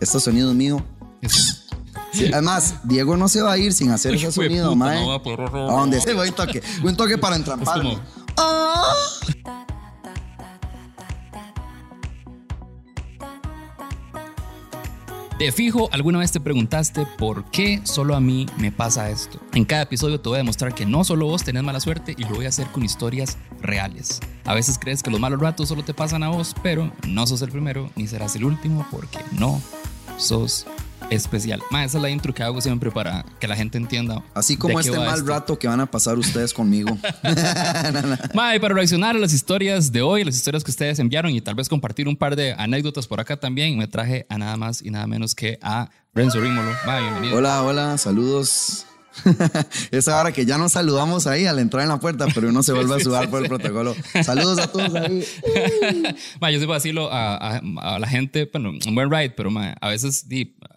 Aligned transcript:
Este 0.00 0.18
sonido 0.20 0.50
es 0.50 0.56
mío. 0.56 0.82
Sí, 2.12 2.30
además, 2.32 2.74
Diego 2.84 3.16
no 3.16 3.28
se 3.28 3.40
va 3.42 3.52
a 3.52 3.58
ir 3.58 3.72
sin 3.72 3.90
hacer 3.90 4.14
ese 4.14 4.32
sonido, 4.32 4.64
puta, 4.72 4.76
mae. 4.76 5.00
no 5.00 5.08
va 5.10 5.22
por- 5.22 5.40
A 5.42 5.72
donde 5.72 6.00
se 6.00 6.12
voy 6.14 6.30
toque. 6.32 6.62
Un 6.82 6.96
toque 6.96 7.16
para 7.18 7.36
entrampar. 7.36 7.78
como- 7.82 8.00
Ah. 8.36 8.92
De 15.38 15.52
fijo, 15.52 15.88
alguna 15.90 16.18
vez 16.18 16.32
te 16.32 16.40
preguntaste 16.40 17.06
por 17.16 17.44
qué 17.50 17.80
solo 17.84 18.14
a 18.14 18.20
mí 18.20 18.44
me 18.58 18.70
pasa 18.72 19.08
esto. 19.08 19.40
En 19.54 19.64
cada 19.64 19.82
episodio 19.82 20.20
te 20.20 20.28
voy 20.28 20.36
a 20.36 20.38
demostrar 20.42 20.74
que 20.74 20.84
no 20.84 21.02
solo 21.02 21.26
vos 21.26 21.44
tenés 21.44 21.62
mala 21.62 21.80
suerte 21.80 22.14
y 22.18 22.24
lo 22.24 22.34
voy 22.34 22.44
a 22.44 22.50
hacer 22.50 22.66
con 22.66 22.84
historias 22.84 23.38
reales. 23.62 24.20
A 24.44 24.52
veces 24.52 24.78
crees 24.78 25.02
que 25.02 25.10
los 25.10 25.18
malos 25.18 25.40
ratos 25.40 25.68
solo 25.70 25.82
te 25.82 25.94
pasan 25.94 26.22
a 26.24 26.28
vos, 26.28 26.54
pero 26.62 26.92
no 27.08 27.26
sos 27.26 27.40
el 27.40 27.50
primero 27.50 27.88
ni 27.96 28.06
serás 28.06 28.36
el 28.36 28.44
último 28.44 28.86
porque 28.90 29.18
no 29.32 29.62
sos 30.20 30.66
especial. 31.10 31.60
Ma, 31.70 31.84
esa 31.84 31.98
es 31.98 32.02
la 32.02 32.10
intro 32.10 32.32
que 32.32 32.42
hago 32.42 32.60
siempre 32.60 32.90
para 32.90 33.24
que 33.38 33.48
la 33.48 33.56
gente 33.56 33.78
entienda. 33.78 34.22
Así 34.34 34.56
como 34.56 34.78
este 34.78 34.96
mal 34.96 35.18
esto. 35.18 35.26
rato 35.26 35.58
que 35.58 35.66
van 35.68 35.80
a 35.80 35.86
pasar 35.86 36.18
ustedes 36.18 36.54
conmigo. 36.54 36.90
Ma, 38.34 38.54
y 38.54 38.58
para 38.58 38.74
reaccionar 38.74 39.16
a 39.16 39.18
las 39.18 39.32
historias 39.32 39.90
de 39.92 40.02
hoy, 40.02 40.24
las 40.24 40.36
historias 40.36 40.62
que 40.62 40.70
ustedes 40.70 40.98
enviaron 40.98 41.32
y 41.32 41.40
tal 41.40 41.54
vez 41.54 41.68
compartir 41.68 42.08
un 42.08 42.16
par 42.16 42.36
de 42.36 42.52
anécdotas 42.52 43.06
por 43.06 43.20
acá 43.20 43.38
también, 43.38 43.76
me 43.76 43.88
traje 43.88 44.26
a 44.28 44.38
nada 44.38 44.56
más 44.56 44.82
y 44.82 44.90
nada 44.90 45.06
menos 45.06 45.34
que 45.34 45.58
a 45.62 45.90
Renzo 46.14 46.40
Rímolo. 46.40 46.70
Ma, 46.86 47.00
bienvenido. 47.00 47.38
Hola, 47.38 47.62
hola, 47.62 47.98
saludos. 47.98 48.86
Esa 49.90 50.20
hora 50.20 50.32
que 50.32 50.46
ya 50.46 50.56
nos 50.58 50.72
saludamos 50.72 51.26
ahí 51.26 51.46
al 51.46 51.58
entrar 51.58 51.82
en 51.82 51.88
la 51.88 51.98
puerta, 52.00 52.26
pero 52.34 52.48
uno 52.48 52.62
se 52.62 52.72
vuelve 52.72 52.94
a 52.94 53.00
sudar 53.00 53.28
por 53.30 53.42
el 53.42 53.48
protocolo. 53.48 53.94
Saludos 54.24 54.58
a 54.58 54.66
todos 54.70 54.94
ahí. 54.94 55.24
Ma, 56.40 56.50
yo 56.50 56.58
siempre 56.58 56.66
vacilo 56.66 57.10
a, 57.12 57.56
a- 57.56 57.62
a 57.80 57.98
la 57.98 58.06
gente, 58.06 58.48
bueno, 58.52 58.70
un 58.86 58.94
buen 58.94 59.10
ride, 59.10 59.30
pero 59.30 59.50
ma, 59.50 59.74
a 59.80 59.88
veces, 59.88 60.26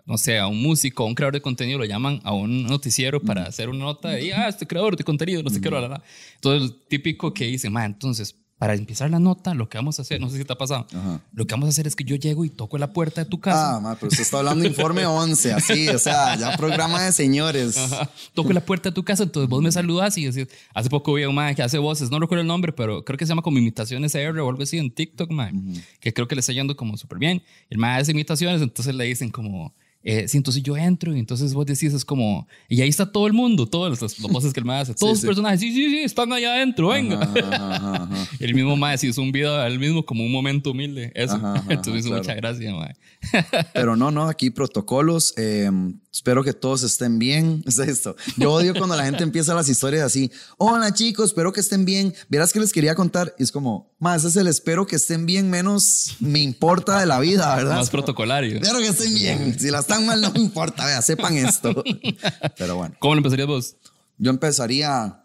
no 0.05 0.17
sé, 0.17 0.39
a 0.39 0.47
un 0.47 0.61
músico, 0.61 1.03
a 1.03 1.07
un 1.07 1.15
creador 1.15 1.33
de 1.35 1.41
contenido 1.41 1.79
lo 1.79 1.85
llaman 1.85 2.19
a 2.23 2.33
un 2.33 2.63
noticiero 2.65 3.21
para 3.21 3.43
hacer 3.43 3.69
una 3.69 3.85
nota 3.85 4.19
y, 4.19 4.31
ah, 4.31 4.47
este 4.47 4.65
creador 4.67 4.95
de 4.97 5.03
contenido, 5.03 5.43
no 5.43 5.49
sé 5.49 5.61
qué, 5.61 5.69
la, 5.69 6.01
el 6.43 6.75
típico 6.87 7.33
que 7.33 7.45
dice, 7.45 7.69
ma, 7.69 7.85
entonces, 7.85 8.35
para 8.63 8.75
empezar 8.75 9.11
la 9.11 9.19
nota, 9.19 9.53
lo 9.53 9.67
que 9.67 9.77
vamos 9.77 9.99
a 9.99 10.03
hacer, 10.03 10.21
no 10.21 10.29
sé 10.29 10.37
si 10.37 10.45
te 10.45 10.53
ha 10.53 10.57
pasado, 10.57 10.87
Ajá. 10.95 11.19
lo 11.33 11.45
que 11.45 11.53
vamos 11.53 11.67
a 11.67 11.69
hacer 11.71 11.85
es 11.85 11.97
que 11.97 12.05
yo 12.05 12.15
llego 12.15 12.45
y 12.45 12.49
toco 12.49 12.77
la 12.77 12.93
puerta 12.93 13.21
de 13.21 13.29
tu 13.29 13.41
casa. 13.41 13.75
Ah, 13.75 13.79
ma, 13.81 13.95
pero 13.95 14.07
usted 14.07 14.21
está 14.21 14.37
hablando 14.37 14.65
informe 14.65 15.05
11, 15.05 15.51
así, 15.51 15.89
o 15.89 15.99
sea, 15.99 16.37
ya 16.37 16.55
programa 16.55 17.03
de 17.03 17.11
señores. 17.11 17.75
Ajá. 17.75 18.09
Toco 18.33 18.53
la 18.53 18.61
puerta 18.65 18.87
de 18.87 18.95
tu 18.95 19.03
casa, 19.03 19.23
entonces 19.23 19.49
vos 19.49 19.61
me 19.61 19.69
saludas 19.69 20.17
y 20.17 20.31
decís, 20.31 20.47
hace 20.73 20.89
poco 20.89 21.13
vi 21.13 21.23
a 21.23 21.27
un 21.29 21.35
man 21.35 21.53
que 21.55 21.61
hace 21.61 21.77
voces, 21.77 22.09
no 22.09 22.21
recuerdo 22.21 22.39
el 22.43 22.47
nombre, 22.47 22.71
pero 22.71 23.03
creo 23.03 23.17
que 23.17 23.25
se 23.25 23.31
llama 23.31 23.41
como 23.41 23.57
imitaciones 23.57 24.15
R 24.15 24.39
o 24.39 24.49
algo 24.49 24.63
así 24.63 24.77
en 24.77 24.91
TikTok, 24.91 25.29
man, 25.29 25.73
que 25.99 26.13
creo 26.13 26.29
que 26.29 26.35
le 26.35 26.39
está 26.39 26.53
yendo 26.53 26.77
como 26.77 26.95
súper 26.95 27.17
bien. 27.17 27.43
El 27.69 27.79
man 27.79 27.99
hace 27.99 28.11
imitaciones, 28.13 28.61
entonces 28.61 28.95
le 28.95 29.03
dicen 29.03 29.29
como, 29.29 29.73
eh, 30.03 30.27
sí, 30.27 30.37
entonces 30.37 30.61
yo 30.61 30.75
entro 30.75 31.15
y 31.15 31.19
entonces 31.19 31.53
vos 31.53 31.65
decís, 31.65 31.93
es 31.93 32.03
como, 32.03 32.47
y 32.67 32.81
ahí 32.81 32.89
está 32.89 33.11
todo 33.11 33.25
el 33.27 33.33
mundo, 33.33 33.65
todas 33.65 34.01
las, 34.01 34.19
las 34.19 34.31
voces 34.31 34.53
que 34.53 34.59
el 34.59 34.65
man 34.65 34.81
hace, 34.81 34.93
todos 34.93 35.13
los 35.13 35.21
sí. 35.21 35.27
personajes, 35.27 35.59
sí, 35.59 35.73
sí, 35.73 35.89
sí, 35.89 35.99
están 35.99 36.31
allá 36.33 36.55
adentro, 36.55 36.89
venga. 36.89 37.21
Ajá, 37.21 37.33
ajá, 37.51 37.95
ajá, 37.95 38.27
el 38.39 38.53
mismo 38.53 38.77
se 38.97 39.07
hizo 39.07 39.21
un 39.21 39.31
video 39.31 39.63
él 39.65 39.79
mismo 39.79 40.05
como 40.05 40.25
un 40.25 40.31
momento 40.31 40.71
humilde, 40.71 41.11
eso. 41.15 41.35
Entonces 41.69 42.01
hizo 42.01 42.09
claro. 42.09 42.23
mucha 42.23 42.35
gracia, 42.35 42.73
man. 42.73 42.95
Pero 43.73 43.95
no, 43.95 44.11
no, 44.11 44.27
aquí 44.27 44.49
protocolos. 44.49 45.33
eh, 45.37 45.69
espero 46.13 46.43
que 46.43 46.53
todos 46.53 46.83
estén 46.83 47.17
bien. 47.17 47.63
Es 47.65 47.79
esto. 47.79 48.15
Yo 48.37 48.51
odio 48.51 48.73
cuando 48.75 48.95
la 48.95 49.03
gente 49.03 49.23
empieza 49.23 49.53
las 49.55 49.67
historias 49.67 50.03
así. 50.03 50.31
Hola 50.57 50.93
chicos, 50.93 51.31
espero 51.31 51.51
que 51.51 51.59
estén 51.59 51.85
bien. 51.85 52.13
Verás 52.29 52.53
que 52.53 52.59
les 52.59 52.71
quería 52.71 52.93
contar. 52.93 53.33
Y 53.39 53.43
es 53.43 53.51
como, 53.51 53.91
más 53.99 54.23
es 54.23 54.35
el 54.35 54.47
espero 54.47 54.85
que 54.85 54.95
estén 54.95 55.25
bien, 55.25 55.49
menos 55.49 56.15
me 56.19 56.39
importa 56.39 56.99
de 56.99 57.07
la 57.07 57.19
vida, 57.19 57.55
¿verdad? 57.55 57.77
Más 57.77 57.89
protocolario. 57.89 58.59
Espero 58.59 58.79
que 58.79 58.87
estén 58.87 59.13
bien. 59.15 59.59
Si 59.59 59.71
la 59.71 59.79
están 59.93 60.05
mal, 60.05 60.21
no 60.21 60.31
me 60.31 60.39
importa. 60.39 60.85
Vea, 60.85 61.01
sepan 61.01 61.37
esto. 61.37 61.83
Pero 62.57 62.77
bueno, 62.77 62.95
¿Cómo 62.99 63.15
lo 63.15 63.19
empezarías 63.19 63.47
vos? 63.47 63.75
yo 64.17 64.29
empezaría. 64.31 65.19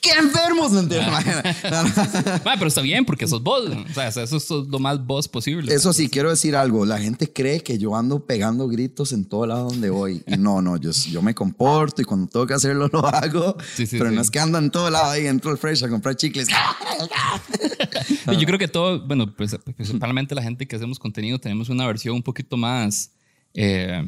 ¡Qué 0.00 0.10
enfermos! 0.12 0.70
No. 0.72 0.82
No, 0.82 0.88
no. 0.90 0.98
Ma, 2.44 2.54
pero 2.56 2.66
está 2.66 2.80
bien 2.82 3.04
porque 3.04 3.26
sos 3.26 3.42
vos. 3.42 3.64
O 3.64 3.94
sea, 3.94 4.08
eso 4.08 4.36
es 4.36 4.50
lo 4.50 4.78
más 4.78 5.04
vos 5.04 5.26
posible. 5.26 5.74
Eso 5.74 5.92
sí, 5.92 6.08
quiero 6.08 6.30
decir 6.30 6.54
algo. 6.54 6.86
La 6.86 6.98
gente 6.98 7.32
cree 7.32 7.60
que 7.60 7.78
yo 7.78 7.96
ando 7.96 8.24
pegando 8.24 8.68
gritos 8.68 9.12
en 9.12 9.24
todo 9.24 9.46
lado 9.46 9.70
donde 9.70 9.90
voy. 9.90 10.22
Y 10.26 10.36
no, 10.36 10.62
no, 10.62 10.76
yo, 10.76 10.92
yo 10.92 11.22
me 11.22 11.34
comporto 11.34 12.02
y 12.02 12.04
cuando 12.04 12.28
tengo 12.28 12.46
que 12.46 12.54
hacerlo 12.54 12.88
lo 12.92 13.04
hago. 13.06 13.56
Sí, 13.74 13.86
sí, 13.86 13.98
pero 13.98 14.10
no 14.10 14.20
sí. 14.20 14.26
es 14.26 14.30
que 14.30 14.38
ando 14.38 14.58
en 14.58 14.70
todo 14.70 14.90
lado 14.90 15.10
ahí, 15.10 15.26
entro 15.26 15.50
al 15.50 15.58
fresh 15.58 15.82
a 15.82 15.88
comprar 15.88 16.14
chicles. 16.14 16.46
Yo 18.26 18.46
creo 18.46 18.58
que 18.58 18.68
todo, 18.68 19.04
bueno, 19.06 19.34
pues, 19.34 19.56
principalmente 19.76 20.34
la 20.34 20.42
gente 20.42 20.66
que 20.66 20.76
hacemos 20.76 20.98
contenido 20.98 21.38
tenemos 21.38 21.68
una 21.68 21.86
versión 21.86 22.16
un 22.16 22.22
poquito 22.22 22.56
más 22.56 23.10
eh, 23.56 24.02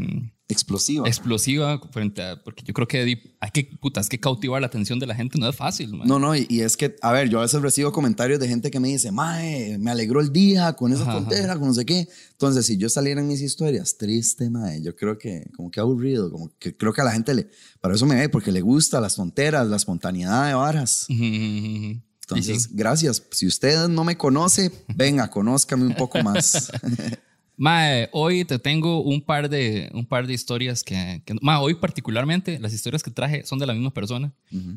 Explosivo. 0.51 1.07
explosiva 1.07 1.79
frente 1.91 2.23
a, 2.23 2.43
porque 2.43 2.63
yo 2.65 2.73
creo 2.73 2.89
que 2.89 3.01
hay 3.39 3.51
que, 3.51 3.65
puta, 3.65 4.01
es 4.01 4.09
que 4.09 4.19
cautivar 4.19 4.63
la 4.63 4.69
atención 4.69 4.99
de 4.99 5.07
la 5.07 5.15
gente 5.15 5.39
no 5.39 5.47
es 5.47 5.55
fácil, 5.55 5.93
man. 5.93 6.09
No, 6.09 6.19
no, 6.19 6.35
y, 6.35 6.47
y 6.49 6.61
es 6.63 6.75
que, 6.79 6.97
a 7.03 7.13
ver, 7.13 7.29
yo 7.29 7.39
a 7.39 7.43
veces 7.43 7.61
recibo 7.61 7.93
comentarios 7.93 8.41
de 8.41 8.49
gente 8.49 8.71
que 8.71 8.81
me 8.81 8.89
dice, 8.89 9.13
Mae, 9.13 9.77
me 9.77 9.91
alegró 9.91 10.23
el 10.23 10.33
día 10.33 10.73
con 10.73 10.91
esa 10.91 11.05
frontera, 11.05 11.59
con 11.59 11.69
no 11.69 11.75
sé 11.75 11.85
qué. 11.85 12.09
Entonces, 12.31 12.65
si 12.65 12.79
yo 12.79 12.89
saliera 12.89 13.21
en 13.21 13.29
mis 13.29 13.43
historias, 13.43 13.99
triste, 13.99 14.49
Mae, 14.49 14.81
yo 14.81 14.97
creo 14.97 15.19
que, 15.19 15.51
como 15.55 15.71
que 15.71 15.81
aburrido, 15.81 16.31
como 16.33 16.51
que 16.59 16.75
creo 16.75 16.95
que 16.95 17.03
a 17.03 17.05
la 17.05 17.13
gente 17.13 17.35
le, 17.35 17.51
para 17.83 17.95
eso 17.95 18.07
me 18.07 18.15
ve, 18.15 18.31
porque 18.31 18.51
le 18.51 18.63
gusta 18.63 19.03
las 19.03 19.17
tonteras, 19.17 19.69
la 19.69 19.77
espontaneidad 19.77 20.47
de 20.47 20.55
varas. 20.55 21.05
Entonces, 21.11 22.63
sí. 22.63 22.69
gracias. 22.73 23.23
Si 23.33 23.47
usted 23.47 23.87
no 23.89 24.03
me 24.03 24.17
conoce, 24.17 24.73
venga, 24.97 25.29
conózcame 25.29 25.85
un 25.85 25.95
poco 25.95 26.23
más. 26.23 26.73
Mae, 27.61 28.09
hoy 28.13 28.45
te 28.45 28.61
tengo 28.61 29.03
un 29.03 29.21
par 29.21 29.51
de, 29.51 29.91
un 29.93 30.07
par 30.07 30.29
de 30.29 30.33
historias 30.33 30.85
que, 30.85 31.23
que 31.25 31.35
mae, 31.43 31.59
hoy 31.59 31.75
particularmente 31.75 32.61
las 32.61 32.73
historias 32.73 33.03
que 33.03 33.11
traje 33.11 33.45
son 33.45 33.59
de 33.59 33.67
la 33.67 33.75
misma 33.75 33.93
persona. 33.93 34.33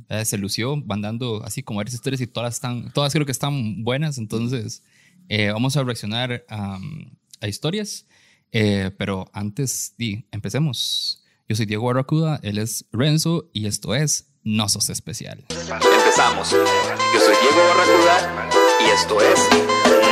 Eh, 0.09 0.25
se 0.25 0.36
lució 0.40 0.75
mandando 0.75 1.44
así 1.46 1.62
como 1.62 1.78
varias 1.78 1.94
historias 1.94 2.22
y 2.22 2.28
todas 2.28 2.56
están, 2.56 2.91
todas 2.91 3.14
creo 3.14 3.28
que 3.28 3.31
están 3.31 3.84
buenas. 3.84 4.18
Entonces, 4.18 4.81
eh, 5.30 5.52
vamos 5.52 5.78
a 5.78 5.84
reaccionar 5.84 6.44
am, 6.50 7.12
a 7.40 7.47
historias. 7.47 8.08
Eh, 8.52 8.90
pero 8.97 9.30
antes, 9.31 9.94
di, 10.00 10.25
empecemos. 10.31 11.24
Yo 11.47 11.56
soy 11.56 11.68
Diego 11.68 11.86
Barracuda, 11.86 12.40
él 12.41 12.58
es 12.58 12.86
Renzo 12.91 13.47
y 13.53 13.68
esto 13.68 13.94
es 13.94 14.31
No 14.44 14.68
Sos 14.70 14.90
Especial. 14.90 15.46
Empezamos. 15.50 16.50
Yo 16.50 17.20
soy 17.20 17.36
Diego 17.44 17.62
Barracuda 17.68 18.50
y 18.80 18.90
esto 18.90 19.22
es 19.22 19.40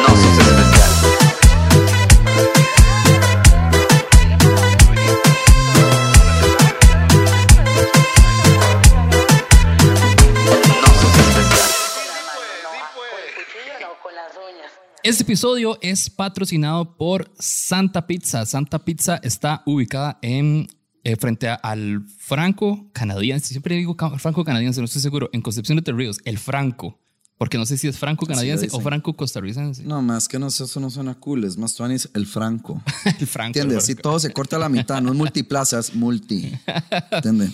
No 0.02 0.08
Sos 0.08 0.48
Especial. 0.48 1.49
Este 15.10 15.24
episodio 15.24 15.80
es 15.82 16.08
patrocinado 16.08 16.96
por 16.96 17.32
Santa 17.40 18.06
Pizza. 18.06 18.46
Santa 18.46 18.78
Pizza 18.86 19.20
está 19.24 19.64
ubicada 19.66 20.20
en 20.22 20.68
eh, 21.04 21.16
frente 21.16 21.50
a- 21.50 21.56
al 21.56 22.04
Franco 22.20 22.88
canadiense. 22.94 23.48
Siempre 23.48 23.76
digo 23.76 23.96
Franco 24.20 24.44
canadiense, 24.46 24.82
no 24.82 24.86
estoy 24.86 25.02
seguro. 25.02 25.30
En 25.34 25.42
Concepción 25.42 25.80
de 25.80 25.92
Ríos, 25.92 26.20
el 26.26 26.38
Franco. 26.38 27.00
Porque 27.40 27.58
no 27.58 27.66
sé 27.66 27.78
si 27.78 27.88
es 27.88 27.98
Franco 27.98 28.28
canadiense 28.28 28.70
Sí, 28.70 28.76
o. 28.76 28.82
Franco 28.82 29.16
costarricense. 29.16 29.82
no, 29.84 30.02
más 30.04 30.28
que 30.28 30.38
no 30.38 30.52
sé, 30.52 30.66
eso 30.66 30.80
no 30.80 30.90
suena 30.92 31.16
cool. 31.16 31.44
Es 31.46 31.58
más, 31.58 31.74
Tuanis, 31.74 32.08
el 32.14 32.28
franco. 32.28 32.84
el 33.18 33.26
Franco. 33.26 33.58
¿Entiendes? 33.58 33.86
Si 33.86 33.96
todo 33.96 34.20
se 34.20 34.32
corta 34.32 34.58
a 34.58 34.60
la 34.60 34.70
mitad, 34.70 35.02
no 35.02 35.12
es 35.12 35.18
multiplaza, 35.18 35.80
es 35.80 35.96
multi. 35.96 36.52
¿Entiendes? 37.12 37.52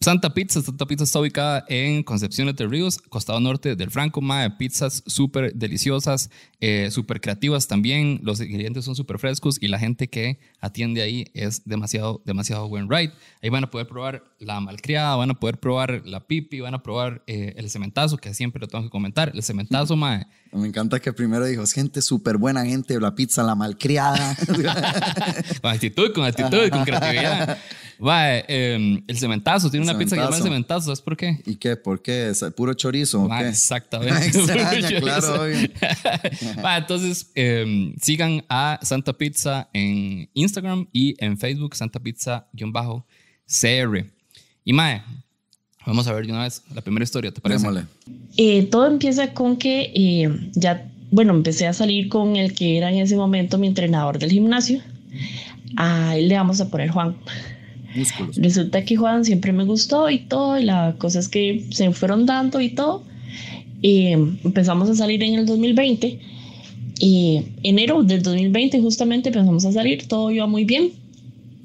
Santa 0.00 0.32
Pizza, 0.32 0.62
Santa 0.62 0.86
Pizza 0.86 1.02
está 1.02 1.18
ubicada 1.18 1.64
en 1.68 2.04
Concepción 2.04 2.54
de 2.54 2.66
Ríos, 2.68 2.98
costado 2.98 3.40
norte 3.40 3.74
del 3.74 3.90
Franco. 3.90 4.20
Mae, 4.20 4.48
pizzas 4.52 5.02
súper 5.06 5.52
deliciosas, 5.54 6.30
eh, 6.60 6.88
súper 6.92 7.20
creativas 7.20 7.66
también. 7.66 8.20
Los 8.22 8.40
ingredientes 8.40 8.84
son 8.84 8.94
súper 8.94 9.18
frescos 9.18 9.60
y 9.60 9.66
la 9.66 9.80
gente 9.80 10.08
que 10.08 10.38
atiende 10.60 11.02
ahí 11.02 11.26
es 11.34 11.64
demasiado, 11.64 12.22
demasiado 12.24 12.68
buen 12.68 12.88
ride. 12.88 13.12
Ahí 13.42 13.50
van 13.50 13.64
a 13.64 13.70
poder 13.70 13.88
probar 13.88 14.22
la 14.38 14.60
malcriada, 14.60 15.16
van 15.16 15.32
a 15.32 15.34
poder 15.34 15.58
probar 15.58 16.02
la 16.06 16.20
pipi, 16.20 16.60
van 16.60 16.74
a 16.74 16.82
probar 16.82 17.24
eh, 17.26 17.54
el 17.56 17.68
cementazo, 17.68 18.18
que 18.18 18.32
siempre 18.34 18.60
lo 18.60 18.68
tengo 18.68 18.84
que 18.84 18.90
comentar. 18.90 19.32
El 19.34 19.42
cementazo, 19.42 19.96
mae. 19.96 20.28
Me 20.52 20.68
encanta 20.68 20.98
que 21.00 21.12
primero 21.12 21.44
dijo, 21.44 21.64
gente 21.66 22.00
súper 22.02 22.36
buena 22.38 22.64
gente, 22.64 22.98
la 22.98 23.14
pizza, 23.14 23.42
la 23.42 23.54
malcriada. 23.54 24.36
Con 25.62 25.70
actitud, 25.70 26.12
con 26.14 26.24
actitud, 26.24 26.68
con 26.70 26.84
creatividad. 26.84 27.58
Mae, 27.98 28.44
eh, 28.48 29.02
el 29.06 29.18
cementazo, 29.18 29.70
tiene 29.70 29.84
una 29.84 29.98
pizza 29.98 30.14
que 30.14 30.20
se 30.20 30.24
llama 30.24 30.36
el 30.36 30.42
Cementazo. 30.42 30.80
¿sabes 30.86 31.00
por 31.00 31.16
qué? 31.16 31.40
¿Y 31.46 31.56
qué? 31.56 31.76
¿Por 31.76 32.00
qué? 32.00 32.30
¿Es 32.30 32.44
¿Puro 32.56 32.72
chorizo 32.74 33.24
o 33.24 33.32
Ah, 33.32 33.40
qué? 33.40 33.48
exactamente. 33.48 34.26
Extraña, 34.26 35.00
claro. 35.00 35.42
Va, 36.64 36.76
entonces, 36.78 37.30
eh, 37.34 37.92
sigan 38.00 38.44
a 38.48 38.78
Santa 38.82 39.12
Pizza 39.12 39.68
en 39.72 40.30
Instagram 40.34 40.86
y 40.92 41.16
en 41.22 41.36
Facebook, 41.38 41.74
Santa 41.74 41.98
Pizza-CR. 42.00 44.06
Y 44.64 44.72
Mae, 44.72 45.02
vamos 45.88 46.06
a 46.06 46.12
ver 46.12 46.26
de 46.26 46.32
una 46.32 46.44
vez 46.44 46.62
la 46.74 46.82
primera 46.82 47.02
historia, 47.02 47.32
¿te 47.32 47.40
parece? 47.40 47.66
Eh, 48.36 48.64
todo 48.64 48.86
empieza 48.86 49.32
con 49.32 49.56
que 49.56 49.90
eh, 49.94 50.50
ya, 50.52 50.86
bueno, 51.10 51.32
empecé 51.34 51.66
a 51.66 51.72
salir 51.72 52.08
con 52.08 52.36
el 52.36 52.52
que 52.52 52.76
era 52.76 52.92
en 52.92 52.98
ese 52.98 53.16
momento 53.16 53.56
mi 53.56 53.66
entrenador 53.66 54.18
del 54.18 54.30
gimnasio. 54.30 54.80
a 55.76 56.16
él 56.16 56.28
le 56.28 56.34
vamos 56.34 56.60
a 56.60 56.68
poner 56.68 56.90
Juan. 56.90 57.16
Músculos. 57.96 58.36
Resulta 58.36 58.84
que 58.84 58.96
Juan 58.96 59.24
siempre 59.24 59.52
me 59.52 59.64
gustó 59.64 60.10
y 60.10 60.18
todo, 60.18 60.58
y 60.58 60.64
la 60.64 60.94
cosa 60.98 61.20
es 61.20 61.28
que 61.28 61.66
se 61.70 61.90
fueron 61.92 62.26
dando 62.26 62.60
y 62.60 62.68
todo. 62.68 63.02
Y 63.80 64.08
empezamos 64.08 64.90
a 64.90 64.94
salir 64.94 65.22
en 65.22 65.34
el 65.34 65.46
2020. 65.46 66.20
Y 67.00 67.44
enero 67.62 68.02
del 68.02 68.22
2020 68.22 68.80
justamente 68.80 69.30
empezamos 69.30 69.64
a 69.64 69.72
salir, 69.72 70.06
todo 70.06 70.30
iba 70.30 70.46
muy 70.46 70.64
bien. 70.64 70.90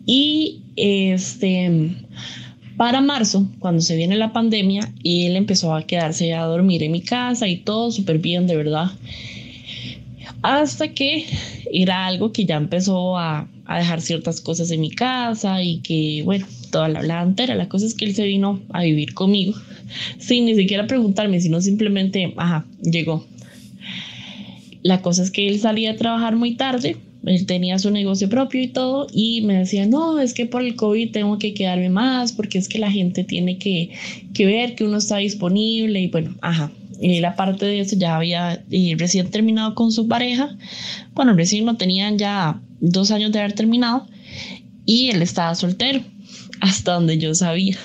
Y 0.05 0.61
este, 0.75 1.95
para 2.77 3.01
marzo, 3.01 3.47
cuando 3.59 3.81
se 3.81 3.95
viene 3.95 4.15
la 4.15 4.33
pandemia, 4.33 4.91
él 5.03 5.35
empezó 5.35 5.73
a 5.73 5.85
quedarse 5.85 6.33
a 6.33 6.45
dormir 6.45 6.83
en 6.83 6.91
mi 6.91 7.01
casa 7.01 7.47
y 7.47 7.57
todo 7.57 7.91
súper 7.91 8.19
bien, 8.19 8.47
de 8.47 8.55
verdad. 8.55 8.91
Hasta 10.41 10.89
que 10.89 11.25
era 11.71 12.05
algo 12.05 12.31
que 12.31 12.45
ya 12.45 12.57
empezó 12.57 13.17
a, 13.17 13.47
a 13.65 13.77
dejar 13.77 14.01
ciertas 14.01 14.41
cosas 14.41 14.71
en 14.71 14.81
mi 14.81 14.91
casa 14.91 15.63
y 15.63 15.79
que, 15.79 16.21
bueno, 16.23 16.45
toda 16.71 16.89
la, 16.89 17.01
la 17.01 17.21
entera. 17.21 17.55
La 17.55 17.69
cosa 17.69 17.85
es 17.85 17.93
que 17.93 18.05
él 18.05 18.15
se 18.15 18.25
vino 18.25 18.59
a 18.69 18.83
vivir 18.83 19.13
conmigo 19.13 19.53
sin 20.19 20.45
ni 20.45 20.55
siquiera 20.55 20.87
preguntarme, 20.87 21.39
sino 21.39 21.61
simplemente, 21.61 22.33
ajá, 22.37 22.65
llegó. 22.81 23.25
La 24.81 25.01
cosa 25.01 25.23
es 25.23 25.31
que 25.31 25.47
él 25.47 25.59
salía 25.59 25.91
a 25.91 25.95
trabajar 25.95 26.35
muy 26.35 26.55
tarde, 26.55 26.97
él 27.25 27.45
tenía 27.45 27.79
su 27.79 27.89
negocio 27.89 28.27
propio 28.29 28.61
y 28.61 28.67
todo, 28.67 29.07
y 29.11 29.41
me 29.41 29.59
decía, 29.59 29.85
no, 29.85 30.19
es 30.19 30.33
que 30.33 30.45
por 30.45 30.61
el 30.61 30.75
COVID 30.75 31.11
tengo 31.11 31.37
que 31.37 31.53
quedarme 31.53 31.89
más, 31.89 32.33
porque 32.33 32.57
es 32.57 32.67
que 32.67 32.79
la 32.79 32.91
gente 32.91 33.23
tiene 33.23 33.57
que, 33.57 33.91
que 34.33 34.45
ver 34.45 34.75
que 34.75 34.83
uno 34.83 34.97
está 34.97 35.17
disponible, 35.17 36.01
y 36.01 36.07
bueno, 36.07 36.35
ajá. 36.41 36.71
Y 36.99 37.19
la 37.19 37.35
parte 37.35 37.65
de 37.65 37.79
eso 37.79 37.97
ya 37.97 38.15
había 38.15 38.63
y 38.69 38.95
recién 38.95 39.29
terminado 39.29 39.75
con 39.75 39.91
su 39.91 40.07
pareja. 40.07 40.55
Bueno, 41.13 41.33
recién 41.33 41.65
no 41.65 41.75
tenían 41.75 42.17
ya 42.17 42.61
dos 42.79 43.11
años 43.11 43.31
de 43.31 43.39
haber 43.39 43.53
terminado, 43.53 44.05
y 44.85 45.09
él 45.09 45.21
estaba 45.21 45.55
soltero, 45.55 46.01
hasta 46.59 46.93
donde 46.93 47.17
yo 47.17 47.33
sabía. 47.33 47.77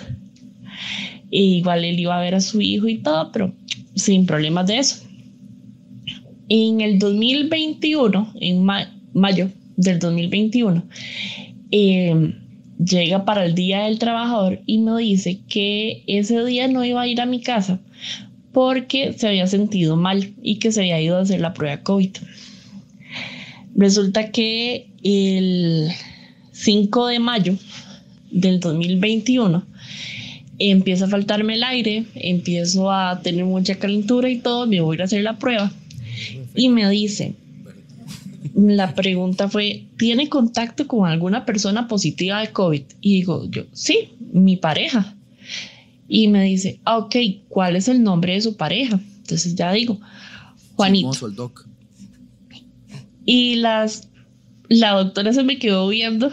E 1.31 1.43
igual 1.43 1.85
él 1.85 1.99
iba 2.01 2.17
a 2.17 2.21
ver 2.21 2.35
a 2.35 2.41
su 2.41 2.61
hijo 2.61 2.89
y 2.89 2.99
todo, 2.99 3.31
pero 3.31 3.55
sin 3.95 4.27
problemas 4.27 4.67
de 4.67 4.79
eso. 4.79 5.05
En 6.49 6.81
el 6.81 6.99
2021, 6.99 8.33
en 8.41 8.65
mayo 8.65 8.98
del 9.77 9.99
2021, 9.99 10.85
eh, 11.71 12.35
llega 12.83 13.25
para 13.25 13.45
el 13.45 13.55
Día 13.55 13.85
del 13.85 13.99
Trabajador 13.99 14.61
y 14.67 14.79
me 14.79 14.97
dice 14.99 15.41
que 15.49 16.03
ese 16.07 16.45
día 16.45 16.69
no 16.69 16.85
iba 16.85 17.03
a 17.03 17.07
ir 17.07 17.21
a 17.21 17.27
mi 17.27 17.41
casa 17.41 17.81
porque 18.53 19.13
se 19.13 19.29
había 19.29 19.47
sentido 19.47 19.97
mal 19.97 20.33
y 20.43 20.59
que 20.59 20.73
se 20.73 20.81
había 20.81 21.01
ido 21.01 21.17
a 21.17 21.23
hacer 21.23 21.41
la 21.41 21.55
prueba 21.55 21.83
COVID. 21.83 22.11
Resulta 23.77 24.31
que 24.31 24.89
el 25.03 25.89
5 26.53 27.07
de 27.07 27.19
mayo 27.21 27.57
del 28.31 28.61
2021 28.61 29.65
empieza 30.59 31.05
a 31.05 31.09
faltarme 31.09 31.55
el 31.55 31.63
aire, 31.63 32.05
empiezo 32.17 32.91
a 32.91 33.21
tener 33.23 33.45
mucha 33.45 33.77
calentura 33.77 34.29
y 34.29 34.39
todo, 34.39 34.67
me 34.67 34.81
voy 34.81 34.99
a 34.99 35.03
a 35.03 35.05
hacer 35.05 35.23
la 35.23 35.39
prueba. 35.39 35.71
Y 36.55 36.69
me 36.69 36.89
dice, 36.91 37.35
la 38.55 38.95
pregunta 38.95 39.49
fue, 39.49 39.87
¿tiene 39.97 40.29
contacto 40.29 40.87
con 40.87 41.09
alguna 41.09 41.45
persona 41.45 41.89
positiva 41.89 42.41
de 42.41 42.53
COVID? 42.53 42.83
Y 43.01 43.15
digo, 43.15 43.49
yo, 43.51 43.65
sí, 43.73 44.11
mi 44.33 44.57
pareja. 44.57 45.15
Y 46.09 46.29
me 46.29 46.45
dice, 46.45 46.81
ah, 46.85 46.99
ok, 46.99 47.17
¿cuál 47.49 47.77
es 47.77 47.89
el 47.89 48.03
nombre 48.03 48.35
de 48.35 48.41
su 48.41 48.57
pareja? 48.57 49.01
Entonces 49.19 49.55
ya 49.55 49.73
digo, 49.73 50.01
Juanito. 50.77 51.11
Y 53.25 53.57
las, 53.57 54.09
la 54.69 54.93
doctora 54.93 55.33
se 55.33 55.43
me 55.43 55.59
quedó 55.59 55.89
viendo 55.89 56.31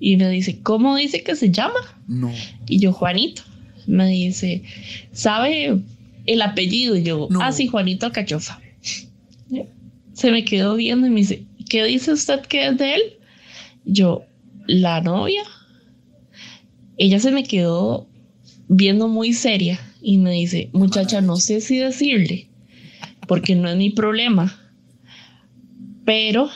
y 0.00 0.16
me 0.16 0.28
dice, 0.30 0.60
¿cómo 0.62 0.96
dice 0.96 1.22
que 1.22 1.36
se 1.36 1.50
llama? 1.50 1.78
No. 2.08 2.32
Y 2.66 2.80
yo, 2.80 2.92
Juanito 2.92 3.42
me 3.86 4.08
dice, 4.08 4.62
¿sabe 5.12 5.80
el 6.26 6.42
apellido? 6.42 6.96
Y 6.96 7.02
yo, 7.04 7.28
ah, 7.40 7.52
sí, 7.52 7.68
Juanito 7.68 8.06
Alcachofa. 8.06 8.60
Se 10.14 10.30
me 10.30 10.44
quedó 10.44 10.76
viendo 10.76 11.06
y 11.06 11.10
me 11.10 11.20
dice, 11.20 11.44
¿qué 11.68 11.84
dice 11.84 12.12
usted 12.12 12.40
que 12.42 12.68
es 12.68 12.78
de 12.78 12.94
él? 12.94 13.02
Yo, 13.84 14.24
la 14.66 15.00
novia. 15.00 15.42
Ella 16.96 17.18
se 17.20 17.30
me 17.30 17.42
quedó 17.42 18.08
viendo 18.68 19.08
muy 19.08 19.32
seria 19.32 19.78
y 20.00 20.18
me 20.18 20.30
dice, 20.30 20.70
muchacha, 20.72 21.20
no 21.20 21.36
sé 21.36 21.60
si 21.60 21.76
decirle, 21.76 22.48
porque 23.26 23.54
no 23.54 23.68
es 23.68 23.76
mi 23.76 23.90
problema, 23.90 24.56
pero 26.04 26.48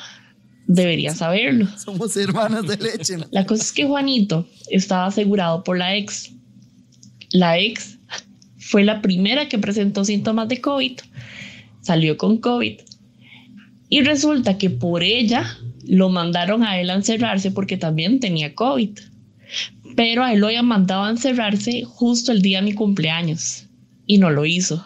debería 0.66 1.14
saberlo. 1.14 1.66
Somos 1.76 2.16
hermanas 2.16 2.66
de 2.66 2.76
leche. 2.76 3.16
La 3.30 3.44
cosa 3.44 3.62
es 3.62 3.72
que 3.72 3.86
Juanito 3.86 4.48
estaba 4.70 5.06
asegurado 5.06 5.64
por 5.64 5.78
la 5.78 5.96
ex 5.96 6.32
la 7.30 7.58
ex 7.58 7.98
fue 8.58 8.84
la 8.84 9.02
primera 9.02 9.48
que 9.48 9.58
presentó 9.58 10.04
síntomas 10.04 10.48
de 10.48 10.60
COVID, 10.60 10.98
salió 11.82 12.16
con 12.16 12.38
COVID 12.38 12.80
y 13.88 14.02
resulta 14.02 14.58
que 14.58 14.70
por 14.70 15.02
ella 15.02 15.58
lo 15.86 16.10
mandaron 16.10 16.62
a 16.62 16.80
él 16.80 16.90
a 16.90 16.94
encerrarse 16.94 17.50
porque 17.50 17.76
también 17.76 18.20
tenía 18.20 18.54
COVID. 18.54 18.98
Pero 19.96 20.22
a 20.22 20.32
él 20.32 20.40
lo 20.40 20.46
habían 20.46 20.66
mandado 20.66 21.04
a 21.04 21.10
encerrarse 21.10 21.82
justo 21.84 22.30
el 22.32 22.42
día 22.42 22.58
de 22.58 22.66
mi 22.66 22.72
cumpleaños 22.74 23.66
y 24.06 24.18
no 24.18 24.30
lo 24.30 24.44
hizo. 24.44 24.84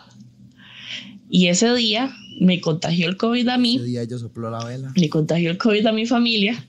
Y 1.29 1.49
ese 1.49 1.75
día 1.75 2.15
me 2.41 2.61
contagió 2.61 3.09
el 3.09 3.17
COVID 3.17 3.49
a 3.49 3.59
mí. 3.59 3.77
Ese 3.77 3.87
día 3.87 4.05
yo 4.05 4.19
sopló 4.19 4.51
la 4.51 4.65
vela. 4.65 4.93
Le 4.95 5.09
contagió 5.09 5.51
el 5.51 5.59
COVID 5.59 5.87
a 5.87 5.93
mi 5.93 6.07
familia. 6.07 6.65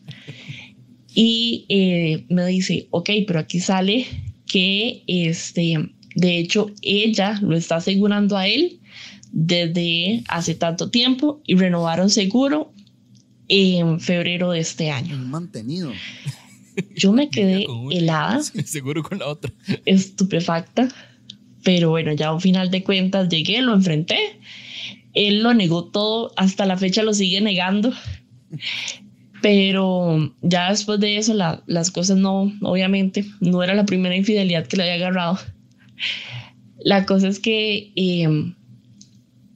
Y 1.13 1.65
eh, 1.69 2.25
me 2.29 2.45
dice, 2.47 2.87
ok, 2.89 3.09
pero 3.27 3.39
aquí 3.39 3.59
sale 3.59 4.07
que 4.47 5.03
este, 5.05 5.91
de 6.15 6.37
hecho 6.39 6.71
ella 6.81 7.39
lo 7.41 7.55
está 7.55 7.75
asegurando 7.75 8.35
a 8.35 8.47
él 8.47 8.79
desde 9.33 10.23
hace 10.27 10.53
tanto 10.53 10.91
tiempo 10.91 11.41
y 11.45 11.55
renovaron 11.55 12.11
seguro 12.11 12.71
en 13.49 13.99
febrero 13.99 14.51
de 14.51 14.59
este 14.59 14.91
año. 14.91 15.17
Mantenido. 15.17 15.91
Yo 16.95 17.11
me 17.11 17.29
quedé 17.31 17.65
helada. 17.91 18.41
Seguro 18.65 19.03
con 19.03 19.19
la 19.19 19.27
otra. 19.27 19.51
Estupefacta. 19.85 20.87
Pero 21.63 21.89
bueno, 21.89 22.13
ya 22.13 22.27
a 22.27 22.33
un 22.33 22.41
final 22.41 22.69
de 22.71 22.83
cuentas 22.83 23.27
llegué, 23.27 23.61
lo 23.61 23.73
enfrenté. 23.73 24.17
Él 25.13 25.41
lo 25.41 25.53
negó 25.53 25.85
todo, 25.85 26.31
hasta 26.37 26.65
la 26.65 26.77
fecha 26.77 27.03
lo 27.03 27.13
sigue 27.13 27.41
negando. 27.41 27.91
Pero 29.41 30.33
ya 30.41 30.69
después 30.69 30.99
de 30.99 31.17
eso, 31.17 31.33
las 31.33 31.91
cosas 31.91 32.17
no, 32.17 32.51
obviamente, 32.61 33.25
no 33.39 33.63
era 33.63 33.73
la 33.73 33.85
primera 33.85 34.15
infidelidad 34.15 34.67
que 34.67 34.77
le 34.77 34.83
había 34.83 34.95
agarrado. 34.95 35.39
La 36.79 37.05
cosa 37.05 37.29
es 37.29 37.39
que 37.39 37.91
em, 37.95 38.55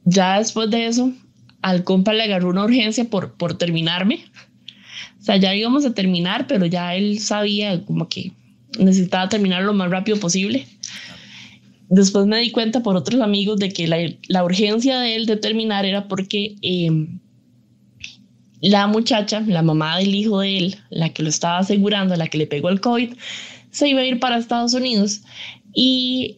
ya 0.08 0.40
después 0.40 0.70
de 0.70 0.88
eso, 0.88 1.12
al 1.62 1.84
compa 1.84 2.14
le 2.14 2.24
agarró 2.24 2.50
una 2.50 2.64
urgencia 2.64 3.06
por, 3.06 3.34
por 3.34 3.58
terminarme. 3.58 4.24
O 5.20 5.24
sea, 5.24 5.36
ya 5.36 5.54
íbamos 5.54 5.86
a 5.86 5.94
terminar, 5.94 6.48
pero 6.48 6.66
ya 6.66 6.96
él 6.96 7.20
sabía 7.20 7.84
como 7.84 8.08
que 8.08 8.32
necesitaba 8.80 9.28
terminar 9.28 9.64
lo 9.64 9.74
más 9.74 9.92
rápido 9.92 10.18
posible. 10.18 10.66
Después 11.90 12.26
me 12.26 12.40
di 12.40 12.52
cuenta 12.52 12.84
por 12.84 12.96
otros 12.96 13.20
amigos 13.22 13.60
de 13.60 13.70
que 13.70 13.88
la, 13.88 13.98
la 14.28 14.44
urgencia 14.44 15.00
de 15.00 15.16
él 15.16 15.26
de 15.26 15.36
terminar 15.36 15.86
era 15.86 16.08
porque 16.08 16.56
eh, 16.62 17.08
la 18.62 18.88
muchacha, 18.88 19.42
la 19.42 19.62
mamá 19.62 19.98
del 19.98 20.16
hijo 20.16 20.40
de 20.40 20.58
él, 20.58 20.76
la 20.90 21.10
que 21.10 21.24
lo 21.24 21.30
estaba 21.30 21.60
asegurando, 21.60 22.16
la 22.16 22.28
que 22.28 22.38
le 22.38 22.48
pegó 22.48 22.70
el 22.70 22.82
COVID, 22.82 23.14
se 23.72 23.90
iba 23.90 24.02
a 24.02 24.06
ir 24.06 24.20
para 24.20 24.38
Estados 24.38 24.74
Unidos 24.74 25.22
y 25.74 26.38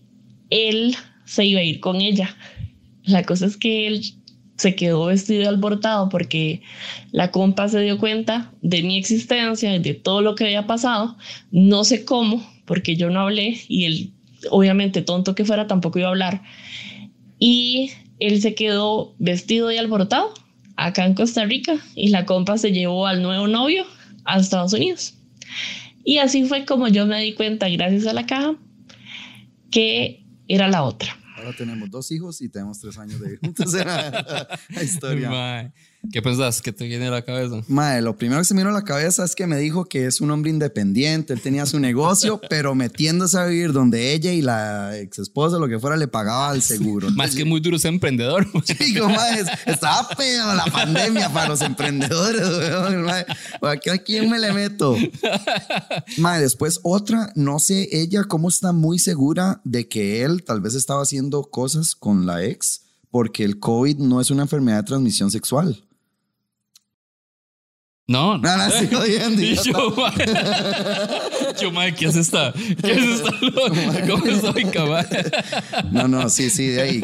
él 0.50 0.96
se 1.26 1.46
iba 1.46 1.60
a 1.60 1.64
ir 1.64 1.80
con 1.80 2.02
ella. 2.02 2.36
La 3.10 3.24
cosa 3.24 3.46
es 3.46 3.58
que 3.58 3.88
él 3.88 4.04
se 4.58 4.76
quedó 4.76 5.06
vestido 5.06 5.42
y 5.42 5.46
alborotado 5.46 6.10
porque 6.10 6.62
la 7.12 7.32
compa 7.32 7.70
se 7.70 7.80
dio 7.80 7.98
cuenta 7.98 8.52
de 8.62 8.84
mi 8.84 8.98
existencia 8.98 9.76
y 9.76 9.80
de 9.80 9.94
todo 9.94 10.22
lo 10.22 10.36
que 10.36 10.46
había 10.46 10.68
pasado. 10.68 11.18
No 11.52 11.84
sé 11.84 12.04
cómo, 12.04 12.46
porque 12.66 12.96
yo 12.96 13.10
no 13.10 13.22
hablé 13.22 13.58
y 13.68 13.86
él, 13.86 14.14
obviamente, 14.52 15.02
tonto 15.02 15.34
que 15.34 15.46
fuera, 15.46 15.68
tampoco 15.68 16.00
iba 16.00 16.10
a 16.10 16.12
hablar. 16.12 16.44
Y 17.40 17.92
él 18.20 18.42
se 18.42 18.54
quedó 18.54 19.16
vestido 19.18 19.72
y 19.72 19.78
alborotado 19.78 20.34
acá 20.76 21.06
en 21.06 21.14
Costa 21.14 21.46
Rica 21.46 21.78
y 21.96 22.10
la 22.10 22.26
compa 22.26 22.58
se 22.58 22.72
llevó 22.72 23.08
al 23.08 23.22
nuevo 23.22 23.48
novio 23.48 23.86
a 24.26 24.40
Estados 24.40 24.74
Unidos. 24.74 25.16
Y 26.04 26.18
así 26.18 26.44
fue 26.44 26.66
como 26.66 26.88
yo 26.88 27.06
me 27.06 27.22
di 27.22 27.34
cuenta, 27.34 27.70
gracias 27.70 28.08
a 28.08 28.14
la 28.14 28.26
caja, 28.26 28.56
que 29.72 30.24
era 30.48 30.68
la 30.68 30.84
otra. 30.84 31.18
Ahora 31.40 31.56
tenemos 31.56 31.90
dos 31.90 32.12
hijos 32.12 32.42
y 32.42 32.50
tenemos 32.50 32.80
tres 32.80 32.98
años 32.98 33.20
de 33.22 33.38
juntos. 33.38 33.74
la 33.74 34.58
historia. 34.84 35.74
¿Qué 36.12 36.22
pensás? 36.22 36.62
¿Qué 36.62 36.72
te 36.72 36.88
viene 36.88 37.08
a 37.08 37.12
la 37.12 37.24
cabeza? 37.24 37.62
Mae, 37.68 38.02
lo 38.02 38.16
primero 38.16 38.40
que 38.40 38.46
se 38.46 38.54
me 38.54 38.62
vino 38.62 38.70
a 38.70 38.74
la 38.74 38.86
cabeza 38.86 39.26
es 39.26 39.36
que 39.36 39.46
me 39.48 39.58
dijo 39.58 39.84
que 39.84 40.06
es 40.06 40.22
un 40.22 40.32
hombre 40.32 40.50
independiente, 40.50 41.34
él 41.34 41.42
tenía 41.42 41.66
su 41.66 41.78
negocio, 41.78 42.40
pero 42.50 42.74
metiéndose 42.74 43.38
a 43.38 43.46
vivir 43.46 43.74
donde 43.74 44.14
ella 44.14 44.32
y 44.32 44.42
la 44.42 44.98
ex 44.98 45.20
esposa, 45.20 45.58
lo 45.58 45.68
que 45.68 45.78
fuera, 45.78 45.98
le 45.98 46.08
pagaba 46.08 46.52
al 46.52 46.62
seguro. 46.62 47.12
Más 47.12 47.36
que 47.36 47.44
muy 47.44 47.60
duro 47.60 47.78
ser 47.78 47.94
emprendedor. 47.94 48.48
Chico, 48.64 49.10
mae, 49.10 49.44
estaba 49.66 50.06
feo 50.16 50.54
la 50.54 50.66
pandemia 50.66 51.32
para 51.34 51.50
los 51.50 51.62
emprendedores, 51.62 52.48
mae. 53.02 53.26
¿A 53.62 53.98
quién 53.98 54.30
me 54.30 54.40
le 54.40 54.54
meto? 54.54 54.96
Mae, 56.18 56.40
después 56.40 56.80
otra, 56.84 57.32
no 57.36 57.60
sé, 57.60 57.90
ella 57.92 58.24
cómo 58.24 58.50
está 58.50 58.72
muy 58.72 59.00
segura 59.00 59.62
de 59.64 59.88
que 59.88 60.24
él 60.24 60.44
tal 60.44 60.62
vez 60.62 60.76
estaba 60.76 61.02
haciendo 61.02 61.44
cosas 61.44 61.96
con 61.96 62.26
la 62.26 62.44
ex, 62.44 62.84
porque 63.12 63.44
el 63.44 63.60
COVID 63.60 63.98
no 63.98 64.22
es 64.22 64.32
una 64.32 64.44
enfermedad 64.44 64.78
de 64.78 64.84
transmisión 64.84 65.32
sexual. 65.32 65.84
No, 68.10 68.40
No, 68.40 68.58
no, 68.58 68.66
estoy 68.74 68.88
jodiendo, 68.88 69.40
Y 69.40 69.56
yo, 69.56 69.96
yo, 71.62 71.72
mae, 71.72 71.94
¿qué 71.94 72.08
es 72.08 72.16
esta? 72.16 72.52
¿Qué 72.54 72.92
es 72.92 73.04
esta? 73.04 73.32
¿Cómo 74.10 74.26
estoy, 74.26 74.66
cabal? 74.66 75.08
No, 75.92 76.08
no, 76.08 76.28
sí, 76.32 76.50
sí, 76.50 76.70
de 76.70 76.82
ahí. 76.82 77.02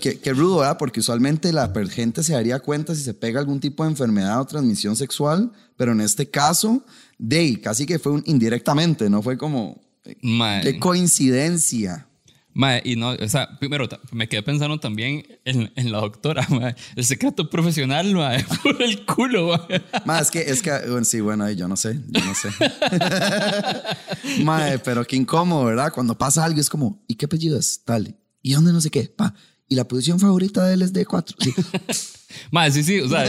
Qué, 0.00 0.18
qué 0.18 0.32
rudo, 0.32 0.58
¿verdad? 0.58 0.76
Porque 0.76 0.98
usualmente 0.98 1.52
la 1.52 1.72
gente 1.88 2.24
se 2.24 2.32
daría 2.32 2.58
cuenta 2.58 2.96
si 2.96 3.02
se 3.04 3.14
pega 3.14 3.38
algún 3.38 3.60
tipo 3.60 3.84
de 3.84 3.90
enfermedad 3.90 4.40
o 4.40 4.44
transmisión 4.44 4.96
sexual, 4.96 5.52
pero 5.76 5.92
en 5.92 6.00
este 6.00 6.28
caso, 6.28 6.84
de 7.16 7.38
ahí, 7.38 7.56
casi 7.58 7.86
que 7.86 8.00
fue 8.00 8.10
un, 8.10 8.24
indirectamente, 8.26 9.08
no 9.08 9.22
fue 9.22 9.38
como. 9.38 9.80
Mae. 10.20 10.62
Qué 10.62 10.80
coincidencia. 10.80 12.08
Mae, 12.52 12.82
y 12.84 12.96
no, 12.96 13.10
o 13.10 13.28
sea, 13.28 13.58
primero 13.58 13.88
me 14.12 14.28
quedé 14.28 14.42
pensando 14.42 14.78
también 14.80 15.24
en, 15.44 15.72
en 15.76 15.92
la 15.92 15.98
doctora, 15.98 16.46
mae. 16.50 16.74
El 16.96 17.04
secreto 17.04 17.48
profesional, 17.48 18.12
mae, 18.14 18.44
por 18.62 18.82
el 18.82 19.04
culo, 19.06 19.48
mae. 19.48 19.82
Más 20.04 20.22
es 20.22 20.30
que, 20.30 20.40
es 20.40 20.62
que, 20.62 20.72
sí, 21.04 21.20
bueno, 21.20 21.48
yo 21.50 21.68
no 21.68 21.76
sé, 21.76 22.00
yo 22.08 22.24
no 22.24 22.34
sé. 22.34 22.48
Mae, 24.44 24.78
pero 24.78 25.04
qué 25.04 25.16
incómodo, 25.16 25.64
¿verdad? 25.64 25.92
Cuando 25.92 26.16
pasa 26.16 26.44
algo 26.44 26.60
es 26.60 26.68
como, 26.68 27.02
¿y 27.06 27.14
qué 27.14 27.26
apellido 27.26 27.58
es? 27.58 27.82
Tal. 27.84 28.16
¿Y 28.42 28.52
dónde 28.52 28.72
no 28.72 28.80
sé 28.80 28.90
qué? 28.90 29.04
Pa. 29.04 29.34
¿Y 29.70 29.76
la 29.76 29.84
posición 29.86 30.18
favorita 30.20 30.64
de 30.66 30.74
él 30.74 30.82
es 30.82 30.92
D4? 30.92 31.34
Sí. 31.38 31.54
Mae, 32.50 32.70
sí, 32.72 32.82
sí, 32.82 33.00
o 33.00 33.08
sea, 33.08 33.24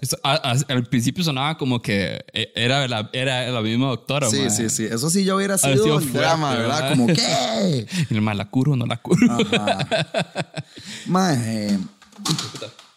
eso- 0.00 0.18
a- 0.24 0.50
a- 0.52 0.56
al 0.74 0.86
principio 0.86 1.22
sonaba 1.22 1.56
como 1.58 1.80
que 1.82 2.24
eh, 2.32 2.50
era 2.54 2.88
la, 2.88 3.08
era 3.12 3.50
la 3.50 3.60
misma 3.60 3.88
doctora, 3.88 4.28
Sí, 4.30 4.48
sí, 4.50 4.68
sí. 4.70 4.84
Eso 4.84 5.08
sí 5.10 5.24
yo 5.24 5.36
hubiera 5.36 5.56
sido, 5.58 5.84
sido 5.84 6.00
fuerte, 6.00 6.18
drama, 6.18 6.54
¿verdad? 6.54 6.80
¿verdad? 6.82 6.90
Como, 6.90 7.06
¿qué? 7.08 7.86
Y 8.10 8.14
el 8.14 8.20
mae, 8.22 8.34
¿la 8.34 8.48
curo 8.50 8.72
o 8.72 8.76
no 8.76 8.86
la 8.86 8.96
curo? 9.00 9.18
Ajá. 9.30 9.86
Eh, 11.44 11.78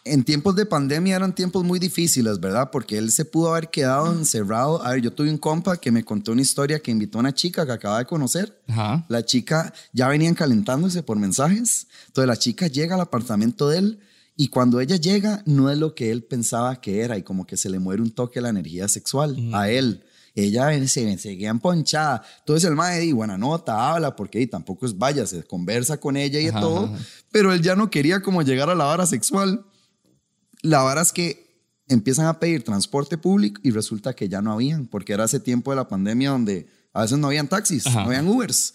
en 0.06 0.24
tiempos 0.24 0.56
de 0.56 0.66
pandemia 0.66 1.16
eran 1.16 1.34
tiempos 1.34 1.64
muy 1.64 1.78
difíciles, 1.78 2.40
¿verdad? 2.40 2.70
Porque 2.70 2.96
él 2.98 3.10
se 3.12 3.24
pudo 3.24 3.50
haber 3.50 3.68
quedado 3.70 4.12
encerrado. 4.12 4.82
A 4.84 4.92
ver, 4.92 5.02
yo 5.02 5.12
tuve 5.12 5.30
un 5.30 5.38
compa 5.38 5.76
que 5.76 5.90
me 5.90 6.04
contó 6.04 6.32
una 6.32 6.42
historia 6.42 6.78
que 6.80 6.90
invitó 6.90 7.18
a 7.18 7.20
una 7.20 7.34
chica 7.34 7.66
que 7.66 7.72
acaba 7.72 7.98
de 7.98 8.06
conocer. 8.06 8.60
Ajá. 8.68 9.04
La 9.08 9.24
chica 9.24 9.72
ya 9.92 10.08
venían 10.08 10.34
calentándose 10.34 11.02
por 11.02 11.18
mensajes. 11.18 11.86
Entonces 12.06 12.28
la 12.28 12.36
chica 12.36 12.66
llega 12.68 12.94
al 12.94 13.00
apartamento 13.00 13.68
de 13.68 13.78
él 13.78 13.98
y 14.36 14.48
cuando 14.48 14.80
ella 14.80 14.96
llega 14.96 15.42
no 15.46 15.70
es 15.70 15.78
lo 15.78 15.94
que 15.94 16.10
él 16.10 16.22
pensaba 16.22 16.80
que 16.80 17.00
era 17.00 17.16
y 17.18 17.22
como 17.22 17.46
que 17.46 17.56
se 17.56 17.70
le 17.70 17.78
muere 17.78 18.02
un 18.02 18.10
toque 18.10 18.40
la 18.40 18.50
energía 18.50 18.88
sexual 18.88 19.36
a 19.52 19.68
él. 19.70 20.04
Ella 20.34 20.68
se 20.86 21.16
seguía 21.16 21.48
emponchada. 21.48 22.22
Entonces 22.40 22.68
el 22.68 22.76
mae 22.76 23.00
di 23.00 23.12
buena 23.12 23.38
nota, 23.38 23.90
habla 23.90 24.14
porque 24.14 24.38
y 24.40 24.46
tampoco 24.46 24.84
es 24.84 24.96
vaya, 24.96 25.26
se 25.26 25.42
conversa 25.44 25.96
con 25.98 26.16
ella 26.18 26.38
y 26.38 26.48
Ajá, 26.48 26.60
todo. 26.60 26.84
ajá. 26.84 26.98
Pero 27.32 27.54
él 27.54 27.62
ya 27.62 27.74
no 27.74 27.90
quería 27.90 28.20
como 28.20 28.42
llegar 28.42 28.68
a 28.68 28.74
la 28.74 28.84
vara 28.84 29.06
sexual. 29.06 29.64
La 30.66 30.82
vara 30.82 31.02
es 31.02 31.12
que 31.12 31.46
empiezan 31.88 32.26
a 32.26 32.40
pedir 32.40 32.64
transporte 32.64 33.16
público 33.16 33.60
y 33.62 33.70
resulta 33.70 34.14
que 34.14 34.28
ya 34.28 34.42
no 34.42 34.52
habían, 34.52 34.86
porque 34.86 35.12
era 35.12 35.24
ese 35.24 35.38
tiempo 35.40 35.70
de 35.70 35.76
la 35.76 35.88
pandemia 35.88 36.30
donde 36.30 36.66
a 36.92 37.02
veces 37.02 37.18
no 37.18 37.28
habían 37.28 37.46
taxis, 37.48 37.86
Ajá. 37.86 38.00
no 38.02 38.06
habían 38.08 38.26
Ubers. 38.26 38.74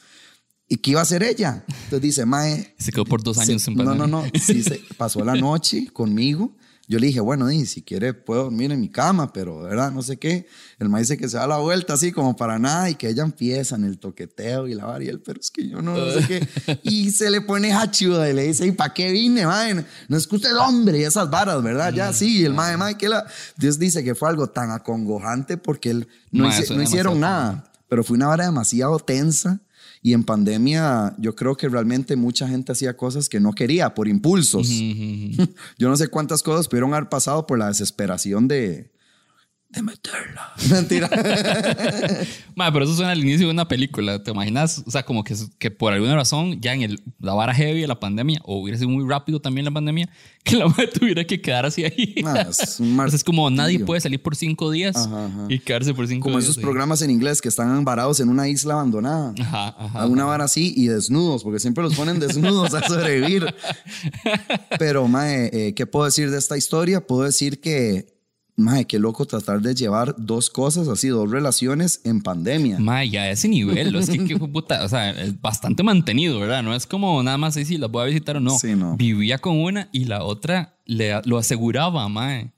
¿Y 0.69 0.77
qué 0.77 0.91
iba 0.91 1.01
a 1.01 1.03
hacer 1.03 1.21
ella? 1.21 1.65
Entonces 1.67 2.01
dice, 2.01 2.25
Mae. 2.25 2.73
Se 2.79 2.91
quedó 2.93 3.03
por 3.03 3.21
dos 3.21 3.37
años 3.39 3.61
se- 3.61 3.71
en 3.71 3.77
No, 3.77 3.83
no, 3.83 3.89
pandemia. 4.05 4.31
no. 4.33 4.39
Sí, 4.39 4.63
se 4.63 4.79
pasó 4.97 5.23
la 5.25 5.35
noche 5.35 5.87
conmigo. 5.91 6.55
Yo 6.87 6.99
le 6.99 7.07
dije, 7.07 7.21
bueno, 7.21 7.47
si 7.65 7.83
quiere 7.83 8.13
puedo 8.13 8.43
dormir 8.43 8.71
en 8.71 8.81
mi 8.81 8.89
cama, 8.89 9.31
pero, 9.31 9.61
¿verdad? 9.61 9.91
No 9.91 10.01
sé 10.01 10.17
qué. 10.17 10.45
El 10.77 10.89
mae 10.89 11.01
dice 11.03 11.17
que 11.17 11.29
se 11.29 11.37
da 11.37 11.47
la 11.47 11.57
vuelta 11.57 11.93
así 11.93 12.11
como 12.11 12.35
para 12.35 12.59
nada 12.59 12.89
y 12.89 12.95
que 12.95 13.07
ella 13.07 13.23
empieza 13.23 13.75
en 13.75 13.85
el 13.85 13.97
toqueteo 13.97 14.67
y 14.67 14.73
la 14.73 14.85
vara 14.85 15.01
y 15.03 15.07
él, 15.07 15.21
pero 15.21 15.39
es 15.39 15.51
que 15.51 15.67
yo 15.69 15.81
no, 15.81 15.95
no 15.95 16.11
sé 16.11 16.25
qué. 16.27 16.79
Y 16.83 17.11
se 17.11 17.29
le 17.29 17.39
pone 17.41 17.71
hachuda 17.71 18.29
y 18.29 18.33
le 18.33 18.43
dice, 18.43 18.65
¿y 18.67 18.71
para 18.73 18.93
qué 18.93 19.09
vine, 19.11 19.45
mae? 19.45 19.85
No 20.09 20.17
es 20.17 20.27
que 20.27 20.35
usted 20.35 20.53
hombre 20.57 20.99
y 20.99 21.03
esas 21.03 21.29
varas, 21.29 21.63
¿verdad? 21.63 21.93
Ya 21.93 22.11
sí, 22.11 22.39
y 22.41 22.45
el 22.45 22.53
mae, 22.53 22.75
mae, 22.75 22.97
que 22.97 23.07
la... 23.07 23.25
Dios 23.57 23.79
dice 23.79 24.03
que 24.03 24.13
fue 24.13 24.27
algo 24.27 24.47
tan 24.49 24.71
acongojante 24.71 25.55
porque 25.57 25.91
él 25.91 26.07
no, 26.31 26.43
Mae, 26.43 26.51
hice- 26.53 26.63
eso 26.63 26.75
no 26.75 26.81
hicieron 26.83 27.19
nada, 27.21 27.71
pero 27.87 28.03
fue 28.03 28.17
una 28.17 28.27
vara 28.27 28.45
demasiado 28.45 28.99
tensa. 28.99 29.61
Y 30.01 30.13
en 30.13 30.23
pandemia 30.23 31.15
yo 31.19 31.35
creo 31.35 31.55
que 31.55 31.69
realmente 31.69 32.15
mucha 32.15 32.47
gente 32.47 32.71
hacía 32.71 32.97
cosas 32.97 33.29
que 33.29 33.39
no 33.39 33.53
quería 33.53 33.93
por 33.93 34.07
impulsos. 34.07 34.67
Yo 35.77 35.89
no 35.89 35.95
sé 35.95 36.07
cuántas 36.07 36.41
cosas 36.41 36.67
pudieron 36.67 36.93
haber 36.93 37.09
pasado 37.09 37.45
por 37.45 37.59
la 37.59 37.67
desesperación 37.67 38.47
de, 38.47 38.89
de 39.71 39.81
meterla. 39.81 40.51
Mentira. 40.69 41.09
Mae, 42.55 42.71
pero 42.71 42.85
eso 42.85 42.95
suena 42.95 43.11
al 43.11 43.19
inicio 43.19 43.47
de 43.47 43.53
una 43.53 43.67
película. 43.67 44.21
¿Te 44.21 44.31
imaginas? 44.31 44.83
O 44.85 44.91
sea, 44.91 45.03
como 45.03 45.23
que, 45.23 45.33
que 45.59 45.71
por 45.71 45.93
alguna 45.93 46.15
razón, 46.15 46.59
ya 46.59 46.73
en 46.73 46.81
el, 46.81 47.01
la 47.19 47.33
vara 47.33 47.53
heavy 47.53 47.81
de 47.81 47.87
la 47.87 47.99
pandemia, 47.99 48.41
o 48.43 48.61
hubiera 48.61 48.77
sido 48.77 48.89
muy 48.89 49.07
rápido 49.07 49.39
también 49.39 49.63
la 49.65 49.71
pandemia, 49.71 50.09
que 50.43 50.57
la 50.57 50.67
madre 50.67 50.87
tuviera 50.87 51.23
que 51.23 51.39
quedarse 51.41 51.85
ahí. 51.85 52.15
Ah, 52.25 52.47
es 52.49 52.79
un 52.79 52.99
O 52.99 53.07
sea, 53.07 53.15
es 53.15 53.23
como 53.23 53.49
nadie 53.49 53.79
puede 53.79 54.01
salir 54.01 54.21
por 54.21 54.35
cinco 54.35 54.71
días 54.71 54.95
Ajá, 54.97 55.25
ajá. 55.27 55.45
y 55.47 55.59
quedarse 55.59 55.93
por 55.93 56.07
cinco 56.07 56.23
Como 56.25 56.37
días. 56.37 56.45
esos 56.45 56.57
ahí. 56.57 56.63
programas 56.63 57.01
en 57.01 57.09
inglés 57.11 57.41
que 57.41 57.47
están 57.49 57.85
varados 57.85 58.19
en 58.19 58.27
una 58.29 58.47
isla 58.49 58.73
abandonada. 58.73 59.33
Ajá, 59.39 59.67
ajá. 59.79 60.01
A 60.01 60.05
una 60.07 60.25
vara 60.25 60.43
así 60.45 60.73
y 60.75 60.87
desnudos, 60.87 61.43
porque 61.43 61.59
siempre 61.59 61.83
los 61.83 61.95
ponen 61.95 62.19
desnudos 62.19 62.73
a 62.73 62.85
sobrevivir. 62.87 63.45
Pero, 64.79 65.07
mae, 65.07 65.49
eh, 65.53 65.73
¿qué 65.73 65.85
puedo 65.85 66.05
decir 66.05 66.29
de 66.29 66.37
esta 66.37 66.57
historia? 66.57 67.05
Puedo 67.05 67.23
decir 67.23 67.61
que, 67.61 68.20
mae, 68.55 68.85
qué 68.85 68.99
loco 68.99 69.25
tratar 69.25 69.61
de 69.61 69.73
llevar 69.73 70.15
dos 70.17 70.49
cosas 70.49 70.87
así, 70.87 71.07
dos 71.07 71.29
relaciones 71.29 72.01
en 72.03 72.21
pandemia. 72.21 72.79
Mae, 72.79 73.09
ya 73.09 73.29
ese 73.29 73.47
nivel, 73.47 73.95
es 73.95 74.09
que, 74.09 74.19
de 74.19 74.37
puta, 74.37 74.83
o 74.83 74.89
sea, 74.89 75.11
es 75.11 75.39
bastante 75.41 75.83
mantenido, 75.83 76.39
¿verdad? 76.39 76.63
No 76.63 76.75
es 76.75 76.85
como 76.85 77.21
nada 77.23 77.37
más 77.37 77.55
si 77.55 77.77
las 77.77 77.89
voy 77.89 78.03
a 78.03 78.05
visitar 78.05 78.37
o 78.37 78.39
no. 78.39 78.57
Sí, 78.57 78.75
no. 78.75 78.95
Vivía 78.97 79.39
con 79.39 79.59
una 79.59 79.89
y 79.91 80.05
la 80.05 80.23
otra 80.23 80.77
le, 80.85 81.21
lo 81.25 81.37
aseguraba, 81.37 82.07
mae. 82.09 82.53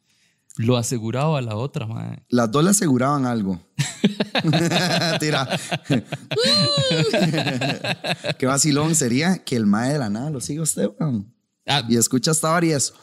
Lo 0.56 0.78
aseguraba 0.78 1.40
a 1.40 1.42
la 1.42 1.56
otra, 1.56 1.88
mae. 1.88 2.24
Las 2.30 2.52
dos 2.52 2.64
le 2.64 2.70
aseguraban 2.70 3.26
algo. 3.26 3.60
Tira. 5.20 5.48
Qué 8.38 8.46
vacilón 8.46 8.96
sería 8.96 9.44
que 9.44 9.56
el 9.56 9.66
mae 9.66 9.94
de 9.94 10.00
la 10.00 10.10
nada 10.10 10.30
lo 10.30 10.42
siga 10.42 10.62
usted, 10.62 10.90
weón. 11.00 11.34
Ah, 11.66 11.84
Y 11.88 11.98
escucha 11.98 12.32
esta 12.32 12.50
vara 12.50 12.66
y 12.66 12.72
es, 12.72 12.94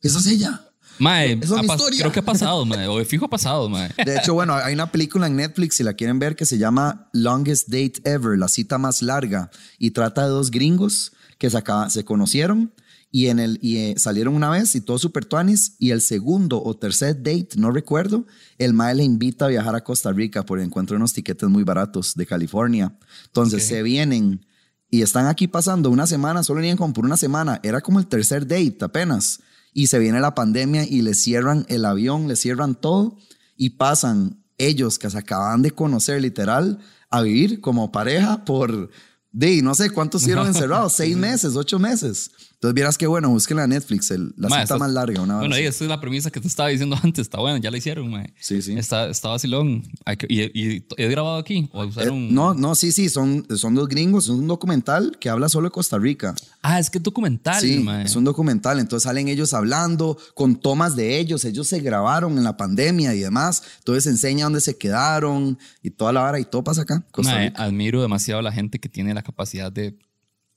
esa 0.00 0.18
es 0.18 0.26
ella. 0.26 0.62
Mae, 1.00 1.32
ha 1.32 1.36
pas- 1.38 1.62
historia. 1.76 2.00
creo 2.00 2.12
que 2.12 2.20
ha 2.20 2.24
pasado, 2.34 2.64
mae. 2.64 2.86
O 2.86 2.98
de 2.98 3.04
fijo 3.04 3.24
ha 3.24 3.30
pasado, 3.30 3.68
mae. 3.68 3.90
De 4.04 4.16
hecho, 4.18 4.34
bueno, 4.34 4.54
hay 4.54 4.74
una 4.74 4.92
película 4.92 5.26
en 5.26 5.36
Netflix, 5.36 5.76
si 5.76 5.82
la 5.82 5.94
quieren 5.94 6.18
ver, 6.18 6.36
que 6.36 6.46
se 6.46 6.58
llama 6.58 7.08
Longest 7.12 7.68
Date 7.68 8.00
Ever, 8.04 8.38
la 8.38 8.48
cita 8.48 8.78
más 8.78 9.02
larga, 9.02 9.50
y 9.78 9.90
trata 9.90 10.22
de 10.24 10.28
dos 10.28 10.50
gringos 10.50 11.12
que 11.38 11.50
se, 11.50 11.56
acaba- 11.58 11.90
se 11.90 12.04
conocieron 12.04 12.72
y, 13.12 13.26
en 13.26 13.40
el, 13.40 13.58
y 13.60 13.78
eh, 13.78 13.94
salieron 13.96 14.34
una 14.36 14.50
vez 14.50 14.76
y 14.76 14.80
todos 14.80 15.00
super 15.00 15.24
tuanis, 15.24 15.74
y 15.80 15.90
el 15.90 16.00
segundo 16.00 16.62
o 16.62 16.76
tercer 16.76 17.16
date, 17.16 17.48
no 17.56 17.72
recuerdo, 17.72 18.24
el 18.58 18.72
mae 18.72 18.94
le 18.94 19.02
invita 19.02 19.46
a 19.46 19.48
viajar 19.48 19.74
a 19.74 19.82
Costa 19.82 20.12
Rica 20.12 20.44
porque 20.44 20.62
encuentra 20.64 20.96
unos 20.96 21.12
tiquetes 21.12 21.48
muy 21.48 21.64
baratos 21.64 22.14
de 22.14 22.24
California. 22.26 22.96
Entonces 23.26 23.66
se 23.66 23.82
vienen 23.82 24.46
y 24.90 25.02
están 25.02 25.26
aquí 25.26 25.48
pasando 25.48 25.90
una 25.90 26.06
semana, 26.06 26.42
solo 26.44 26.58
venían 26.60 26.76
como 26.76 26.92
por 26.92 27.04
una 27.04 27.16
semana, 27.16 27.58
era 27.64 27.80
como 27.80 27.98
el 27.98 28.06
tercer 28.06 28.46
date 28.46 28.76
apenas, 28.82 29.40
y 29.72 29.86
se 29.86 29.98
viene 29.98 30.20
la 30.20 30.34
pandemia 30.34 30.84
y 30.84 31.02
le 31.02 31.14
cierran 31.14 31.64
el 31.68 31.84
avión, 31.84 32.28
le 32.28 32.36
cierran 32.36 32.74
todo 32.74 33.16
y 33.56 33.70
pasan 33.70 34.42
ellos 34.58 34.98
que 34.98 35.10
se 35.10 35.18
acaban 35.18 35.62
de 35.62 35.70
conocer 35.70 36.20
literal 36.20 36.78
a 37.08 37.22
vivir 37.22 37.60
como 37.60 37.92
pareja 37.92 38.44
por, 38.44 38.90
de 39.32 39.62
no 39.62 39.74
sé 39.74 39.90
cuántos 39.90 40.22
hicieron 40.22 40.46
encerrados, 40.46 40.92
seis 40.92 41.16
meses, 41.16 41.56
ocho 41.56 41.78
meses. 41.78 42.30
Entonces 42.60 42.74
vieras 42.74 42.98
que 42.98 43.06
bueno, 43.06 43.30
busquen 43.30 43.56
la 43.56 43.66
Netflix, 43.66 44.10
el- 44.10 44.34
la 44.36 44.62
está- 44.62 44.76
más 44.76 44.90
larga. 44.90 45.22
Una 45.22 45.38
Bueno, 45.38 45.54
ahí 45.54 45.64
esa 45.64 45.82
es 45.82 45.88
la 45.88 45.98
premisa 45.98 46.30
que 46.30 46.40
te 46.42 46.46
estaba 46.46 46.68
diciendo 46.68 46.94
antes. 47.02 47.22
Está 47.22 47.38
bueno, 47.40 47.56
ya 47.56 47.70
la 47.70 47.78
hicieron, 47.78 48.10
mae. 48.10 48.34
Sí, 48.38 48.60
sí. 48.60 48.74
Está, 48.74 49.08
está 49.08 49.30
vacilón. 49.30 49.82
Y, 50.28 50.42
y, 50.42 50.84
¿Es 50.98 51.10
grabado 51.10 51.38
aquí? 51.38 51.70
¿O 51.72 51.84
Eh, 51.84 52.10
no, 52.12 52.52
no, 52.52 52.74
sí, 52.74 52.92
sí, 52.92 53.08
son, 53.08 53.46
son 53.56 53.74
dos 53.74 53.88
gringos, 53.88 54.24
es 54.24 54.30
un 54.30 54.46
documental 54.46 55.16
que 55.18 55.30
habla 55.30 55.48
solo 55.48 55.68
de 55.68 55.72
Costa 55.72 55.96
Rica. 55.98 56.34
Ah, 56.60 56.78
es 56.78 56.90
que 56.90 56.98
es 56.98 57.02
documental, 57.02 57.62
Sí, 57.62 57.78
mae. 57.78 58.04
es 58.04 58.14
un 58.14 58.24
documental. 58.24 58.78
Entonces 58.78 59.04
salen 59.04 59.28
ellos 59.28 59.54
hablando 59.54 60.18
con 60.34 60.56
tomas 60.56 60.96
de 60.96 61.18
ellos. 61.18 61.46
Ellos 61.46 61.66
se 61.66 61.80
grabaron 61.80 62.36
en 62.36 62.44
la 62.44 62.58
pandemia 62.58 63.14
y 63.14 63.20
demás. 63.20 63.62
Entonces 63.78 64.06
enseña 64.06 64.44
dónde 64.44 64.60
se 64.60 64.76
quedaron 64.76 65.58
y 65.82 65.92
toda 65.92 66.12
la 66.12 66.20
vara 66.20 66.38
y 66.38 66.44
todo 66.44 66.62
pasa 66.62 66.82
acá. 66.82 67.02
Costa 67.10 67.32
Mae, 67.32 67.46
Rica. 67.48 67.64
admiro 67.64 68.02
demasiado 68.02 68.40
a 68.40 68.42
la 68.42 68.52
gente 68.52 68.78
que 68.78 68.90
tiene 68.90 69.14
la 69.14 69.22
capacidad 69.22 69.72
de 69.72 69.98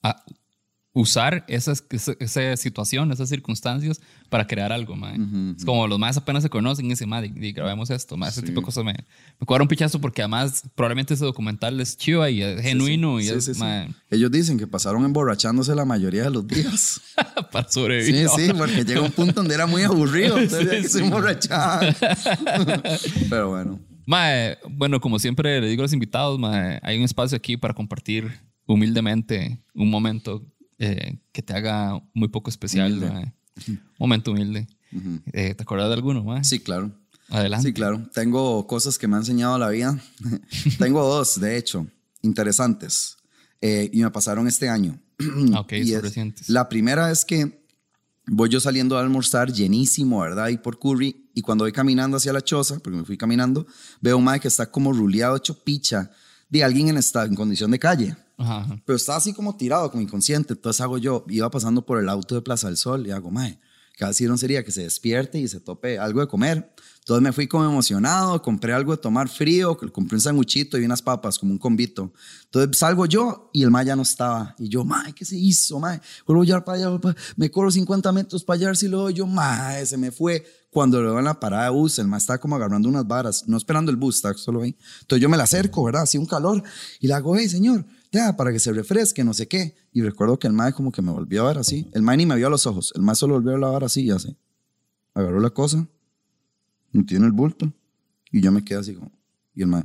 ah, 0.03 0.21
usar 0.95 1.43
esas, 1.47 1.83
esa, 1.89 2.13
esa 2.19 2.55
situación, 2.55 3.11
esas 3.11 3.27
circunstancias 3.27 3.99
para 4.29 4.45
crear 4.45 4.71
algo, 4.71 4.95
mae. 4.95 5.17
Es 5.57 5.65
como 5.65 5.87
los 5.87 5.97
más 5.97 6.17
apenas 6.17 6.43
se 6.43 6.49
conocen 6.51 6.85
y 6.85 6.89
dicen, 6.89 7.09
mae, 7.09 7.29
di, 7.29 7.51
grabemos 7.51 7.89
esto, 7.89 8.15
mae. 8.15 8.29
Ese 8.29 8.43
tipo 8.43 8.59
de 8.61 8.65
cosas 8.65 8.83
me, 8.85 8.93
me 8.93 9.45
cobra 9.47 9.63
un 9.63 9.67
pichazo 9.67 9.99
porque 9.99 10.21
además 10.21 10.63
probablemente 10.75 11.15
ese 11.15 11.25
documental 11.25 11.79
es 11.81 11.97
chiva 11.97 12.29
y 12.29 12.43
es 12.43 12.61
genuino 12.61 13.19
y 13.19 13.23
Sí, 13.23 13.33
es, 13.33 13.45
sí, 13.45 13.53
sí. 13.55 13.59
mae, 13.59 13.89
Ellos 14.11 14.29
dicen 14.31 14.59
que 14.59 14.67
pasaron 14.67 15.03
emborrachándose 15.03 15.73
la 15.73 15.83
mayoría 15.85 16.23
de 16.25 16.29
los 16.29 16.47
días. 16.47 17.01
para 17.51 17.67
sobrevivir. 17.69 18.29
Sí, 18.29 18.45
sí, 18.47 18.53
porque 18.55 18.83
llega 18.85 19.01
un 19.01 19.11
punto 19.11 19.33
donde 19.33 19.55
era 19.55 19.65
muy 19.65 19.81
aburrido. 19.81 20.37
Entonces 20.39 20.69
Sí, 20.69 20.75
que 20.83 20.89
se 20.89 20.99
sí. 20.99 21.03
emborrachaban. 21.05 21.95
Pero 23.29 23.49
bueno. 23.49 23.79
Mae, 24.05 24.57
bueno, 24.69 24.99
como 24.99 25.17
siempre 25.17 25.59
le 25.61 25.67
digo 25.69 25.81
a 25.81 25.85
los 25.85 25.93
invitados, 25.93 26.37
mae, 26.37 26.79
hay 26.83 26.97
un 26.97 27.03
espacio 27.03 27.35
aquí 27.37 27.57
para 27.57 27.73
compartir 27.73 28.31
humildemente 28.65 29.61
un 29.73 29.89
momento 29.89 30.41
eh, 30.83 31.19
que 31.31 31.41
te 31.41 31.53
haga 31.53 32.01
muy 32.13 32.27
poco 32.27 32.49
especial. 32.49 32.91
Humilde. 32.93 33.09
mae. 33.11 33.33
Un 33.67 33.79
momento 33.99 34.31
humilde. 34.31 34.67
Eh, 35.31 35.53
¿Te 35.55 35.63
acuerdas 35.63 35.87
de 35.89 35.95
alguno, 35.95 36.23
mae? 36.23 36.43
Sí, 36.43 36.59
claro. 36.59 36.91
Adelante. 37.29 37.67
Sí, 37.69 37.73
claro. 37.73 38.07
Tengo 38.13 38.67
cosas 38.67 38.97
que 38.97 39.07
me 39.07 39.15
ha 39.15 39.19
enseñado 39.19 39.57
la 39.57 39.69
vida. 39.69 39.97
Tengo 40.79 41.03
dos, 41.07 41.39
de 41.39 41.57
hecho, 41.57 41.87
interesantes. 42.21 43.17
Eh, 43.61 43.89
y 43.93 44.01
me 44.01 44.11
pasaron 44.11 44.47
este 44.47 44.69
año. 44.69 44.99
Ah, 45.53 45.61
ok, 45.61 45.71
Y 45.73 45.87
son 45.87 45.95
es- 45.97 46.01
recientes. 46.01 46.49
La 46.49 46.67
primera 46.69 47.11
es 47.11 47.23
que 47.25 47.63
voy 48.27 48.49
yo 48.49 48.59
saliendo 48.59 48.97
a 48.97 49.01
almorzar 49.01 49.51
llenísimo, 49.51 50.19
¿verdad? 50.21 50.49
Y 50.49 50.57
por 50.57 50.79
Curry. 50.79 51.29
Y 51.33 51.41
cuando 51.41 51.63
voy 51.63 51.71
caminando 51.71 52.17
hacia 52.17 52.33
la 52.33 52.41
choza, 52.41 52.79
porque 52.79 52.97
me 52.97 53.05
fui 53.05 53.17
caminando, 53.17 53.65
veo 54.01 54.17
un 54.17 54.23
mae 54.23 54.39
que 54.39 54.47
está 54.47 54.69
como 54.69 54.91
ruleado, 54.93 55.35
hecho 55.35 55.63
picha 55.63 56.11
de 56.49 56.63
alguien 56.63 56.89
en, 56.89 56.97
esta, 56.97 57.25
en 57.25 57.35
condición 57.35 57.71
de 57.71 57.79
calle. 57.79 58.15
Ajá. 58.37 58.81
Pero 58.85 58.95
estaba 58.95 59.17
así 59.17 59.33
como 59.33 59.55
tirado, 59.55 59.89
como 59.91 60.01
inconsciente. 60.01 60.53
Entonces 60.53 60.81
hago 60.81 60.97
yo, 60.97 61.25
iba 61.29 61.49
pasando 61.49 61.85
por 61.85 61.99
el 61.99 62.09
auto 62.09 62.35
de 62.35 62.41
Plaza 62.41 62.67
del 62.67 62.77
Sol 62.77 63.05
y 63.05 63.11
hago, 63.11 63.31
mae, 63.31 63.59
casi 63.97 64.25
no 64.25 64.37
sería 64.37 64.63
que 64.63 64.71
se 64.71 64.83
despierte 64.83 65.39
y 65.39 65.47
se 65.47 65.59
tope 65.59 65.99
algo 65.99 66.19
de 66.19 66.27
comer. 66.27 66.73
Entonces 66.99 67.21
me 67.21 67.33
fui 67.33 67.47
como 67.47 67.65
emocionado, 67.65 68.41
compré 68.41 68.73
algo 68.73 68.93
de 68.93 69.01
tomar 69.01 69.27
frío, 69.27 69.77
compré 69.77 70.15
un 70.15 70.21
sanguchito 70.21 70.77
y 70.77 70.85
unas 70.85 71.01
papas, 71.01 71.37
como 71.37 71.51
un 71.51 71.57
convito. 71.57 72.13
Entonces 72.45 72.77
salgo 72.77 73.05
yo 73.05 73.49
y 73.51 73.63
el 73.63 73.71
mae 73.71 73.85
ya 73.85 73.95
no 73.95 74.03
estaba. 74.03 74.55
Y 74.57 74.69
yo, 74.69 74.85
mae, 74.85 75.11
¿qué 75.13 75.25
se 75.25 75.37
hizo, 75.37 75.79
mae? 75.79 75.99
Vuelvo 76.25 76.55
a 76.55 76.63
para 76.63 76.77
allá, 76.77 76.99
me 77.35 77.51
corro 77.51 77.69
50 77.69 78.09
metros 78.13 78.43
para 78.45 78.55
allá, 78.55 78.75
si 78.75 78.87
lo 78.87 78.99
doy 78.99 79.15
yo, 79.15 79.27
mae, 79.27 79.85
se 79.85 79.97
me 79.97 80.11
fue. 80.11 80.45
Cuando 80.69 81.01
lo 81.01 81.09
veo 81.09 81.19
en 81.19 81.25
la 81.25 81.39
parada 81.39 81.65
de 81.65 81.69
bus, 81.71 81.99
el 81.99 82.07
mae 82.07 82.19
estaba 82.19 82.39
como 82.39 82.55
agarrando 82.55 82.87
unas 82.87 83.05
varas, 83.05 83.43
no 83.47 83.57
esperando 83.57 83.91
el 83.91 83.97
bus, 83.97 84.15
estaba 84.15 84.33
solo 84.35 84.61
ahí. 84.61 84.75
Entonces 85.01 85.21
yo 85.21 85.29
me 85.29 85.37
la 85.37 85.43
acerco, 85.43 85.83
¿verdad? 85.83 86.03
Así 86.03 86.17
un 86.17 86.25
calor. 86.25 86.63
Y 87.01 87.07
le 87.07 87.13
hago, 87.13 87.35
hey, 87.35 87.49
señor, 87.49 87.85
ya, 88.13 88.37
para 88.37 88.53
que 88.53 88.59
se 88.59 88.71
refresque, 88.71 89.23
no 89.23 89.33
sé 89.33 89.47
qué. 89.47 89.75
Y 89.91 90.03
recuerdo 90.03 90.37
que 90.37 90.45
el 90.45 90.53
mae 90.53 90.71
como 90.71 90.91
que 90.91 91.01
me 91.01 91.11
volvió 91.11 91.43
a 91.43 91.47
ver 91.47 91.57
así. 91.57 91.89
El 91.93 92.03
mae 92.03 92.15
ni 92.15 92.27
me 92.27 92.35
vio 92.35 92.45
a 92.45 92.49
los 92.51 92.67
ojos. 92.67 92.93
El 92.95 93.01
mae 93.01 93.15
solo 93.15 93.33
volvió 93.33 93.55
a 93.55 93.57
lavar 93.57 93.83
así 93.83 94.03
y 94.03 94.11
así. 94.11 94.37
Agarró 95.15 95.39
la 95.39 95.49
cosa, 95.49 95.87
metió 96.91 97.17
en 97.17 97.23
el 97.23 97.31
bulto 97.31 97.73
y 98.31 98.39
yo 98.39 98.51
me 98.51 98.63
quedé 98.63 98.79
así 98.79 98.93
como, 98.93 99.11
y 99.55 99.63
el 99.63 99.67
mae, 99.67 99.83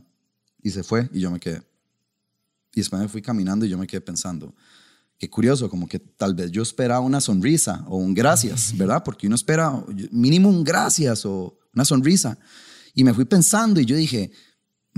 y 0.63 0.71
se 0.71 0.83
fue 0.83 1.09
y 1.13 1.21
yo 1.21 1.31
me 1.31 1.41
quedé. 1.41 1.63
Y 2.75 2.81
después 2.81 3.01
me 3.01 3.09
fui 3.09 3.23
caminando 3.23 3.65
y 3.65 3.71
yo 3.71 3.79
me 3.79 3.87
quedé 3.87 4.03
pensando, 4.03 4.55
qué 5.19 5.31
curioso, 5.31 5.71
como 5.71 5.89
que 5.89 5.99
tal 5.99 6.35
vez 6.35 6.51
yo 6.51 6.63
esperaba 6.63 7.01
una 7.01 7.23
sonrisa 7.23 7.85
o 7.89 7.97
un 7.97 8.13
gracias, 8.13 8.77
¿verdad? 8.77 9.03
Porque 9.05 9.27
uno 9.27 9.37
espera 9.37 9.73
mínimo 10.11 10.51
un 10.51 10.65
gracias 10.65 11.25
o 11.25 11.59
una 11.75 11.87
sonrisa. 11.87 12.39
Y 12.95 13.05
me 13.05 13.15
fui 13.15 13.25
pensando 13.25 13.81
y 13.81 13.87
yo 13.87 13.97
dije, 13.97 14.31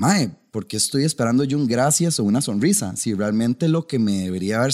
Mae, 0.00 0.30
¿por 0.50 0.66
qué 0.66 0.78
estoy 0.78 1.04
esperando 1.04 1.44
yo 1.44 1.58
un 1.58 1.66
gracias 1.66 2.18
o 2.18 2.24
una 2.24 2.40
sonrisa? 2.40 2.96
Si 2.96 3.12
realmente 3.12 3.68
lo 3.68 3.86
que 3.86 3.98
me 3.98 4.20
debería 4.20 4.62
haber, 4.62 4.72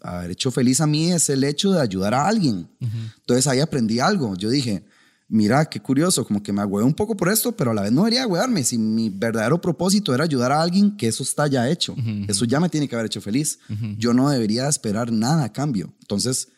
haber 0.00 0.30
hecho 0.30 0.50
feliz 0.50 0.80
a 0.80 0.86
mí 0.86 1.12
es 1.12 1.28
el 1.28 1.44
hecho 1.44 1.72
de 1.72 1.82
ayudar 1.82 2.14
a 2.14 2.26
alguien. 2.26 2.70
Entonces 2.80 3.46
ahí 3.48 3.60
aprendí 3.60 4.00
algo. 4.00 4.34
Yo 4.34 4.48
dije, 4.48 4.82
mira, 5.28 5.66
qué 5.66 5.78
curioso, 5.80 6.24
como 6.24 6.42
que 6.42 6.54
me 6.54 6.62
agüeo 6.62 6.86
un 6.86 6.94
poco 6.94 7.14
por 7.14 7.28
esto, 7.28 7.52
pero 7.52 7.72
a 7.72 7.74
la 7.74 7.82
vez 7.82 7.92
no 7.92 8.00
debería 8.00 8.22
agüearme. 8.22 8.64
Si 8.64 8.78
mi 8.78 9.10
verdadero 9.10 9.60
propósito 9.60 10.14
era 10.14 10.24
ayudar 10.24 10.52
a 10.52 10.62
alguien, 10.62 10.96
que 10.96 11.06
eso 11.06 11.22
está 11.22 11.46
ya 11.48 11.68
hecho. 11.68 11.94
Eso 12.26 12.46
ya 12.46 12.58
me 12.58 12.70
tiene 12.70 12.88
que 12.88 12.94
haber 12.94 13.08
hecho 13.08 13.20
feliz. 13.20 13.58
Yo 13.98 14.14
no 14.14 14.30
debería 14.30 14.68
esperar 14.70 15.12
nada 15.12 15.44
a 15.44 15.52
cambio. 15.52 15.92
Entonces, 16.00 16.48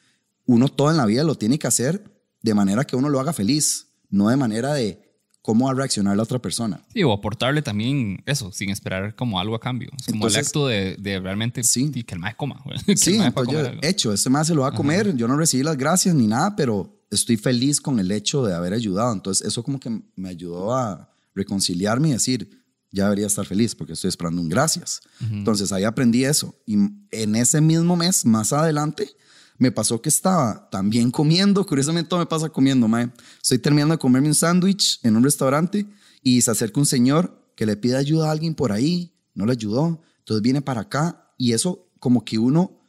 uno 0.46 0.68
todo 0.68 0.92
en 0.92 0.98
la 0.98 1.06
vida 1.06 1.24
lo 1.24 1.34
tiene 1.34 1.58
que 1.58 1.66
hacer 1.66 2.04
de 2.40 2.54
manera 2.54 2.84
que 2.84 2.94
uno 2.94 3.08
lo 3.08 3.18
haga 3.18 3.32
feliz, 3.32 3.88
no 4.08 4.28
de 4.28 4.36
manera 4.36 4.72
de 4.72 5.03
cómo 5.46 5.66
va 5.66 5.72
a 5.72 5.74
reaccionar 5.74 6.16
la 6.16 6.22
otra 6.22 6.38
persona. 6.38 6.80
Sí, 6.94 7.02
o 7.02 7.12
aportarle 7.12 7.60
también 7.60 8.22
eso, 8.24 8.50
sin 8.50 8.70
esperar 8.70 9.14
como 9.14 9.38
algo 9.38 9.54
a 9.54 9.60
cambio. 9.60 9.90
Es 9.98 10.06
como 10.06 10.26
el 10.26 10.32
Entonces- 10.32 10.46
acto 10.46 10.66
de, 10.68 10.96
de 10.98 11.20
realmente 11.20 11.62
Sí. 11.62 11.90
sí, 11.92 12.02
que 12.02 12.14
el 12.14 12.20
mae 12.20 12.34
coma. 12.34 12.62
Que 12.86 12.96
Sí, 12.96 13.16
el 13.18 13.18
mae 13.18 13.32
yo, 13.52 13.60
hecho, 13.82 14.14
ese 14.14 14.30
más 14.30 14.46
se 14.46 14.54
lo 14.54 14.62
va 14.62 14.68
a 14.68 14.72
comer. 14.74 15.14
Yo 15.14 15.28
no 15.28 15.36
recibí 15.36 15.62
las 15.62 15.76
gracias 15.76 16.14
ni 16.14 16.26
nada, 16.26 16.56
pero 16.56 16.98
estoy 17.10 17.36
feliz 17.36 17.78
con 17.78 18.00
el 18.00 18.10
hecho 18.10 18.42
de 18.46 18.54
haber 18.54 18.72
ayudado. 18.72 19.12
Entonces, 19.12 19.46
eso 19.46 19.62
como 19.62 19.78
que 19.78 20.00
me 20.16 20.30
ayudó 20.30 20.74
a 20.74 21.10
reconciliarme 21.34 22.08
y 22.08 22.12
decir, 22.12 22.62
ya 22.90 23.04
debería 23.04 23.26
estar 23.26 23.44
feliz 23.44 23.74
porque 23.74 23.92
estoy 23.92 24.08
esperando 24.08 24.40
un 24.40 24.48
gracias. 24.48 25.02
Entonces, 25.30 25.72
ahí 25.72 25.84
aprendí 25.84 26.24
eso. 26.24 26.54
Y 26.64 26.74
en 27.10 27.34
ese 27.36 27.60
mismo 27.60 27.96
mes, 27.96 28.24
más 28.24 28.52
adelante, 28.54 29.10
me 29.58 29.70
pasó 29.70 30.00
que 30.02 30.08
estaba 30.08 30.68
también 30.70 31.10
comiendo. 31.10 31.64
Curiosamente, 31.66 32.08
todo 32.08 32.20
me 32.20 32.26
pasa 32.26 32.48
comiendo, 32.48 32.88
mae. 32.88 33.10
Estoy 33.42 33.58
terminando 33.58 33.94
de 33.94 33.98
comerme 33.98 34.28
un 34.28 34.34
sándwich 34.34 34.98
en 35.02 35.16
un 35.16 35.22
restaurante 35.24 35.86
y 36.22 36.40
se 36.42 36.50
acerca 36.50 36.80
un 36.80 36.86
señor 36.86 37.40
que 37.56 37.66
le 37.66 37.76
pide 37.76 37.96
ayuda 37.96 38.28
a 38.28 38.32
alguien 38.32 38.54
por 38.54 38.72
ahí. 38.72 39.12
No 39.34 39.46
le 39.46 39.52
ayudó. 39.52 40.00
Entonces 40.18 40.42
viene 40.42 40.60
para 40.62 40.82
acá 40.82 41.30
y 41.38 41.52
eso 41.52 41.86
como 42.00 42.24
que 42.24 42.38
uno 42.38 42.80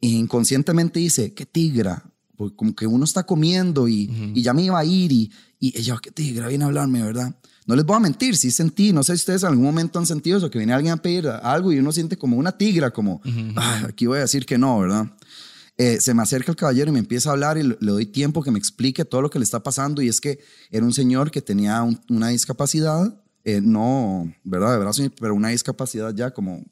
inconscientemente 0.00 1.00
dice, 1.00 1.32
qué 1.34 1.46
tigra. 1.46 2.04
Porque 2.36 2.56
como 2.56 2.74
que 2.74 2.86
uno 2.86 3.04
está 3.04 3.24
comiendo 3.24 3.88
y, 3.88 4.10
y 4.34 4.42
ya 4.42 4.52
me 4.52 4.62
iba 4.64 4.78
a 4.78 4.84
ir 4.84 5.12
y, 5.12 5.30
y 5.60 5.78
ella, 5.78 5.96
qué 6.02 6.10
tigra, 6.10 6.48
viene 6.48 6.64
a 6.64 6.66
hablarme, 6.68 7.02
¿verdad? 7.02 7.34
No 7.66 7.76
les 7.76 7.84
voy 7.86 7.96
a 7.96 8.00
mentir, 8.00 8.36
sí 8.36 8.50
sentí, 8.50 8.92
no 8.92 9.04
sé 9.04 9.12
si 9.16 9.20
ustedes 9.20 9.42
en 9.44 9.50
algún 9.50 9.64
momento 9.64 9.98
han 10.00 10.06
sentido 10.06 10.38
eso, 10.38 10.50
que 10.50 10.58
viene 10.58 10.72
alguien 10.72 10.94
a 10.94 10.96
pedir 10.96 11.28
algo 11.28 11.72
y 11.72 11.78
uno 11.78 11.92
siente 11.92 12.16
como 12.16 12.36
una 12.36 12.50
tigra, 12.58 12.90
como, 12.90 13.20
"Ah, 13.54 13.84
aquí 13.88 14.06
voy 14.06 14.18
a 14.18 14.22
decir 14.22 14.44
que 14.44 14.58
no, 14.58 14.80
¿verdad? 14.80 15.12
Eh, 15.84 16.00
se 16.00 16.14
me 16.14 16.22
acerca 16.22 16.52
el 16.52 16.56
caballero 16.56 16.90
y 16.90 16.92
me 16.92 17.00
empieza 17.00 17.30
a 17.30 17.32
hablar 17.32 17.58
y 17.58 17.64
le 17.64 17.76
doy 17.80 18.06
tiempo 18.06 18.40
que 18.44 18.52
me 18.52 18.58
explique 18.58 19.04
todo 19.04 19.20
lo 19.20 19.30
que 19.30 19.40
le 19.40 19.44
está 19.44 19.64
pasando 19.64 20.00
y 20.00 20.06
es 20.08 20.20
que 20.20 20.38
era 20.70 20.84
un 20.86 20.92
señor 20.92 21.32
que 21.32 21.42
tenía 21.42 21.82
un- 21.82 21.98
una 22.08 22.28
discapacidad, 22.28 23.18
eh, 23.42 23.60
no, 23.60 24.32
¿verdad? 24.44 24.72
De 24.74 24.78
brazo, 24.78 25.02
pero 25.20 25.34
una 25.34 25.48
discapacidad 25.48 26.14
ya 26.14 26.30
como 26.30 26.62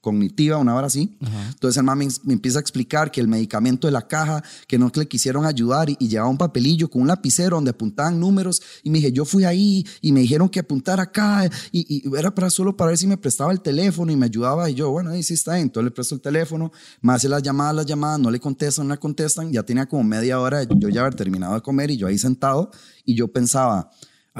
cognitiva, 0.00 0.56
una 0.58 0.74
hora 0.74 0.86
así. 0.86 1.16
Entonces 1.48 1.76
el 1.76 1.84
man 1.84 1.98
me, 1.98 2.08
me 2.24 2.34
empieza 2.34 2.58
a 2.58 2.60
explicar 2.60 3.10
que 3.10 3.20
el 3.20 3.28
medicamento 3.28 3.86
de 3.86 3.92
la 3.92 4.06
caja, 4.06 4.42
que 4.66 4.78
no 4.78 4.90
le 4.94 5.06
quisieron 5.06 5.46
ayudar 5.46 5.90
y, 5.90 5.96
y 5.98 6.08
llevaba 6.08 6.30
un 6.30 6.38
papelillo 6.38 6.88
con 6.88 7.02
un 7.02 7.08
lapicero 7.08 7.56
donde 7.56 7.70
apuntaban 7.70 8.18
números 8.18 8.60
y 8.82 8.90
me 8.90 8.98
dije, 8.98 9.12
yo 9.12 9.24
fui 9.24 9.44
ahí 9.44 9.86
y 10.00 10.12
me 10.12 10.20
dijeron 10.20 10.48
que 10.48 10.60
apuntar 10.60 11.00
acá 11.00 11.48
y, 11.72 12.04
y 12.06 12.16
era 12.16 12.34
para 12.34 12.50
solo 12.50 12.76
para 12.76 12.88
ver 12.88 12.98
si 12.98 13.06
me 13.06 13.16
prestaba 13.16 13.52
el 13.52 13.60
teléfono 13.60 14.12
y 14.12 14.16
me 14.16 14.26
ayudaba 14.26 14.68
y 14.70 14.74
yo, 14.74 14.90
bueno, 14.90 15.10
ahí 15.10 15.22
sí 15.22 15.34
está 15.34 15.54
bien. 15.54 15.64
Entonces 15.64 15.84
le 15.84 15.90
presto 15.90 16.14
el 16.14 16.20
teléfono, 16.20 16.72
me 17.00 17.12
hace 17.12 17.28
las 17.28 17.42
llamadas, 17.42 17.74
las 17.74 17.86
llamadas, 17.86 18.20
no 18.20 18.30
le 18.30 18.40
contestan, 18.40 18.88
no 18.88 18.94
le 18.94 19.00
contestan, 19.00 19.52
ya 19.52 19.62
tenía 19.62 19.86
como 19.86 20.04
media 20.04 20.40
hora 20.40 20.62
yo 20.64 20.88
ya 20.88 21.00
haber 21.00 21.14
terminado 21.14 21.54
de 21.54 21.60
comer 21.60 21.90
y 21.90 21.96
yo 21.96 22.06
ahí 22.06 22.18
sentado 22.18 22.70
y 23.04 23.14
yo 23.14 23.28
pensaba, 23.28 23.90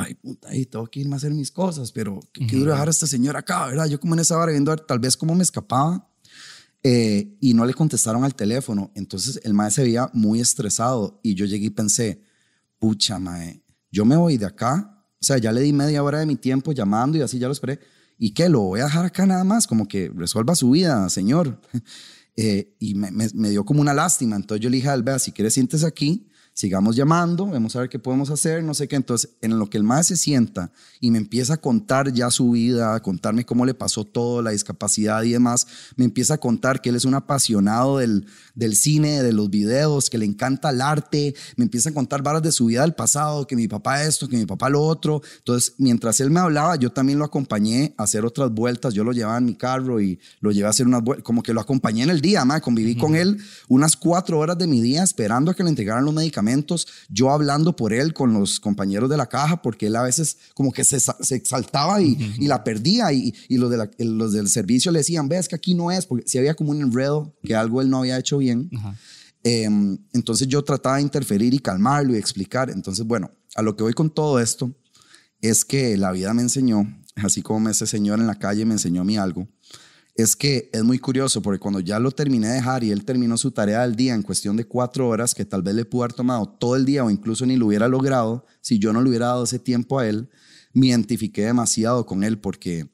ay, 0.03 0.15
puta, 0.15 0.49
ahí 0.49 0.65
tengo 0.67 0.87
que 0.87 1.01
irme 1.01 1.15
a 1.15 1.17
hacer 1.17 1.33
mis 1.33 1.51
cosas, 1.51 1.93
pero 1.93 2.21
qué, 2.33 2.47
qué 2.47 2.57
duro 2.57 2.73
dejar 2.73 2.89
a 2.89 2.91
este 2.91 3.07
señor 3.07 3.37
acá, 3.37 3.67
¿verdad? 3.67 3.87
Yo 3.87 3.99
como 4.01 4.15
en 4.15 4.21
esa 4.21 4.37
hora 4.39 4.53
viendo 4.53 4.75
tal 4.77 4.99
vez 4.99 5.17
cómo 5.17 5.35
me 5.35 5.43
escapaba 5.43 6.09
eh, 6.83 7.37
y 7.41 7.55
no 7.55 7.65
le 7.67 7.75
contestaron 7.75 8.25
al 8.25 8.35
teléfono. 8.35 8.91
Entonces 8.95 9.41
el 9.45 9.55
mae 9.55 9.71
se 9.71 9.83
veía 9.83 10.11
muy 10.13 10.41
estresado 10.41 11.21
y 11.23 11.35
yo 11.35 11.45
llegué 11.47 11.67
y 11.67 11.71
pensé, 11.71 12.23
pucha, 12.79 13.19
mae, 13.19 13.63
yo 13.91 14.05
me 14.05 14.17
voy 14.17 14.37
de 14.39 14.47
acá, 14.47 15.05
o 15.21 15.25
sea, 15.25 15.39
ya 15.39 15.51
le 15.53 15.61
di 15.63 15.73
media 15.73 16.03
hora 16.03 16.21
de 16.21 16.27
mi 16.27 16.37
tiempo 16.37 16.73
llamando 16.73 17.19
y 17.19 17.23
así 17.23 17.39
ya 17.39 17.47
lo 17.49 17.53
esperé. 17.53 17.81
¿Y 18.19 18.33
qué? 18.35 18.49
¿Lo 18.49 18.61
voy 18.61 18.81
a 18.81 18.85
dejar 18.85 19.05
acá 19.07 19.27
nada 19.27 19.45
más? 19.45 19.67
Como 19.67 19.87
que 19.89 20.11
resuelva 20.15 20.55
su 20.55 20.71
vida, 20.71 21.09
señor. 21.11 21.61
Eh, 22.41 22.77
y 22.79 22.95
me, 22.95 23.11
me- 23.11 23.29
me 23.35 23.51
dio 23.51 23.65
como 23.65 23.81
una 23.81 23.93
lástima. 23.93 24.37
Entonces 24.37 24.63
yo 24.63 24.71
le 24.71 24.77
dije 24.77 24.89
a 24.89 24.95
él, 24.95 25.03
vea, 25.03 25.19
si 25.19 25.33
quieres 25.33 25.55
siéntese 25.55 25.85
aquí, 25.85 26.29
sigamos 26.59 26.97
llamando, 26.97 27.47
vamos 27.47 27.77
a 27.77 27.83
ver 27.83 27.88
qué 27.88 28.01
podemos 28.01 28.31
hacer, 28.31 28.64
no 28.64 28.75
sé 28.75 28.88
qué. 28.88 28.97
Entonces, 28.97 29.31
en 29.42 29.61
lo 29.61 29.71
que 29.71 29.77
el 29.77 29.85
más 29.85 30.09
se 30.09 30.16
sienta 30.16 30.73
y 30.99 31.12
me 31.12 31.18
empieza 31.18 31.55
a 31.55 31.57
contar 31.59 32.12
ya 32.12 32.33
su 32.33 32.51
vida, 32.51 32.97
a 32.97 33.01
contarme 33.01 33.47
cómo 33.47 33.64
le 33.64 33.75
pasó 33.75 34.05
todo, 34.05 34.42
la 34.42 34.51
discapacidad 34.51 35.23
y 35.23 35.31
demás, 35.31 35.68
me 35.94 36.05
empieza 36.05 36.35
a 36.35 36.38
contar 36.38 36.81
que 36.81 36.88
él 36.88 36.97
es 36.97 37.05
un 37.05 37.14
apasionado 37.14 37.99
del, 37.99 38.27
del 38.57 38.75
cine, 38.75 39.23
de 39.23 39.33
los 39.33 39.51
videos, 39.51 40.11
que 40.11 40.18
le 40.18 40.25
encanta 40.25 40.71
el 40.71 40.81
arte, 40.81 41.33
me 41.55 41.62
empieza 41.62 41.90
a 41.90 41.94
contar 41.94 42.23
varas 42.23 42.42
de 42.42 42.51
su 42.51 42.66
vida 42.66 42.83
del 42.83 42.92
pasado, 42.92 43.47
que 43.47 43.55
mi 43.55 43.68
papá 43.68 44.03
esto, 44.03 44.29
que 44.29 44.37
mi 44.37 44.44
papá 44.44 44.68
lo 44.68 44.83
otro. 44.83 45.23
Entonces, 45.38 45.75
mientras 45.79 46.18
él 46.18 46.33
me 46.33 46.40
hablaba, 46.40 46.75
yo 46.75 46.90
también 46.90 47.21
lo 47.21 47.25
acompañé 47.25 47.94
a 47.97 48.03
hacer 48.03 48.25
otras 48.25 48.51
vueltas, 48.51 48.94
yo 48.94 49.05
lo 49.05 49.12
llevaba 49.12 49.38
en 49.38 49.44
mi 49.44 49.55
carro 49.55 50.01
y 50.01 50.18
lo 50.40 50.51
llevé 50.51 50.66
a 50.66 50.71
hacer 50.71 50.88
unas 50.88 51.05
vueltas, 51.05 51.25
como 51.25 51.40
que 51.40 51.55
lo 51.55 51.61
acompañé 51.61 52.03
en 52.03 52.11
el 52.11 52.21
día, 52.21 52.44
ma, 52.44 52.61
conviví 52.61 52.97
con 52.97 53.14
él 53.14 53.38
unas 53.68 53.97
cuatro 53.97 54.40
horas 54.40 54.59
de 54.59 54.66
mi 54.66 54.81
día 54.81 55.05
esperando 55.05 55.53
a 55.53 55.55
que 55.55 55.62
le 55.62 55.68
entregaran 55.68 56.05
los 56.05 56.12
medicamentos, 56.12 56.48
yo 57.09 57.31
hablando 57.31 57.75
por 57.77 57.93
él 57.93 58.13
con 58.15 58.33
los 58.33 58.61
compañeros 58.61 59.09
de 59.11 59.17
la 59.17 59.27
caja, 59.29 59.63
porque 59.63 59.87
él 59.87 59.97
a 59.97 60.03
veces 60.03 60.37
como 60.55 60.73
que 60.73 60.85
se, 60.85 60.99
se 61.01 61.35
exaltaba 61.35 62.01
y, 62.03 62.17
y 62.39 62.47
la 62.47 62.65
perdía 62.65 63.13
y, 63.13 63.35
y 63.49 63.57
los, 63.59 63.71
de 63.71 63.77
la- 63.77 63.91
los 63.99 64.33
del 64.33 64.49
servicio 64.49 64.91
le 64.93 64.99
decían, 65.01 65.29
ves 65.29 65.49
que 65.49 65.55
aquí 65.57 65.75
no 65.75 65.91
es, 65.91 66.07
porque 66.07 66.29
si 66.29 66.39
había 66.39 66.55
como 66.55 66.71
un 66.71 66.81
enredo, 66.83 67.35
que 67.43 67.55
algo 67.55 67.81
él 67.83 67.91
no 67.91 67.99
había 67.99 68.19
hecho 68.19 68.39
bien. 68.39 68.69
Em, 69.45 69.99
entonces 70.13 70.49
yo 70.49 70.63
trataba 70.65 70.97
de 70.97 71.03
interferir 71.03 71.55
y 71.55 71.59
calmarlo 71.61 72.15
y 72.15 72.19
explicar. 72.19 72.71
Entonces, 72.71 73.07
bueno, 73.07 73.31
a 73.55 73.63
lo 73.63 73.77
que 73.77 73.83
voy 73.85 73.93
con 73.93 74.11
todo 74.11 74.41
esto 74.41 74.75
es 75.41 75.65
que 75.65 75.97
la 75.97 76.11
vida 76.13 76.35
me 76.35 76.43
enseñó, 76.43 76.85
así 77.17 77.41
como 77.43 77.69
ese 77.69 77.87
señor 77.87 78.19
en 78.19 78.27
la 78.27 78.35
calle 78.39 78.65
me 78.65 78.75
enseñó 78.75 79.03
a 79.03 79.05
mí 79.05 79.17
algo, 79.17 79.47
es 80.18 80.35
que 80.35 80.68
es 80.72 80.83
muy 80.83 80.98
curioso 80.98 81.40
porque 81.40 81.61
cuando 81.61 81.78
ya 81.78 82.00
lo 82.00 82.11
terminé 82.11 82.48
de 82.48 82.54
dejar 82.54 82.83
y 82.83 82.90
él 82.90 83.04
terminó 83.04 83.37
su 83.37 83.52
tarea 83.52 83.83
del 83.83 83.94
día 83.94 84.14
en 84.14 84.22
cuestión 84.22 84.57
de 84.57 84.66
cuatro 84.66 85.09
horas, 85.09 85.33
que 85.33 85.44
tal 85.44 85.62
vez 85.62 85.76
le 85.76 85.85
pudo 85.85 86.02
haber 86.02 86.12
tomado 86.12 86.48
todo 86.48 86.74
el 86.74 86.85
día 86.85 87.04
o 87.04 87.11
incluso 87.11 87.46
ni 87.46 87.54
lo 87.54 87.66
hubiera 87.66 87.87
logrado 87.87 88.44
si 88.61 88.81
yo 88.81 88.92
no 88.92 89.00
le 89.00 89.11
hubiera 89.11 89.26
dado 89.26 89.44
ese 89.44 89.61
tiempo 89.61 90.00
a 90.00 90.09
él, 90.09 90.28
me 90.72 90.88
identifiqué 90.88 91.44
demasiado 91.44 92.04
con 92.04 92.24
él 92.24 92.40
porque 92.40 92.90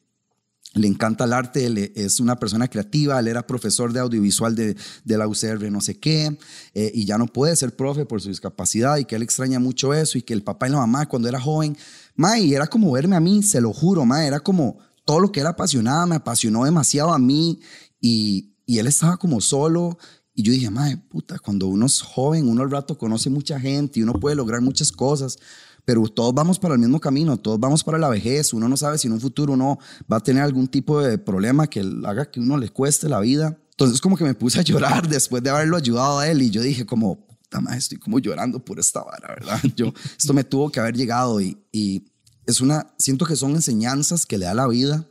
le 0.74 0.86
encanta 0.86 1.24
el 1.24 1.32
arte, 1.32 1.64
él 1.64 1.92
es 1.94 2.20
una 2.20 2.38
persona 2.38 2.68
creativa, 2.68 3.18
él 3.18 3.28
era 3.28 3.46
profesor 3.46 3.94
de 3.94 4.00
audiovisual 4.00 4.54
de, 4.54 4.76
de 5.04 5.16
la 5.16 5.26
UCR, 5.26 5.70
no 5.70 5.80
sé 5.80 5.98
qué, 5.98 6.36
eh, 6.74 6.92
y 6.92 7.06
ya 7.06 7.16
no 7.16 7.26
puede 7.26 7.56
ser 7.56 7.74
profe 7.74 8.04
por 8.04 8.20
su 8.20 8.28
discapacidad 8.28 8.98
y 8.98 9.06
que 9.06 9.16
él 9.16 9.22
extraña 9.22 9.58
mucho 9.58 9.94
eso 9.94 10.18
y 10.18 10.22
que 10.22 10.34
el 10.34 10.42
papá 10.42 10.68
y 10.68 10.72
la 10.72 10.78
mamá 10.78 11.06
cuando 11.06 11.26
era 11.26 11.40
joven, 11.40 11.74
ma, 12.16 12.38
y 12.38 12.52
era 12.52 12.66
como 12.66 12.92
verme 12.92 13.16
a 13.16 13.20
mí, 13.20 13.42
se 13.42 13.62
lo 13.62 13.72
juro, 13.72 14.04
ma, 14.04 14.26
era 14.26 14.40
como 14.40 14.78
todo 15.04 15.20
lo 15.20 15.32
que 15.32 15.40
era 15.40 15.50
apasionada, 15.50 16.06
me 16.06 16.16
apasionó 16.16 16.64
demasiado 16.64 17.12
a 17.12 17.18
mí 17.18 17.60
y, 18.00 18.54
y 18.66 18.78
él 18.78 18.86
estaba 18.86 19.16
como 19.16 19.40
solo 19.40 19.98
y 20.34 20.42
yo 20.42 20.52
dije, 20.52 20.68
madre 20.68 20.96
puta, 20.96 21.38
cuando 21.38 21.68
uno 21.68 21.86
es 21.86 22.02
joven, 22.02 22.48
uno 22.48 22.62
al 22.62 22.70
rato 22.70 22.98
conoce 22.98 23.30
mucha 23.30 23.60
gente 23.60 24.00
y 24.00 24.02
uno 24.02 24.14
puede 24.14 24.34
lograr 24.34 24.60
muchas 24.60 24.90
cosas, 24.90 25.38
pero 25.84 26.02
todos 26.08 26.34
vamos 26.34 26.58
para 26.58 26.74
el 26.74 26.80
mismo 26.80 26.98
camino, 26.98 27.36
todos 27.36 27.60
vamos 27.60 27.84
para 27.84 27.98
la 27.98 28.08
vejez, 28.08 28.52
uno 28.52 28.68
no 28.68 28.76
sabe 28.76 28.98
si 28.98 29.06
en 29.06 29.12
un 29.12 29.20
futuro 29.20 29.52
uno 29.52 29.78
va 30.10 30.16
a 30.16 30.20
tener 30.20 30.42
algún 30.42 30.66
tipo 30.66 31.00
de 31.00 31.18
problema 31.18 31.68
que 31.68 31.84
haga 32.04 32.30
que 32.30 32.40
uno 32.40 32.56
le 32.56 32.68
cueste 32.70 33.08
la 33.08 33.20
vida. 33.20 33.58
Entonces 33.70 34.00
como 34.00 34.16
que 34.16 34.24
me 34.24 34.34
puse 34.34 34.58
a 34.58 34.62
llorar 34.62 35.08
después 35.08 35.42
de 35.42 35.50
haberlo 35.50 35.76
ayudado 35.76 36.18
a 36.18 36.28
él 36.28 36.42
y 36.42 36.50
yo 36.50 36.62
dije 36.62 36.84
como, 36.84 37.26
puta 37.26 37.60
madre, 37.60 37.78
estoy 37.78 37.98
como 37.98 38.18
llorando 38.18 38.64
por 38.64 38.80
esta 38.80 39.02
vara, 39.02 39.28
¿verdad? 39.28 39.60
Yo, 39.76 39.92
esto 40.18 40.32
me 40.32 40.42
tuvo 40.44 40.70
que 40.70 40.80
haber 40.80 40.96
llegado 40.96 41.40
y, 41.40 41.58
y 41.70 42.04
es 42.46 42.60
una, 42.60 42.94
siento 42.98 43.26
que 43.26 43.36
son 43.36 43.52
enseñanzas 43.52 44.26
que 44.26 44.38
le 44.38 44.46
da 44.46 44.54
la 44.54 44.66
vida 44.68 45.08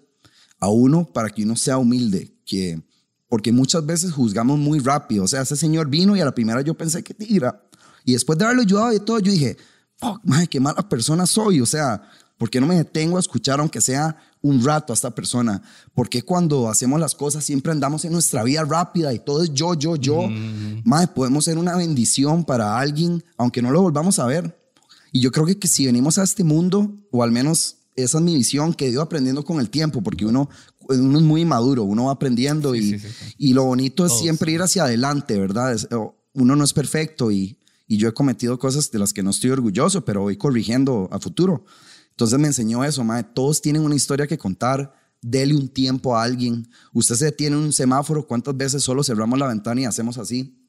a 0.60 0.69
uno 0.69 1.06
para 1.12 1.30
que 1.30 1.43
uno 1.43 1.56
sea 1.56 1.78
humilde, 1.78 2.34
que, 2.46 2.82
porque 3.28 3.52
muchas 3.52 3.86
veces 3.86 4.12
juzgamos 4.12 4.60
muy 4.60 4.80
rápido, 4.80 5.24
o 5.24 5.28
sea, 5.28 5.41
ese 5.41 5.56
señor 5.56 5.88
vino 5.88 6.15
y 6.15 6.22
a 6.22 6.26
la 6.26 6.36
primera 6.36 6.62
yo 6.62 6.74
pensé 6.74 7.04
que 7.04 7.13
tira, 7.13 7.62
y 8.06 8.13
después 8.13 8.38
de 8.38 8.46
haberlo 8.46 8.62
ayudado 8.62 8.93
y 8.93 9.00
todo, 9.00 9.19
yo 9.19 9.32
dije, 9.32 9.58
fuck, 9.98 10.22
madre, 10.24 10.48
qué 10.48 10.60
mala 10.60 10.88
persona 10.88 11.26
soy, 11.26 11.62
o 11.62 11.65
sea, 11.65 12.02
¿por 12.38 12.50
qué 12.50 12.60
no 12.60 12.67
me 12.67 12.76
detengo 12.76 13.17
a 13.17 13.19
escuchar 13.19 13.60
aunque 13.60 13.82
sea 13.82 14.17
un 14.41 14.63
rato 14.63 14.93
a 14.93 14.96
esta 14.96 15.15
persona? 15.15 15.62
¿Por 15.93 16.10
qué 16.10 16.22
cuando 16.22 16.69
hacemos 16.69 17.00
las 17.00 17.15
cosas 17.15 17.43
siempre 17.43 17.72
andamos 17.72 18.04
en 18.06 18.12
nuestra 18.12 18.43
vida 18.43 18.63
rápida 18.63 19.13
y 19.13 19.19
todo 19.19 19.43
es 19.43 19.54
yo, 19.54 19.74
yo, 19.76 19.96
yo? 19.96 20.28
Madre, 20.84 21.08
podemos 21.08 21.46
ser 21.46 21.58
una 21.58 21.76
bendición 21.78 22.43
para 22.43 22.78
alguien, 22.78 23.24
aunque 23.38 23.62
no 23.62 23.72
lo 23.72 23.82
volvamos 23.82 24.19
a 24.19 24.26
ver. 24.26 24.62
Y 25.13 25.21
yo 25.21 25.32
creo 25.32 25.45
que, 25.45 25.58
que 25.58 25.67
si 25.69 25.86
venimos 25.86 26.17
a 26.17 26.23
este 26.23 26.43
mundo, 26.43 26.91
o 27.12 27.23
al 27.23 27.32
menos 27.32 27.78
esa 27.95 28.17
es 28.17 28.23
mi 28.23 28.36
visión, 28.36 28.73
que 28.73 28.88
he 28.88 28.89
ido 28.89 29.02
aprendiendo 29.02 29.45
con 29.45 29.60
el 29.60 29.69
tiempo, 29.69 30.02
porque 30.02 30.26
uno, 30.26 30.49
uno 30.89 31.19
es 31.19 31.23
muy 31.23 31.45
maduro, 31.45 31.84
uno 31.84 32.06
va 32.06 32.13
aprendiendo 32.13 32.73
y, 32.73 32.82
sí, 32.82 32.99
sí, 32.99 33.08
sí. 33.08 33.36
y 33.38 33.54
lo 33.54 33.63
bonito 33.63 34.06
es 34.06 34.10
Todos. 34.10 34.21
siempre 34.21 34.52
ir 34.52 34.62
hacia 34.63 34.86
adelante, 34.86 35.39
¿verdad? 35.39 35.78
Uno 36.34 36.56
no 36.56 36.63
es 36.63 36.73
perfecto 36.73 37.32
y, 37.32 37.60
y 37.88 37.97
yo 37.97 38.10
he 38.10 38.13
cometido 38.13 38.58
cosas 38.58 38.89
de 38.89 38.97
las 38.97 39.13
que 39.13 39.21
no 39.21 39.30
estoy 39.30 39.52
orgulloso, 39.52 40.04
pero 40.04 40.21
voy 40.21 40.36
corrigiendo 40.36 41.08
a 41.12 41.19
futuro. 41.19 41.63
Entonces 42.10 42.39
me 42.39 42.47
enseñó 42.47 42.84
eso, 42.84 43.04
mae, 43.04 43.23
todos 43.23 43.62
tienen 43.62 43.84
una 43.84 43.95
historia 43.95 44.26
que 44.26 44.39
contar, 44.39 44.93
dele 45.21 45.56
un 45.56 45.69
tiempo 45.69 46.17
a 46.17 46.23
alguien. 46.23 46.67
Usted 46.91 47.15
se 47.15 47.26
detiene 47.26 47.56
en 47.56 47.62
un 47.62 47.73
semáforo, 47.73 48.26
¿cuántas 48.26 48.58
veces 48.58 48.82
solo 48.82 49.04
cerramos 49.04 49.38
la 49.38 49.47
ventana 49.47 49.82
y 49.82 49.86
hacemos 49.86 50.17
así? 50.17 50.62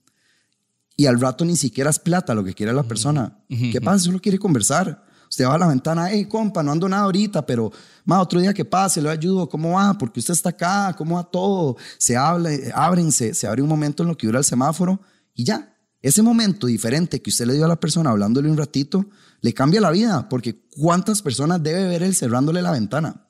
Y 0.97 1.07
al 1.07 1.21
rato 1.21 1.45
ni 1.45 1.57
siquiera 1.57 1.91
es 1.91 1.99
plata 1.99 2.35
lo 2.35 2.45
que 2.45 2.55
quiere 2.55 2.73
la 2.73 2.83
persona. 2.83 3.39
¿Qué 3.49 3.81
pasa? 3.81 4.05
Solo 4.05 4.21
quiere 4.21 4.39
conversar. 4.39 5.05
Usted 5.29 5.47
va 5.47 5.55
a 5.55 5.59
la 5.59 5.67
ventana, 5.67 6.11
hey, 6.11 6.27
compa, 6.27 6.63
no 6.63 6.71
ando 6.71 6.89
nada 6.89 7.05
ahorita, 7.05 7.45
pero 7.45 7.73
ma, 8.05 8.21
otro 8.21 8.41
día 8.41 8.55
que 8.55 8.65
pase, 8.65 9.03
le 9.03 9.11
ayudo, 9.11 9.49
¿cómo 9.49 9.73
va? 9.73 9.97
Porque 9.99 10.21
usted 10.21 10.33
está 10.33 10.51
acá, 10.51 10.95
¿cómo 10.97 11.17
va 11.17 11.25
todo? 11.25 11.77
Se 11.99 12.17
habla, 12.17 12.53
eh, 12.53 12.71
ábrense, 12.73 13.35
se 13.35 13.47
abre 13.49 13.61
un 13.61 13.69
momento 13.69 14.05
en 14.05 14.11
lo 14.11 14.17
que 14.17 14.29
dura 14.29 14.39
el 14.39 14.45
semáforo 14.45 15.01
y 15.35 15.45
ya. 15.45 15.75
Ese 16.01 16.23
momento 16.23 16.67
diferente 16.67 17.21
que 17.23 17.31
usted 17.31 17.47
le 17.47 17.55
dio 17.55 17.65
a 17.65 17.69
la 17.69 17.81
persona 17.81 18.11
hablándole 18.11 18.51
un 18.51 18.59
ratito, 18.59 19.07
le 19.41 19.53
cambia 19.55 19.81
la 19.81 19.91
vida, 19.91 20.29
porque 20.29 20.67
¿cuántas 20.77 21.23
personas 21.23 21.63
debe 21.63 21.89
ver 21.89 22.03
él 22.03 22.15
cerrándole 22.15 22.63
la 22.63 22.71
ventana? 22.71 23.27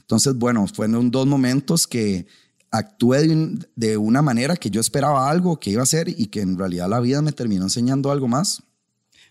Entonces, 0.00 0.34
bueno, 0.34 0.66
fueron 0.66 1.10
dos 1.10 1.26
momentos 1.26 1.86
que 1.86 2.26
actué 2.72 3.28
de, 3.28 3.34
un- 3.34 3.66
de 3.76 3.96
una 3.96 4.22
manera 4.22 4.56
que 4.56 4.70
yo 4.70 4.80
esperaba 4.80 5.30
algo 5.30 5.60
que 5.60 5.70
iba 5.70 5.80
a 5.80 5.84
hacer 5.84 6.08
y 6.08 6.26
que 6.26 6.40
en 6.40 6.58
realidad 6.58 6.88
la 6.88 6.98
vida 7.00 7.22
me 7.22 7.32
terminó 7.32 7.62
enseñando 7.64 8.10
algo 8.10 8.26
más. 8.28 8.62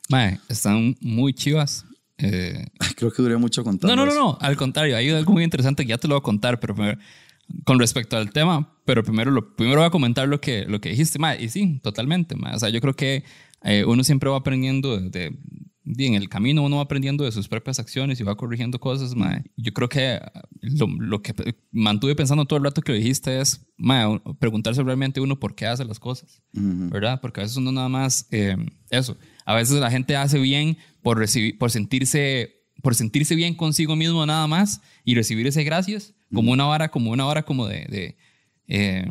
Mae, 0.09 0.39
están 0.47 0.95
muy 1.01 1.33
chivas. 1.33 1.85
Eh, 2.17 2.67
Creo 2.97 3.11
que 3.11 3.21
duré 3.21 3.37
mucho 3.37 3.63
contando. 3.63 3.95
no, 3.95 4.05
no, 4.05 4.13
no, 4.13 4.19
no. 4.19 4.37
Al 4.39 4.55
contrario, 4.55 4.95
hay 4.95 5.09
algo 5.09 5.33
muy 5.33 5.43
interesante 5.43 5.83
que 5.83 5.89
ya 5.89 5.97
te 5.97 6.07
lo 6.07 6.15
voy 6.15 6.19
a 6.19 6.23
contar, 6.23 6.59
pero 6.59 6.75
primero- 6.75 6.99
con 7.65 7.79
respecto 7.79 8.15
al 8.15 8.31
tema, 8.31 8.73
pero 8.85 9.03
primero, 9.03 9.29
lo, 9.31 9.55
primero 9.57 9.79
voy 9.81 9.87
a 9.87 9.91
comentar 9.91 10.25
lo 10.27 10.39
que, 10.39 10.63
lo 10.65 10.79
que 10.79 10.89
dijiste, 10.89 11.19
mae. 11.19 11.43
Y 11.43 11.49
sí, 11.49 11.79
totalmente, 11.83 12.35
mae. 12.35 12.55
O 12.55 12.59
sea, 12.59 12.69
yo 12.69 12.79
creo 12.79 12.93
que 12.95 13.23
eh, 13.63 13.83
uno 13.85 14.03
siempre 14.03 14.29
va 14.29 14.37
aprendiendo 14.37 14.97
de- 14.99 15.35
en 15.85 16.13
el 16.13 16.29
camino, 16.29 16.63
uno 16.63 16.77
va 16.77 16.83
aprendiendo 16.83 17.23
de 17.23 17.31
sus 17.31 17.47
propias 17.47 17.79
acciones 17.79 18.19
y 18.19 18.23
va 18.23 18.35
corrigiendo 18.35 18.79
cosas, 18.79 19.15
mae. 19.15 19.43
Yo 19.57 19.73
creo 19.73 19.89
que 19.89 20.19
lo, 20.61 20.87
lo 20.87 21.21
que 21.21 21.33
mantuve 21.71 22.15
pensando 22.15 22.45
todo 22.45 22.57
el 22.57 22.65
rato 22.65 22.81
que 22.81 22.91
lo 22.91 22.97
dijiste 22.97 23.39
es, 23.39 23.65
mae, 23.77 24.21
preguntarse 24.39 24.83
realmente 24.83 25.21
uno 25.21 25.39
por 25.39 25.55
qué 25.55 25.65
hace 25.65 25.85
las 25.85 25.99
cosas, 25.99 26.41
¿verdad? 26.53 27.19
Porque 27.21 27.41
a 27.41 27.43
veces 27.43 27.57
uno 27.57 27.71
nada 27.71 27.89
más, 27.89 28.27
eh, 28.31 28.55
eso, 28.89 29.17
a 29.45 29.55
veces 29.55 29.79
la 29.79 29.91
gente 29.91 30.15
hace 30.15 30.39
bien 30.39 30.77
por, 31.01 31.17
recibir, 31.17 31.57
por 31.57 31.71
sentirse 31.71 32.57
por 32.81 32.95
sentirse 32.95 33.35
bien 33.35 33.53
consigo 33.53 33.95
mismo 33.95 34.25
nada 34.25 34.47
más 34.47 34.81
y 35.05 35.13
recibir 35.13 35.45
ese 35.45 35.63
gracias 35.63 36.15
como 36.33 36.51
una 36.51 36.63
vara, 36.63 36.89
como 36.89 37.11
una 37.11 37.25
vara 37.25 37.43
como 37.43 37.67
de, 37.67 37.85
de, 37.85 38.17
eh, 38.67 39.05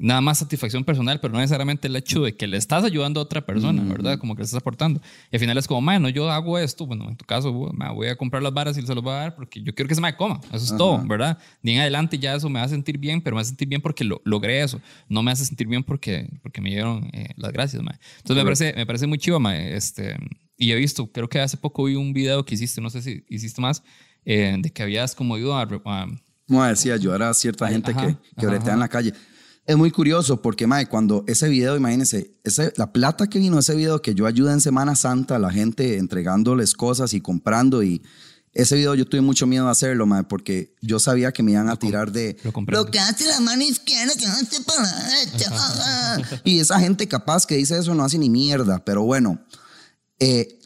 nada 0.00 0.20
más 0.20 0.38
satisfacción 0.38 0.84
personal, 0.84 1.18
pero 1.20 1.32
no 1.34 1.40
necesariamente 1.40 1.88
el 1.88 1.96
hecho 1.96 2.22
de 2.22 2.36
que 2.36 2.46
le 2.46 2.56
estás 2.56 2.84
ayudando 2.84 3.18
a 3.18 3.24
otra 3.24 3.44
persona, 3.44 3.82
¿verdad? 3.82 4.16
Como 4.18 4.36
que 4.36 4.42
le 4.42 4.44
estás 4.44 4.60
aportando. 4.60 5.00
Y 5.32 5.36
al 5.36 5.40
final 5.40 5.58
es 5.58 5.66
como, 5.66 5.84
bueno, 5.84 6.08
yo 6.08 6.30
hago 6.30 6.56
esto, 6.56 6.86
bueno, 6.86 7.08
en 7.08 7.16
tu 7.16 7.24
caso, 7.24 7.52
voy 7.52 8.06
a 8.06 8.16
comprar 8.16 8.40
las 8.42 8.54
varas 8.54 8.78
y 8.78 8.82
se 8.86 8.94
los 8.94 9.02
voy 9.02 9.12
a 9.12 9.16
dar 9.16 9.34
porque 9.34 9.60
yo 9.60 9.74
quiero 9.74 9.88
que 9.88 9.96
se 9.96 10.00
me 10.00 10.14
coma. 10.16 10.40
Eso 10.52 10.64
es 10.72 10.76
todo, 10.78 11.02
¿verdad? 11.04 11.36
De 11.62 11.72
en 11.74 11.80
adelante 11.80 12.16
ya 12.18 12.34
eso 12.36 12.48
me 12.48 12.60
va 12.60 12.66
a 12.66 12.68
sentir 12.68 12.96
bien, 12.96 13.20
pero 13.20 13.34
me 13.34 13.42
hace 13.42 13.48
sentir 13.48 13.66
bien 13.66 13.80
porque 13.80 14.04
lo, 14.04 14.22
logré 14.24 14.62
eso. 14.62 14.80
No 15.08 15.22
me 15.24 15.32
hace 15.32 15.44
sentir 15.44 15.66
bien 15.66 15.82
porque, 15.82 16.30
porque 16.42 16.60
me 16.60 16.70
dieron 16.70 17.10
eh, 17.12 17.30
las 17.36 17.52
gracias, 17.52 17.82
ma. 17.82 17.98
Entonces 18.18 18.36
me 18.36 18.44
parece, 18.44 18.72
me 18.76 18.86
parece 18.86 19.06
muy 19.08 19.18
chivo, 19.18 19.40
ma. 19.40 19.56
Este, 19.58 20.16
y 20.56 20.70
he 20.70 20.76
visto, 20.76 21.10
creo 21.10 21.28
que 21.28 21.40
hace 21.40 21.56
poco 21.56 21.84
vi 21.84 21.96
un 21.96 22.12
video 22.12 22.44
que 22.44 22.54
hiciste, 22.54 22.80
no 22.80 22.88
sé 22.88 23.02
si 23.02 23.24
hiciste 23.28 23.60
más, 23.60 23.82
eh, 24.24 24.56
de 24.60 24.70
que 24.70 24.82
habías 24.82 25.14
como 25.16 25.36
ido 25.38 25.56
a, 25.56 25.62
a- 25.62 26.06
Como 26.46 26.64
decía, 26.64 26.94
ayudar 26.94 27.22
a 27.24 27.34
cierta 27.34 27.68
gente 27.68 27.90
ajá, 27.90 28.06
que, 28.06 28.12
que 28.14 28.46
ajá, 28.46 28.46
bretea 28.48 28.66
en 28.66 28.68
ajá. 28.70 28.76
la 28.78 28.88
calle. 28.88 29.12
Es 29.68 29.76
muy 29.76 29.90
curioso 29.90 30.40
porque, 30.40 30.66
mae, 30.66 30.86
cuando 30.88 31.24
ese 31.26 31.46
video, 31.46 31.76
imagínense, 31.76 32.32
ese, 32.42 32.72
la 32.78 32.90
plata 32.90 33.26
que 33.26 33.38
vino 33.38 33.58
ese 33.58 33.74
video 33.74 34.00
que 34.00 34.14
yo 34.14 34.24
ayudé 34.24 34.52
en 34.54 34.62
Semana 34.62 34.96
Santa 34.96 35.36
a 35.36 35.38
la 35.38 35.50
gente 35.50 35.98
entregándoles 35.98 36.72
cosas 36.72 37.12
y 37.12 37.20
comprando 37.20 37.82
y 37.82 38.02
ese 38.54 38.76
video 38.76 38.94
yo 38.94 39.04
tuve 39.04 39.20
mucho 39.20 39.46
miedo 39.46 39.66
de 39.66 39.70
hacerlo, 39.70 40.06
mae, 40.06 40.24
porque 40.24 40.74
yo 40.80 40.98
sabía 40.98 41.32
que 41.32 41.42
me 41.42 41.52
iban 41.52 41.68
a 41.68 41.76
tirar 41.76 42.10
de 42.10 42.38
lo 42.44 42.50
comprendo. 42.50 42.90
que 42.90 42.98
hace 42.98 43.26
la 43.26 43.40
mano 43.40 43.62
izquierda, 43.62 44.14
que 44.18 44.24
hace 44.24 44.62
por 44.62 44.74
la 44.80 44.90
derecha". 44.90 46.40
Y 46.44 46.60
esa 46.60 46.80
gente 46.80 47.06
capaz 47.06 47.44
que 47.44 47.56
dice 47.56 47.76
eso 47.76 47.94
no 47.94 48.02
hace 48.04 48.16
ni 48.16 48.30
mierda, 48.30 48.82
pero 48.82 49.02
bueno, 49.02 49.38
eh, 50.18 50.58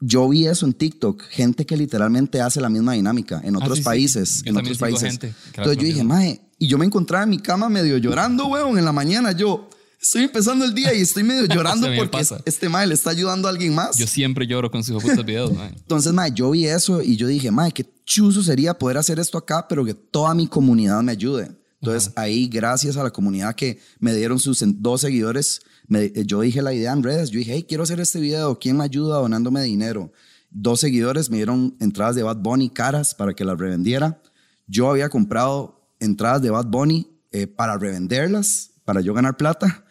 yo 0.00 0.28
vi 0.28 0.46
eso 0.46 0.66
en 0.66 0.74
TikTok, 0.74 1.22
gente 1.30 1.64
que 1.64 1.78
literalmente 1.78 2.42
hace 2.42 2.60
la 2.60 2.68
misma 2.68 2.92
dinámica 2.92 3.40
en 3.42 3.56
otros 3.56 3.70
Ah, 3.70 3.74
sí, 3.76 3.80
sí. 3.80 3.84
países, 3.84 4.42
en 4.44 4.56
otros 4.58 4.76
países. 4.76 5.12
gente 5.12 5.34
Entonces 5.46 5.76
yo 5.76 5.82
lo 5.82 5.88
dije, 5.88 6.04
mae, 6.04 6.42
y 6.60 6.68
yo 6.68 6.78
me 6.78 6.84
encontraba 6.86 7.24
en 7.24 7.30
mi 7.30 7.38
cama 7.38 7.68
medio 7.68 7.96
llorando, 7.98 8.46
weón, 8.46 8.78
en 8.78 8.84
la 8.84 8.92
mañana. 8.92 9.32
Yo 9.32 9.68
estoy 10.00 10.22
empezando 10.24 10.64
el 10.64 10.72
día 10.74 10.94
y 10.94 11.00
estoy 11.00 11.24
medio 11.24 11.44
llorando 11.52 11.88
porque 11.96 12.10
pasa. 12.18 12.40
este 12.44 12.68
mae 12.68 12.86
le 12.86 12.94
está 12.94 13.10
ayudando 13.10 13.48
a 13.48 13.50
alguien 13.50 13.74
más. 13.74 13.96
Yo 13.96 14.06
siempre 14.06 14.46
lloro 14.46 14.70
con 14.70 14.84
sus 14.84 15.02
putas 15.02 15.24
videos, 15.24 15.52
ma. 15.52 15.66
Entonces, 15.68 16.12
mae, 16.12 16.30
yo 16.32 16.50
vi 16.52 16.66
eso 16.66 17.02
y 17.02 17.16
yo 17.16 17.26
dije, 17.26 17.50
mae, 17.50 17.72
qué 17.72 17.84
chuzo 18.04 18.42
sería 18.44 18.74
poder 18.78 18.98
hacer 18.98 19.18
esto 19.18 19.36
acá, 19.38 19.66
pero 19.68 19.84
que 19.84 19.94
toda 19.94 20.34
mi 20.34 20.46
comunidad 20.46 21.02
me 21.02 21.12
ayude. 21.12 21.50
Entonces, 21.82 22.12
ahí, 22.14 22.46
gracias 22.46 22.96
a 22.98 23.02
la 23.02 23.10
comunidad 23.10 23.54
que 23.54 23.80
me 23.98 24.14
dieron 24.14 24.38
sus 24.38 24.62
dos 24.82 25.00
seguidores, 25.00 25.62
me- 25.88 26.04
eh, 26.04 26.24
yo 26.26 26.42
dije 26.42 26.60
la 26.60 26.74
idea 26.74 26.92
en 26.92 27.02
redes. 27.02 27.30
Yo 27.30 27.38
dije, 27.38 27.52
hey, 27.54 27.64
quiero 27.66 27.84
hacer 27.84 28.00
este 28.00 28.20
video. 28.20 28.58
¿Quién 28.58 28.76
me 28.76 28.84
ayuda 28.84 29.16
donándome 29.16 29.62
dinero? 29.62 30.12
Dos 30.50 30.80
seguidores 30.80 31.30
me 31.30 31.36
dieron 31.38 31.74
entradas 31.80 32.16
de 32.16 32.22
Bad 32.22 32.36
Bunny 32.36 32.68
caras 32.68 33.14
para 33.14 33.32
que 33.32 33.44
las 33.46 33.58
revendiera. 33.58 34.20
Yo 34.66 34.90
había 34.90 35.08
comprado 35.08 35.79
entradas 36.00 36.42
de 36.42 36.50
Bad 36.50 36.66
Bunny 36.66 37.06
eh, 37.30 37.46
para 37.46 37.78
revenderlas, 37.78 38.72
para 38.84 39.00
yo 39.00 39.14
ganar 39.14 39.36
plata. 39.36 39.84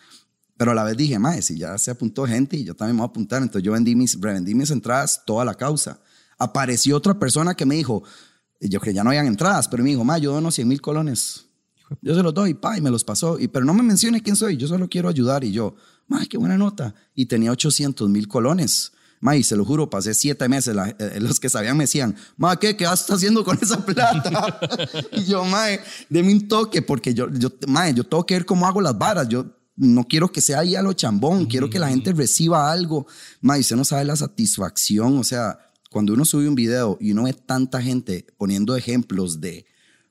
Pero 0.57 0.71
a 0.71 0.73
la 0.75 0.83
vez 0.83 0.97
dije, 0.97 1.17
mae, 1.17 1.41
si 1.41 1.57
ya 1.57 1.77
se 1.77 1.91
apuntó 1.91 2.25
gente 2.25 2.57
y 2.57 2.65
yo 2.65 2.75
también 2.75 2.97
me 2.97 3.01
voy 3.01 3.07
a 3.07 3.11
apuntar. 3.11 3.41
Entonces 3.41 3.63
yo 3.63 3.71
vendí 3.71 3.95
mis, 3.95 4.19
revendí 4.19 4.53
mis 4.53 4.71
entradas, 4.71 5.23
toda 5.25 5.45
la 5.45 5.53
causa. 5.53 6.01
Apareció 6.37 6.97
otra 6.97 7.17
persona 7.17 7.55
que 7.55 7.65
me 7.65 7.75
dijo, 7.75 8.03
yo 8.59 8.81
que 8.81 8.93
ya 8.93 9.03
no 9.03 9.11
habían 9.11 9.27
entradas, 9.27 9.69
pero 9.69 9.83
me 9.83 9.89
dijo, 9.91 10.03
mae, 10.03 10.19
yo 10.19 10.33
dono 10.33 10.51
100 10.51 10.67
mil 10.67 10.81
colones. 10.81 11.45
Yo 12.01 12.13
se 12.13 12.21
los 12.21 12.33
doy, 12.33 12.53
pa, 12.53 12.77
y 12.77 12.81
me 12.81 12.89
los 12.89 13.03
pasó. 13.03 13.39
Y, 13.39 13.47
pero 13.47 13.65
no 13.65 13.73
me 13.73 13.83
mencione 13.83 14.21
quién 14.21 14.35
soy, 14.35 14.57
yo 14.57 14.67
solo 14.67 14.89
quiero 14.89 15.09
ayudar. 15.09 15.43
Y 15.43 15.51
yo, 15.51 15.75
ma, 16.07 16.25
qué 16.25 16.37
buena 16.37 16.57
nota. 16.57 16.93
Y 17.15 17.25
tenía 17.27 17.51
800 17.51 18.09
mil 18.09 18.27
colones. 18.27 18.91
Ma, 19.21 19.35
y 19.35 19.43
se 19.43 19.55
lo 19.57 19.65
juro, 19.65 19.89
pasé 19.89 20.13
siete 20.13 20.47
meses. 20.47 20.73
la- 20.75 20.89
eh, 20.97 21.19
los 21.19 21.39
que 21.39 21.49
sabían 21.49 21.75
me 21.75 21.83
decían, 21.83 22.15
ma, 22.37 22.57
¿qué? 22.57 22.77
¿Qué 22.77 22.85
vas 22.85 23.09
haciendo 23.09 23.43
con 23.43 23.57
esa 23.61 23.85
plata? 23.85 24.59
y 25.11 25.25
yo, 25.25 25.43
ma, 25.45 25.65
deme 26.09 26.31
un 26.33 26.47
toque, 26.47 26.81
porque 26.81 27.13
yo, 27.13 27.29
yo, 27.31 27.49
ma, 27.67 27.89
yo 27.89 28.03
tengo 28.05 28.25
que 28.25 28.35
ver 28.35 28.45
cómo 28.45 28.65
hago 28.65 28.79
las 28.81 28.97
varas. 28.97 29.27
Yo 29.27 29.45
no 29.75 30.05
quiero 30.05 30.31
que 30.31 30.41
sea 30.41 30.59
ahí 30.59 30.75
a 30.75 30.81
lo 30.81 30.93
chambón, 30.93 31.45
quiero 31.45 31.69
que 31.69 31.79
la 31.79 31.89
gente 31.89 32.13
reciba 32.13 32.71
algo. 32.71 33.07
Ma, 33.41 33.57
y 33.57 33.61
usted 33.61 33.75
no 33.75 33.83
sabe 33.85 34.05
la 34.05 34.15
satisfacción. 34.15 35.17
O 35.17 35.23
sea, 35.23 35.59
cuando 35.89 36.13
uno 36.13 36.23
sube 36.25 36.47
un 36.47 36.55
video 36.55 36.97
y 37.01 37.11
uno 37.11 37.23
ve 37.23 37.33
tanta 37.33 37.81
gente 37.81 38.25
poniendo 38.37 38.75
ejemplos 38.75 39.41
de, 39.41 39.65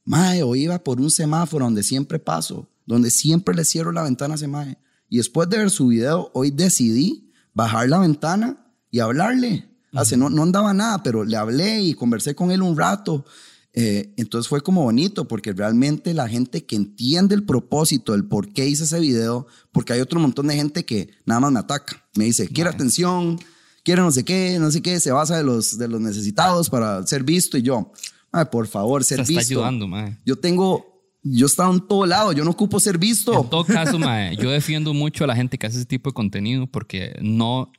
Mae, 0.05 0.43
hoy 0.43 0.63
iba 0.65 0.79
por 0.83 1.01
un 1.01 1.11
semáforo 1.11 1.67
donde 1.67 1.83
siempre 1.83 2.19
paso, 2.19 2.71
donde 2.87 3.11
siempre 3.11 3.55
le 3.55 3.65
cierro 3.65 3.93
la 3.93 4.03
ventana 4.03 4.35
a 4.35 4.37
ese 4.37 4.49
mae. 4.49 4.79
Y 5.11 5.19
después 5.19 5.51
de 5.51 5.59
ver 5.59 5.71
su 5.71 5.89
video, 5.89 6.31
hoy 6.33 6.51
decidí 6.51 7.31
bajar 7.53 7.91
la 7.91 7.99
ventana 7.99 8.68
y 8.91 9.01
hablarle. 9.01 9.69
Hace, 9.95 10.17
no, 10.17 10.29
no 10.29 10.43
andaba 10.43 10.75
nada, 10.75 11.03
pero 11.03 11.25
le 11.25 11.37
hablé 11.37 11.81
y 11.81 11.95
conversé 11.95 12.35
con 12.35 12.51
él 12.51 12.63
un 12.63 12.77
rato. 12.77 13.25
Eh, 13.73 14.13
entonces 14.17 14.49
fue 14.49 14.61
como 14.61 14.83
bonito 14.83 15.29
porque 15.29 15.53
realmente 15.53 16.13
la 16.15 16.29
gente 16.29 16.65
que 16.65 16.77
entiende 16.77 17.35
el 17.35 17.45
propósito, 17.45 18.15
el 18.15 18.25
por 18.25 18.53
qué 18.53 18.67
hice 18.67 18.85
ese 18.85 18.99
video, 19.01 19.47
porque 19.73 19.93
hay 19.93 20.01
otro 20.01 20.19
montón 20.21 20.49
de 20.49 20.57
gente 20.57 20.85
que 20.85 21.11
nada 21.25 21.41
más 21.41 21.53
me 21.53 21.59
ataca. 21.61 22.05
Me 22.17 22.25
dice, 22.25 22.49
quiere 22.49 22.71
atención, 22.71 23.39
quiere 23.85 24.03
no 24.03 24.11
sé 24.11 24.25
qué, 24.25 24.59
no 24.59 24.71
sé 24.71 24.83
qué, 24.83 25.01
se 25.01 25.11
basa 25.13 25.37
de 25.37 25.45
los, 25.45 25.79
de 25.79 25.89
los 25.89 26.01
necesitados 26.01 26.69
para 26.69 27.07
ser 27.07 27.23
visto. 27.25 27.57
Y 27.57 27.63
yo, 27.63 27.93
"Mae, 28.33 28.47
por 28.47 28.67
favor, 28.67 29.05
ser 29.05 29.17
Se 29.19 29.23
está 29.23 29.41
visto. 29.41 29.55
ayudando, 29.61 29.87
mae. 29.87 30.19
Yo 30.27 30.37
tengo, 30.37 30.85
yo 31.23 31.47
he 31.47 31.49
estado 31.49 31.73
en 31.73 31.87
todo 31.87 32.05
lado, 32.05 32.33
yo 32.33 32.45
no 32.45 32.51
ocupo 32.51 32.81
ser 32.81 32.99
visto. 32.99 33.43
En 33.43 33.49
todo 33.49 33.65
caso, 33.65 33.99
mae, 33.99 34.37
yo 34.37 34.51
defiendo 34.51 34.93
mucho 34.93 35.25
a 35.25 35.27
la 35.29 35.37
gente 35.37 35.57
que 35.57 35.67
hace 35.67 35.77
ese 35.79 35.87
tipo 35.87 36.11
de 36.11 36.15
contenido 36.15 36.67
porque 36.67 37.17
no. 37.23 37.71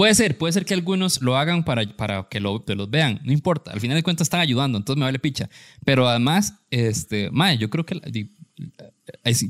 Puede 0.00 0.14
ser, 0.14 0.38
puede 0.38 0.54
ser 0.54 0.64
que 0.64 0.72
algunos 0.72 1.20
lo 1.20 1.36
hagan 1.36 1.62
para, 1.62 1.84
para 1.94 2.26
que 2.30 2.40
lo, 2.40 2.64
que 2.64 2.74
los 2.74 2.88
vean, 2.88 3.20
no 3.22 3.32
importa. 3.34 3.70
Al 3.70 3.80
final 3.80 3.98
de 3.98 4.02
cuentas 4.02 4.24
están 4.24 4.40
ayudando, 4.40 4.78
entonces 4.78 4.98
me 4.98 5.04
vale 5.04 5.18
picha. 5.18 5.50
Pero 5.84 6.08
además, 6.08 6.54
este, 6.70 7.30
mae, 7.30 7.58
yo 7.58 7.68
creo 7.68 7.84
que 7.84 8.00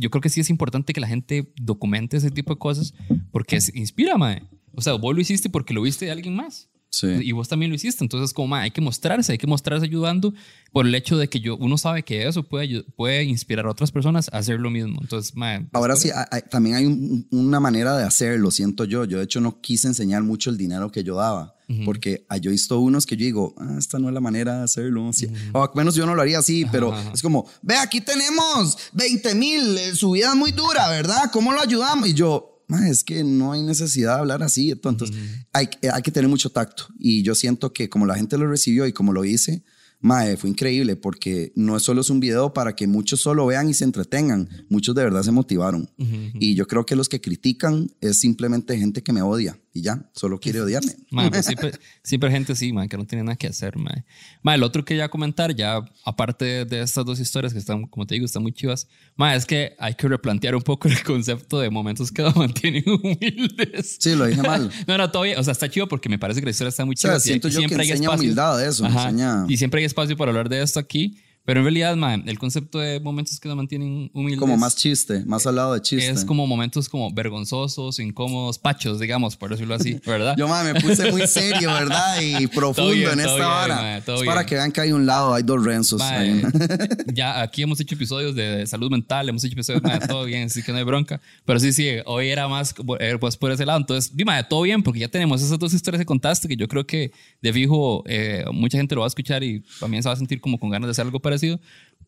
yo 0.01 0.11
creo 0.11 0.21
que 0.21 0.29
sí 0.29 0.41
es 0.41 0.51
importante 0.51 0.93
que 0.93 1.01
la 1.01 1.07
gente 1.07 1.53
documente 1.55 2.17
ese 2.17 2.33
tipo 2.33 2.53
de 2.53 2.59
cosas 2.59 2.95
porque 3.31 3.55
es- 3.55 3.73
inspira, 3.77 4.17
mae. 4.19 4.43
O 4.75 4.81
sea, 4.83 4.95
vos 4.95 5.15
lo 5.15 5.21
hiciste 5.21 5.51
porque 5.51 5.73
lo 5.73 5.83
viste 5.83 6.07
de 6.07 6.11
alguien 6.11 6.35
más. 6.35 6.69
Sí. 6.93 7.07
Y 7.23 7.33
vos 7.33 7.47
también 7.49 7.71
lo 7.71 7.77
hiciste. 7.77 8.03
Entonces, 8.03 8.33
como, 8.35 8.57
hay 8.57 8.73
que 8.73 8.81
mostrarse, 8.81 9.31
hay 9.33 9.39
que 9.39 9.47
mostrarse 9.47 9.87
ayudando 9.87 10.35
por 10.73 10.87
el 10.87 10.95
hecho 10.95 11.17
de 11.17 11.29
que 11.29 11.39
yo, 11.41 11.57
uno 11.57 11.79
sabe 11.79 12.03
que 12.03 12.27
eso 12.27 12.43
puede, 12.43 12.83
puede 12.97 13.23
inspirar 13.25 13.67
a 13.67 13.71
otras 13.71 13.93
personas 13.93 14.29
a 14.33 14.39
hacer 14.39 14.59
lo 14.59 14.71
mismo. 14.71 14.99
Entonces, 15.01 15.35
mae, 15.37 15.67
Ahora 15.73 15.95
sí, 15.97 16.11
hay- 16.31 16.43
también 16.51 16.77
hay 16.77 16.87
un- 16.87 17.27
una 17.31 17.61
manera 17.61 17.97
de 17.97 18.03
hacerlo, 18.05 18.51
siento 18.51 18.85
yo. 18.85 19.05
Yo 19.05 19.19
de 19.19 19.25
hecho 19.25 19.41
no 19.41 19.61
quise 19.61 19.87
enseñar 19.89 20.23
mucho 20.25 20.51
el 20.51 20.57
dinero 20.59 20.91
que 20.91 21.05
yo 21.05 21.15
daba, 21.17 21.55
porque 21.85 22.27
ah, 22.29 22.37
yo 22.37 22.51
he 22.51 22.53
visto 22.53 22.81
unos 22.81 23.07
que 23.07 23.17
yo 23.17 23.25
digo, 23.25 23.55
ah, 23.59 23.77
esta 23.79 24.01
no 24.01 24.09
es 24.09 24.15
la 24.15 24.21
manera 24.21 24.59
de 24.59 24.65
hacerlo. 24.65 25.09
O 25.53 25.63
al 25.63 25.71
menos 25.77 25.95
yo 25.95 26.05
no 26.07 26.17
lo 26.17 26.23
haría 26.23 26.41
así, 26.41 26.67
pero 26.73 26.93
es 27.15 27.23
como, 27.23 27.47
ve, 27.63 27.77
aquí 27.77 28.01
tenemos 28.01 28.77
20 28.93 29.37
mil, 29.37 29.79
eh, 29.79 29.95
su 29.95 30.11
vida 30.11 30.31
es 30.31 30.37
muy 30.37 30.51
dura, 30.51 30.89
¿verdad? 30.89 31.31
¿Cómo 31.33 31.53
lo 31.53 31.61
ayudamos? 31.61 32.09
Y 32.09 32.15
yo, 32.15 32.50
"Ma, 32.71 32.89
es 32.89 33.05
que 33.05 33.25
no 33.25 33.53
hay 33.53 33.63
necesidad 33.63 34.15
de 34.15 34.21
hablar 34.21 34.43
así. 34.43 34.71
Entonces, 34.71 35.11
hay, 35.53 35.69
hay 35.93 36.03
que 36.03 36.11
tener 36.11 36.29
mucho 36.29 36.51
tacto. 36.51 36.85
Y 36.99 37.23
yo 37.23 37.35
siento 37.35 37.73
que 37.73 37.89
como 37.89 38.07
la 38.07 38.15
gente 38.15 38.39
lo 38.39 38.49
recibió 38.49 38.87
y 38.87 38.93
como 38.93 39.13
lo 39.13 39.25
hice, 39.25 39.63
Mae, 40.03 40.39
fue 40.39 40.49
increíble 40.49 40.97
porque 40.97 41.53
no 41.57 41.77
es 41.77 41.83
solo 41.83 42.01
es 42.01 42.09
un 42.09 42.21
video 42.21 42.55
para 42.55 42.75
que 42.75 42.87
muchos 42.87 43.21
solo 43.21 43.45
vean 43.45 43.69
y 43.69 43.75
se 43.75 43.85
entretengan, 43.85 44.49
muchos 44.71 44.95
de 44.95 45.05
verdad 45.05 45.23
se 45.23 45.31
motivaron. 45.31 45.91
Y 45.99 46.55
yo 46.55 46.67
creo 46.67 46.87
que 46.87 46.97
los 46.97 47.11
que 47.11 47.21
critican 47.21 47.91
es 48.01 48.19
simplemente 48.19 48.79
gente 48.79 49.03
que 49.03 49.13
me 49.13 49.21
odia 49.21 49.59
y 49.73 49.83
ya, 49.83 50.11
solo 50.13 50.41
quiere 50.41 50.61
odiarme. 50.61 50.93
Pues 51.31 51.47
siempre, 51.47 51.73
siempre 52.03 52.29
hay 52.29 52.35
gente 52.35 52.53
así, 52.53 52.73
mae, 52.73 52.89
que 52.89 52.97
no 52.97 53.05
tiene 53.07 53.23
nada 53.25 53.37
que 53.37 53.47
hacer. 53.47 53.75
Mae, 53.77 54.57
el 54.57 54.63
otro 54.63 54.85
que 54.85 54.97
ya 54.97 55.09
comentar, 55.09 55.55
ya 55.55 55.81
aparte 56.05 56.45
de, 56.45 56.65
de 56.65 56.83
estas 56.83 57.05
dos 57.05 57.21
historias 57.21 57.53
que 57.53 57.59
están, 57.59 57.87
como 57.87 58.07
te 58.07 58.15
digo, 58.15 58.27
están 58.27 58.43
muy 58.43 58.53
chivas, 58.53 58.89
mae, 59.17 59.37
es 59.37 59.47
que 59.47 59.77
hay 59.79 59.95
que 59.95 60.09
replantear 60.09 60.55
un 60.57 60.63
poco 60.63 60.89
el 60.89 61.03
concepto 61.05 61.61
de 61.61 61.71
momentos 61.71 62.11
que 62.11 62.23
nos 62.23 62.35
mantienen 62.37 62.85
humildes. 62.87 63.97
Sí, 64.01 64.15
lo 64.15 64.27
dije 64.27 64.43
mal. 64.43 64.71
No, 64.87 64.99
no, 64.99 65.23
bien. 65.23 65.39
O 65.39 65.45
sea, 65.45 65.53
está 65.53 65.69
chido 65.69 65.87
porque 65.89 66.09
me 66.09 66.19
parece 66.19 66.41
que 66.41 66.47
la 66.47 66.51
historia 66.51 66.71
está 66.71 66.85
muy 66.85 66.95
O 66.95 66.97
sea, 66.97 67.21
siento 67.21 67.49
yo 67.49 67.61
que 67.69 67.75
enseña 67.75 68.11
humildad 68.11 68.65
eso, 68.67 68.87
Ajá. 68.87 69.11
enseña- 69.11 69.45
Y 69.49 69.57
siempre 69.57 69.81
hay 69.81 69.85
espacio 69.85 70.17
para 70.17 70.31
hablar 70.31 70.49
de 70.49 70.63
esto 70.63 70.81
aquí. 70.81 71.17
Pero 71.51 71.63
en 71.63 71.65
realidad, 71.65 72.29
el 72.29 72.39
concepto 72.39 72.79
de 72.79 73.01
momentos 73.01 73.41
que 73.41 73.49
nos 73.49 73.57
mantienen 73.57 74.09
humildes. 74.15 74.39
Como 74.39 74.57
más 74.57 74.77
chiste, 74.77 75.25
más 75.27 75.49
al 75.49 75.57
lado 75.57 75.75
de 75.75 75.83
chiste. 75.83 76.09
Es 76.09 76.25
como 76.25 76.47
momentos 76.47 76.89
como 76.89 77.13
vergonzosos, 77.13 77.99
incómodos, 77.99 78.57
pachos, 78.57 79.01
digamos, 79.01 79.37
por 79.37 79.51
decirlo 79.51 79.75
así, 79.75 80.01
¿verdad? 80.07 80.37
Yo, 80.39 80.47
mae, 80.47 80.73
me 80.73 80.81
puse 80.81 81.11
muy 81.11 81.27
serio, 81.27 81.73
¿verdad? 81.73 82.21
Y 82.21 82.47
profundo 82.55 82.93
bien, 82.93 83.11
en 83.11 83.19
esta 83.19 83.35
bien, 83.35 83.49
vara. 83.49 83.75
mae, 83.75 83.99
es 83.99 84.07
bien. 84.07 84.27
para 84.27 84.47
que 84.47 84.55
vean 84.55 84.71
que 84.71 84.81
hay 84.81 84.93
un 84.93 85.07
lado, 85.07 85.35
hay 85.35 85.43
dos. 85.43 85.61
Mae, 85.99 86.35
una- 86.35 86.53
ya 87.13 87.43
aquí 87.43 87.63
hemos 87.63 87.81
hecho 87.81 87.97
episodios 87.97 88.37
de 88.37 88.65
salud 88.69 88.89
mental, 88.89 89.29
hemos 89.29 89.43
hecho 89.43 89.55
episodios 89.55 89.83
de 89.83 90.07
todo 90.07 90.27
bien, 90.27 90.45
así 90.45 90.63
que 90.63 90.71
no 90.71 90.79
hay 90.79 90.85
bronca. 90.85 91.21
Pero 91.45 91.59
sí, 91.59 91.73
sí, 91.73 91.89
hoy 92.07 92.29
era 92.29 92.47
más 92.47 92.73
eh, 93.01 93.17
pues 93.19 93.37
por 93.37 93.51
ese 93.51 93.67
lado. 93.67 93.81
Entonces, 93.81 94.17
de 94.17 94.25
todo 94.49 94.63
bien, 94.63 94.85
porque 94.85 95.01
ya 95.01 95.09
tenemos 95.09 95.43
esas 95.43 95.59
dos 95.59 95.75
historias 95.75 95.99
que 95.99 96.07
contaste 96.07 96.47
que 96.47 96.57
yo 96.57 96.69
creo 96.69 96.87
que 96.87 97.11
de 97.43 97.53
fijo 97.53 98.05
eh, 98.07 98.45
mucha 98.53 98.79
gente 98.79 98.95
lo 98.95 99.01
va 99.01 99.09
a 99.09 99.09
escuchar 99.09 99.43
y 99.43 99.65
también 99.81 100.05
se 100.05 100.09
va 100.09 100.13
a 100.13 100.17
sentir 100.17 100.41
como 100.41 100.57
con 100.57 100.71
ganas 100.71 100.87
de 100.87 100.93
hacer 100.93 101.05
algo 101.05 101.19
parecido. 101.19 101.40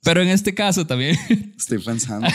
Pero 0.05 0.21
en 0.21 0.29
este 0.29 0.53
caso 0.55 0.85
también, 0.87 1.17
Estoy 1.59 1.79
pensando. 1.79 2.27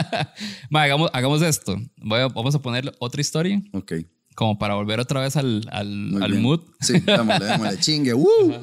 hagamos, 0.72 1.10
hagamos 1.12 1.42
esto. 1.42 1.76
Voy 1.96 2.20
a- 2.20 2.28
vamos 2.28 2.54
a 2.54 2.62
poner 2.62 2.92
otra 3.00 3.20
historia 3.20 3.60
Ok. 3.72 3.92
como 4.36 4.58
para 4.58 4.74
volver 4.74 5.00
otra 5.00 5.20
vez 5.20 5.36
al, 5.36 5.62
al, 5.72 6.22
al 6.22 6.34
mood. 6.38 6.60
Sí, 6.80 7.00
démosle, 7.00 7.46
démosle, 7.46 7.78
chingue. 7.80 8.14
¡Uh! 8.14 8.54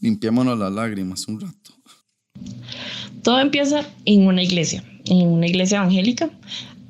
Limpiémonos 0.00 0.58
las 0.58 0.72
lágrimas 0.72 1.26
un 1.28 1.40
rato. 1.40 1.72
Todo 3.22 3.40
empieza 3.40 3.84
en 4.06 4.26
una 4.26 4.42
iglesia, 4.42 4.82
en 5.04 5.28
una 5.28 5.46
iglesia 5.46 5.78
evangélica 5.78 6.30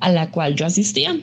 a 0.00 0.11
la 0.12 0.30
cual 0.30 0.54
yo 0.54 0.66
asistía. 0.66 1.18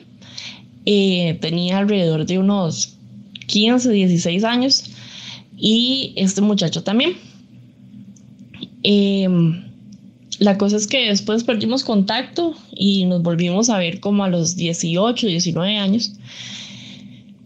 Eh, 0.84 1.38
tenía 1.40 1.78
alrededor 1.78 2.26
de 2.26 2.38
unos 2.38 2.98
15, 3.46 3.90
16 3.90 4.44
años 4.44 4.84
y 5.56 6.12
este 6.16 6.40
muchacho 6.40 6.82
también. 6.82 7.16
Eh, 8.90 9.28
la 10.38 10.56
cosa 10.56 10.78
es 10.78 10.86
que 10.86 11.08
después 11.08 11.44
perdimos 11.44 11.84
contacto 11.84 12.54
y 12.74 13.04
nos 13.04 13.22
volvimos 13.22 13.68
a 13.68 13.76
ver 13.76 14.00
como 14.00 14.24
a 14.24 14.30
los 14.30 14.56
18, 14.56 15.26
19 15.26 15.76
años. 15.76 16.14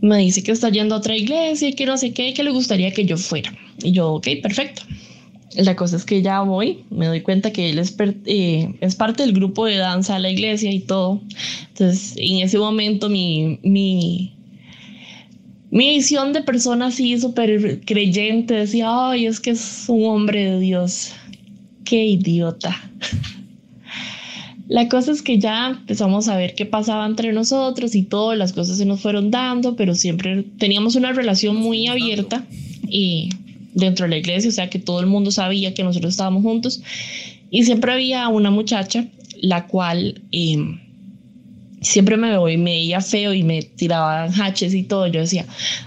Me 0.00 0.18
dice 0.18 0.44
que 0.44 0.52
está 0.52 0.68
yendo 0.68 0.94
a 0.94 0.98
otra 0.98 1.16
iglesia 1.16 1.68
y 1.68 1.72
que 1.72 1.85
no 1.85 1.96
sé 1.98 2.12
qué, 2.12 2.33
que 2.33 2.44
le 2.44 2.52
gustaría 2.52 2.92
que 2.92 3.05
yo 3.05 3.16
fuera. 3.16 3.52
Y 3.83 3.90
yo, 3.90 4.12
ok, 4.12 4.28
perfecto. 4.40 4.83
La 5.57 5.74
cosa 5.74 5.96
es 5.96 6.05
que 6.05 6.22
ya 6.22 6.42
voy, 6.42 6.85
me 6.90 7.07
doy 7.07 7.22
cuenta 7.22 7.52
que 7.52 7.70
él 7.70 7.81
es, 7.81 7.96
eh, 8.26 8.72
parte 8.96 9.24
del 9.24 9.33
grupo 9.33 9.66
de 9.66 9.78
danza 9.78 10.14
de 10.14 10.20
la 10.20 10.31
iglesia 10.31 10.70
y 10.70 10.78
todo. 10.78 11.20
Entonces, 11.70 12.14
en 12.18 12.38
ese 12.38 12.59
momento 12.59 13.09
mi, 13.09 13.59
mi, 13.64 14.33
mi 15.72 15.88
visión 15.96 16.33
de 16.33 16.42
persona 16.42 16.87
así 16.87 17.18
súper 17.18 17.81
creyente 17.81 18.55
decía, 18.55 18.87
ay, 19.11 19.26
es 19.26 19.40
que 19.40 19.50
es 19.50 19.87
un 19.88 20.05
hombre 20.05 20.52
de 20.52 20.61
Dios. 20.61 21.14
Qué 21.85 22.05
idiota. 22.05 22.77
La 24.68 24.88
cosa 24.88 25.12
es 25.12 25.23
que 25.23 25.38
ya 25.38 25.68
empezamos 25.71 26.29
a 26.29 26.37
ver 26.37 26.55
qué 26.55 26.64
pasaba 26.64 27.05
entre 27.05 27.33
nosotros 27.33 27.95
y 27.95 28.05
todo, 28.05 28.35
las 28.35 28.53
cosas 28.53 28.79
se 28.79 28.87
nos 28.87 29.01
fueron 29.01 29.31
dando, 29.31 29.77
pero 29.77 29.95
siempre 29.95 30.45
teníamos 30.59 30.95
una 30.95 31.12
relación 31.12 31.57
muy 31.57 31.88
abierta 31.88 32.47
y 32.88 33.29
dentro 33.75 34.05
de 34.05 34.11
la 34.11 34.16
iglesia, 34.18 34.49
o 34.49 34.53
sea 34.53 34.71
que 34.71 34.79
todo 34.79 35.01
el 35.01 35.07
mundo 35.07 35.31
sabía 35.31 35.75
que 35.75 35.83
nosotros 35.83 36.12
estábamos 36.12 36.42
juntos 36.42 36.83
y 37.51 37.64
siempre 37.64 37.92
había 37.92 38.29
una 38.29 38.51
muchacha 38.51 39.07
la 39.42 39.66
cual 39.66 40.23
eh, 40.31 40.57
siempre 41.83 42.16
me, 42.16 42.38
me 42.57 42.71
veía 42.71 43.01
feo 43.01 43.35
y 43.35 43.42
me 43.42 43.62
tiraban 43.62 44.33
haches 44.40 44.73
y 44.73 44.85
todo. 44.85 45.07
Yo 45.09 45.21
decía, 45.21 45.45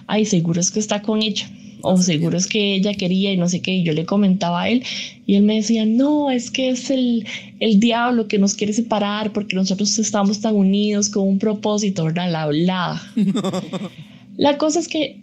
ay, 0.08 0.26
seguro 0.26 0.60
es 0.60 0.70
que 0.70 0.80
está 0.80 1.02
con 1.02 1.24
ella. 1.24 1.50
O 1.82 1.98
seguro 1.98 2.38
es 2.38 2.48
que 2.48 2.76
ella 2.76 2.94
quería 2.94 3.32
y 3.32 3.38
no 3.38 3.48
sé 3.50 3.62
qué. 3.62 3.72
Y 3.72 3.84
yo 3.84 3.94
le 3.94 4.06
comentaba 4.06 4.64
a 4.64 4.70
él 4.70 4.84
y 5.26 5.36
él 5.36 5.44
me 5.44 5.56
decía, 5.56 5.86
no, 5.86 6.32
es 6.32 6.52
que 6.52 6.70
es 6.70 6.90
el, 6.90 7.26
el 7.60 7.80
diablo 7.80 8.28
que 8.28 8.40
nos 8.40 8.56
quiere 8.56 8.74
separar 8.74 9.34
porque 9.34 9.56
nosotros 9.56 9.98
estamos 10.00 10.42
tan 10.42 10.56
unidos 10.56 11.10
con 11.10 11.28
un 11.28 11.40
propósito, 11.40 12.06
¿verdad? 12.06 12.32
La 12.32 12.44
hablada. 12.44 13.02
La 14.38 14.58
cosa 14.58 14.80
es 14.80 14.88
que 14.88 15.20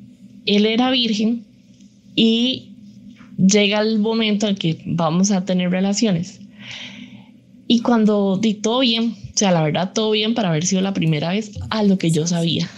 él 0.46 0.66
era 0.66 0.90
virgen 0.90 1.44
y 2.14 2.68
llega 3.36 3.80
el 3.80 3.98
momento 3.98 4.46
en 4.48 4.56
que 4.56 4.80
vamos 4.86 5.30
a 5.30 5.44
tener 5.44 5.70
relaciones. 5.70 6.40
Y 7.68 7.80
cuando 7.80 8.36
di 8.36 8.54
todo 8.54 8.80
bien, 8.80 9.14
o 9.34 9.38
sea, 9.38 9.50
la 9.50 9.62
verdad, 9.62 9.92
todo 9.94 10.10
bien 10.10 10.34
para 10.34 10.50
haber 10.50 10.66
sido 10.66 10.82
la 10.82 10.92
primera 10.92 11.30
vez 11.30 11.52
a 11.70 11.82
lo 11.82 11.98
que 11.98 12.10
yo 12.10 12.26
sabía. 12.26 12.68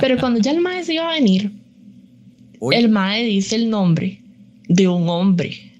Pero 0.00 0.18
cuando 0.18 0.40
ya 0.40 0.52
el 0.52 0.60
mae 0.60 0.84
se 0.84 0.94
iba 0.94 1.08
a 1.10 1.14
venir, 1.14 1.52
El 2.72 2.88
mae 2.88 3.24
dice 3.24 3.56
el 3.56 3.70
nombre 3.70 4.20
de 4.68 4.88
un 4.88 5.08
hombre. 5.08 5.72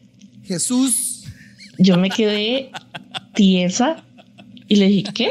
Jesús. 0.44 1.24
Yo 1.78 1.98
me 1.98 2.08
quedé 2.08 2.70
tiesa 3.34 4.02
y 4.68 4.76
le 4.76 4.88
dije, 4.88 5.12
¿qué? 5.14 5.28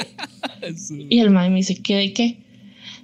Y 1.10 1.20
el 1.20 1.32
mae 1.32 1.50
me 1.50 1.58
dice, 1.58 1.76
¿qué 1.76 1.96
de 1.96 2.14
qué? 2.14 2.38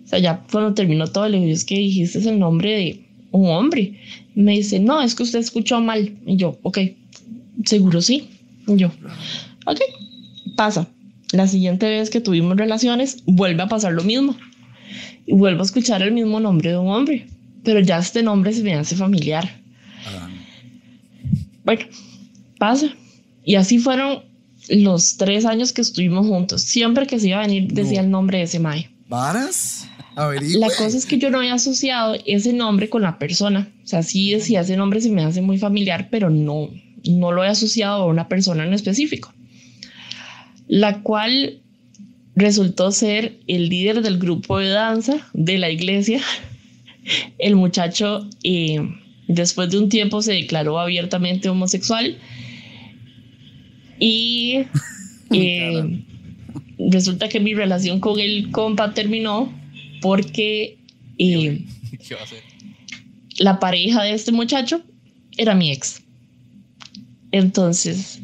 O 0.06 0.08
sea, 0.08 0.20
ya 0.20 0.44
cuando 0.52 0.74
terminó 0.74 1.08
todo, 1.08 1.28
le 1.28 1.40
dije, 1.40 1.52
es 1.52 1.66
que 1.66 1.76
dijiste 1.76 2.20
el 2.20 2.40
nombre 2.40 2.72
de 2.72 3.06
un 3.32 3.50
hombre. 3.50 4.00
Me 4.36 4.54
dice, 4.54 4.80
no, 4.80 5.02
es 5.02 5.16
que 5.16 5.24
usted 5.24 5.40
escuchó 5.40 5.80
mal. 5.82 6.16
Y 6.26 6.36
yo, 6.36 6.60
ok, 6.64 6.80
seguro 7.66 8.02
sí. 8.02 8.30
Y 8.68 8.78
yo, 8.78 8.92
ok, 9.66 9.80
pasa. 10.56 10.88
La 11.32 11.48
siguiente 11.48 11.90
vez 11.90 12.10
que 12.10 12.20
tuvimos 12.20 12.58
relaciones, 12.58 13.24
vuelve 13.26 13.64
a 13.64 13.68
pasar 13.68 13.94
lo 13.94 14.04
mismo. 14.04 14.36
Y 15.26 15.34
vuelvo 15.34 15.62
a 15.62 15.66
escuchar 15.66 16.02
el 16.02 16.12
mismo 16.12 16.40
nombre 16.40 16.72
de 16.72 16.78
un 16.78 16.90
hombre. 16.90 17.28
Pero 17.64 17.80
ya 17.80 18.00
este 18.00 18.24
nombre 18.24 18.54
se 18.54 18.64
me 18.64 18.74
hace 18.74 18.96
familiar. 18.96 19.62
Bueno, 21.64 21.86
pasa. 22.58 22.88
Y 23.44 23.56
así 23.56 23.78
fueron 23.78 24.24
los 24.70 25.18
tres 25.18 25.46
años 25.46 25.74
que 25.74 25.82
estuvimos 25.82 26.28
juntos. 26.28 26.62
Siempre 26.64 27.08
que 27.08 27.20
se 27.20 27.30
iba 27.30 27.40
a 27.40 27.48
venir, 27.48 27.72
decía 27.72 28.02
el 28.02 28.10
nombre 28.10 28.40
de 28.40 28.44
ese 28.46 28.60
mae. 28.60 28.90
¿Varas? 29.08 29.88
La 30.16 30.68
cosa 30.68 30.98
es 30.98 31.06
que 31.06 31.18
yo 31.18 31.30
no 31.30 31.40
había 31.40 31.54
asociado 31.54 32.16
ese 32.26 32.54
nombre 32.54 32.90
con 32.90 33.02
la 33.02 33.18
persona. 33.18 33.72
O 33.84 33.88
sea, 33.88 34.04
sí 34.04 34.32
decía 34.32 34.62
ese 34.62 34.76
nombre 34.76 35.02
se 35.02 35.10
me 35.10 35.24
hace 35.24 35.42
muy 35.42 35.58
familiar, 35.58 36.10
pero 36.12 36.30
no, 36.30 36.70
no 37.06 37.32
lo 37.32 37.44
he 37.44 37.48
asociado 37.48 38.04
a 38.04 38.06
una 38.06 38.28
persona 38.28 38.66
en 38.66 38.74
específico. 38.74 39.34
La 40.68 41.02
cual 41.02 41.62
resultó 42.36 42.92
ser 42.92 43.40
el 43.48 43.70
líder 43.70 44.02
del 44.02 44.18
grupo 44.20 44.60
de 44.60 44.70
danza 44.70 45.28
de 45.34 45.58
la 45.58 45.70
iglesia. 45.70 46.22
El 47.38 47.56
muchacho, 47.56 48.28
eh, 48.44 48.80
después 49.28 49.70
de 49.70 49.80
un 49.80 49.90
tiempo, 49.90 50.22
se 50.22 50.34
declaró 50.34 50.80
abiertamente 50.80 51.50
homosexual 51.50 52.18
y 54.00 54.66
eh, 55.32 56.04
resulta 56.90 57.30
que 57.30 57.40
mi 57.40 57.54
relación 57.54 58.00
con 58.00 58.20
el 58.20 58.52
compa 58.52 58.94
terminó 58.94 59.54
porque 60.02 60.78
eh, 61.18 61.66
la 63.38 63.60
pareja 63.60 64.04
de 64.04 64.14
este 64.14 64.32
muchacho 64.32 64.82
era 65.38 65.56
mi 65.56 65.72
ex. 65.72 66.04
Entonces, 67.32 68.22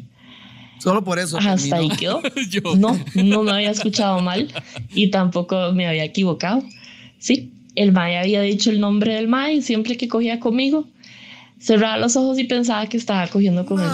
Solo 0.79 1.03
por 1.03 1.19
eso. 1.19 1.37
Hasta 1.37 1.77
ahí 1.77 1.89
quedó. 1.89 2.21
No, 2.77 2.99
no 3.15 3.43
me 3.43 3.51
había 3.51 3.71
escuchado 3.71 4.21
mal 4.21 4.47
y 4.93 5.09
tampoco 5.09 5.71
me 5.73 5.87
había 5.87 6.03
equivocado. 6.03 6.63
Sí, 7.19 7.51
el 7.77 7.91
Mae 7.91 8.17
había 8.17 8.41
dicho 8.41 8.71
el 8.71 8.79
nombre 8.79 9.13
del 9.13 9.27
Mae 9.27 9.53
y 9.53 9.61
siempre 9.61 9.97
que 9.97 10.07
cogía 10.07 10.39
conmigo, 10.39 10.87
cerraba 11.59 11.97
los 11.97 12.15
ojos 12.15 12.39
y 12.39 12.43
pensaba 12.43 12.87
que 12.87 12.97
estaba 12.97 13.27
cogiendo 13.27 13.65
con 13.65 13.79
él. 13.79 13.87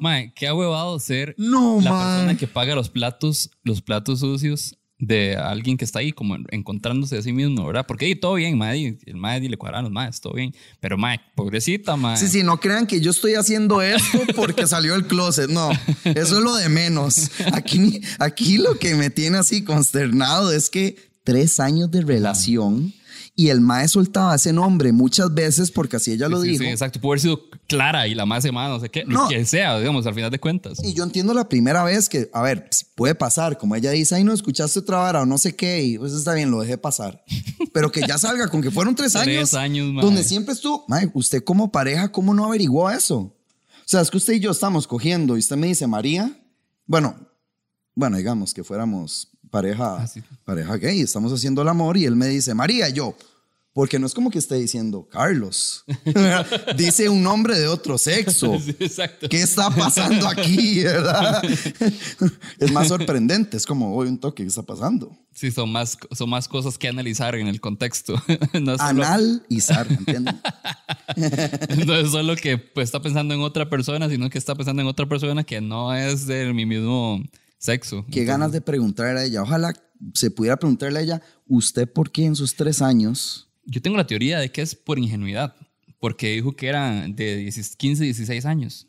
Mae, 0.00 0.32
qué 0.34 0.50
huevado 0.52 0.98
ser 0.98 1.34
no, 1.36 1.80
la 1.80 1.90
persona 1.90 2.36
que 2.36 2.46
paga 2.46 2.74
los 2.74 2.88
platos, 2.88 3.50
los 3.64 3.82
platos 3.82 4.20
sucios 4.20 4.76
de 5.00 5.34
alguien 5.34 5.78
que 5.78 5.84
está 5.84 6.00
ahí 6.00 6.12
como 6.12 6.36
encontrándose 6.50 7.16
a 7.16 7.22
sí 7.22 7.32
mismo, 7.32 7.66
¿verdad? 7.66 7.86
Porque 7.88 8.04
ahí 8.04 8.14
todo 8.14 8.34
bien, 8.34 8.56
madre, 8.56 8.98
el 9.06 9.16
madre 9.16 9.48
le 9.48 9.56
cuadran 9.56 9.84
los 9.84 9.92
madres, 9.92 10.20
todo 10.20 10.34
bien. 10.34 10.54
Pero 10.78 10.98
madre, 10.98 11.22
pobrecita, 11.34 11.96
madre. 11.96 12.18
Sí, 12.18 12.28
sí, 12.28 12.42
no 12.42 12.60
crean 12.60 12.86
que 12.86 13.00
yo 13.00 13.10
estoy 13.10 13.34
haciendo 13.34 13.80
esto 13.82 14.20
porque 14.36 14.66
salió 14.66 14.94
el 14.94 15.06
closet. 15.06 15.48
No, 15.48 15.70
eso 16.04 16.38
es 16.38 16.44
lo 16.44 16.54
de 16.54 16.68
menos. 16.68 17.30
Aquí, 17.52 18.02
aquí 18.18 18.58
lo 18.58 18.78
que 18.78 18.94
me 18.94 19.10
tiene 19.10 19.38
así 19.38 19.64
consternado 19.64 20.52
es 20.52 20.68
que 20.68 21.09
tres 21.24 21.60
años 21.60 21.90
de 21.90 22.02
relación 22.02 22.92
y 23.40 23.48
el 23.48 23.62
mae 23.62 23.88
soltaba 23.88 24.34
ese 24.34 24.52
nombre 24.52 24.92
muchas 24.92 25.32
veces 25.32 25.70
porque 25.70 25.96
así 25.96 26.12
ella 26.12 26.28
lo 26.28 26.40
dijo. 26.42 26.62
Sí, 26.62 26.68
exacto. 26.68 27.00
Puede 27.00 27.12
haber 27.12 27.20
sido 27.20 27.40
clara 27.66 28.06
y 28.06 28.14
la 28.14 28.26
más 28.26 28.42
semana, 28.42 28.68
no 28.68 28.80
sé 28.80 28.90
qué, 28.90 29.04
lo 29.06 29.28
que 29.28 29.46
sea, 29.46 29.78
digamos, 29.78 30.06
al 30.06 30.14
final 30.14 30.30
de 30.30 30.38
cuentas. 30.38 30.82
Y 30.84 30.92
yo 30.92 31.04
entiendo 31.04 31.32
la 31.32 31.48
primera 31.48 31.82
vez 31.82 32.10
que, 32.10 32.28
a 32.34 32.42
ver, 32.42 32.68
puede 32.94 33.14
pasar, 33.14 33.56
como 33.56 33.76
ella 33.76 33.92
dice, 33.92 34.16
ay, 34.16 34.24
no 34.24 34.34
escuchaste 34.34 34.80
otra 34.80 34.98
vara 34.98 35.22
o 35.22 35.26
no 35.26 35.38
sé 35.38 35.56
qué, 35.56 35.82
y 35.82 35.96
pues 35.96 36.12
está 36.12 36.34
bien, 36.34 36.50
lo 36.50 36.60
dejé 36.60 36.76
pasar. 36.76 37.24
Pero 37.72 37.90
que 37.90 38.02
ya 38.06 38.18
salga 38.18 38.48
con 38.48 38.60
que 38.60 38.70
fueron 38.70 38.94
tres 38.94 39.16
años. 39.16 39.50
tres 39.50 39.54
años, 39.54 39.90
mae. 39.90 40.04
Donde 40.04 40.22
siempre 40.22 40.52
estuvo, 40.52 40.84
mae, 40.88 41.10
usted 41.14 41.42
como 41.42 41.72
pareja, 41.72 42.12
¿cómo 42.12 42.34
no 42.34 42.44
averiguó 42.44 42.90
eso? 42.90 43.18
O 43.18 43.86
sea, 43.86 44.02
es 44.02 44.10
que 44.10 44.18
usted 44.18 44.34
y 44.34 44.40
yo 44.40 44.50
estamos 44.50 44.86
cogiendo 44.86 45.36
y 45.36 45.40
usted 45.40 45.56
me 45.56 45.68
dice, 45.68 45.86
María, 45.86 46.30
bueno, 46.84 47.16
bueno, 47.94 48.18
digamos 48.18 48.52
que 48.52 48.62
fuéramos 48.64 49.29
pareja, 49.50 49.96
Ah, 50.02 50.06
pareja 50.44 50.76
gay, 50.76 51.00
estamos 51.00 51.32
haciendo 51.32 51.62
el 51.62 51.68
amor 51.68 51.96
y 51.96 52.04
él 52.04 52.16
me 52.16 52.28
dice, 52.28 52.54
María, 52.54 52.88
y 52.88 52.92
yo, 52.94 53.16
porque 53.72 54.00
no 54.00 54.06
es 54.06 54.14
como 54.14 54.30
que 54.30 54.38
esté 54.38 54.56
diciendo 54.56 55.08
Carlos. 55.10 55.84
Dice 56.76 57.08
un 57.08 57.22
nombre 57.22 57.56
de 57.58 57.68
otro 57.68 57.98
sexo. 57.98 58.58
Sí, 58.60 58.76
exacto. 58.80 59.28
¿Qué 59.28 59.40
está 59.40 59.70
pasando 59.70 60.28
aquí? 60.28 60.80
¿verdad? 60.84 61.42
es 62.58 62.72
más 62.72 62.88
sorprendente. 62.88 63.56
Es 63.56 63.64
como, 63.64 63.94
hoy 63.94 64.08
un 64.08 64.18
toque, 64.18 64.42
¿qué 64.42 64.48
está 64.48 64.62
pasando? 64.62 65.16
Sí, 65.32 65.50
son 65.50 65.70
más, 65.70 65.96
son 66.12 66.28
más 66.28 66.48
cosas 66.48 66.76
que 66.76 66.88
analizar 66.88 67.36
en 67.36 67.46
el 67.46 67.60
contexto. 67.60 68.20
no, 68.60 68.74
es 68.74 68.80
solo, 68.80 69.04
Analizar, 69.04 69.90
¿entienden? 69.90 70.40
no 71.86 71.94
es 71.94 72.10
solo 72.10 72.36
que 72.36 72.58
pues, 72.58 72.88
está 72.88 73.00
pensando 73.00 73.34
en 73.34 73.40
otra 73.40 73.70
persona, 73.70 74.08
sino 74.08 74.28
que 74.28 74.38
está 74.38 74.54
pensando 74.54 74.82
en 74.82 74.88
otra 74.88 75.06
persona 75.08 75.44
que 75.44 75.60
no 75.60 75.94
es 75.94 76.26
de 76.26 76.52
mi 76.52 76.66
mismo 76.66 77.22
sexo. 77.60 78.04
Qué 78.10 78.24
ganas 78.24 78.50
de 78.50 78.60
preguntarle 78.60 79.20
a 79.20 79.24
ella. 79.24 79.42
Ojalá 79.42 79.72
se 80.14 80.30
pudiera 80.30 80.56
preguntarle 80.56 80.98
a 80.98 81.02
ella, 81.02 81.22
¿usted 81.46 81.86
por 81.86 82.10
qué 82.10 82.24
en 82.24 82.34
sus 82.34 82.56
tres 82.56 82.82
años? 82.82 83.48
Yo 83.64 83.80
tengo 83.82 83.96
la 83.96 84.06
teoría 84.06 84.38
de 84.40 84.50
que 84.50 84.62
es 84.62 84.74
por 84.74 84.98
ingenuidad, 84.98 85.54
porque 86.00 86.30
dijo 86.32 86.56
que 86.56 86.66
era 86.68 87.06
de 87.06 87.36
10 87.36 87.76
15, 87.76 88.04
16 88.04 88.46
años. 88.46 88.86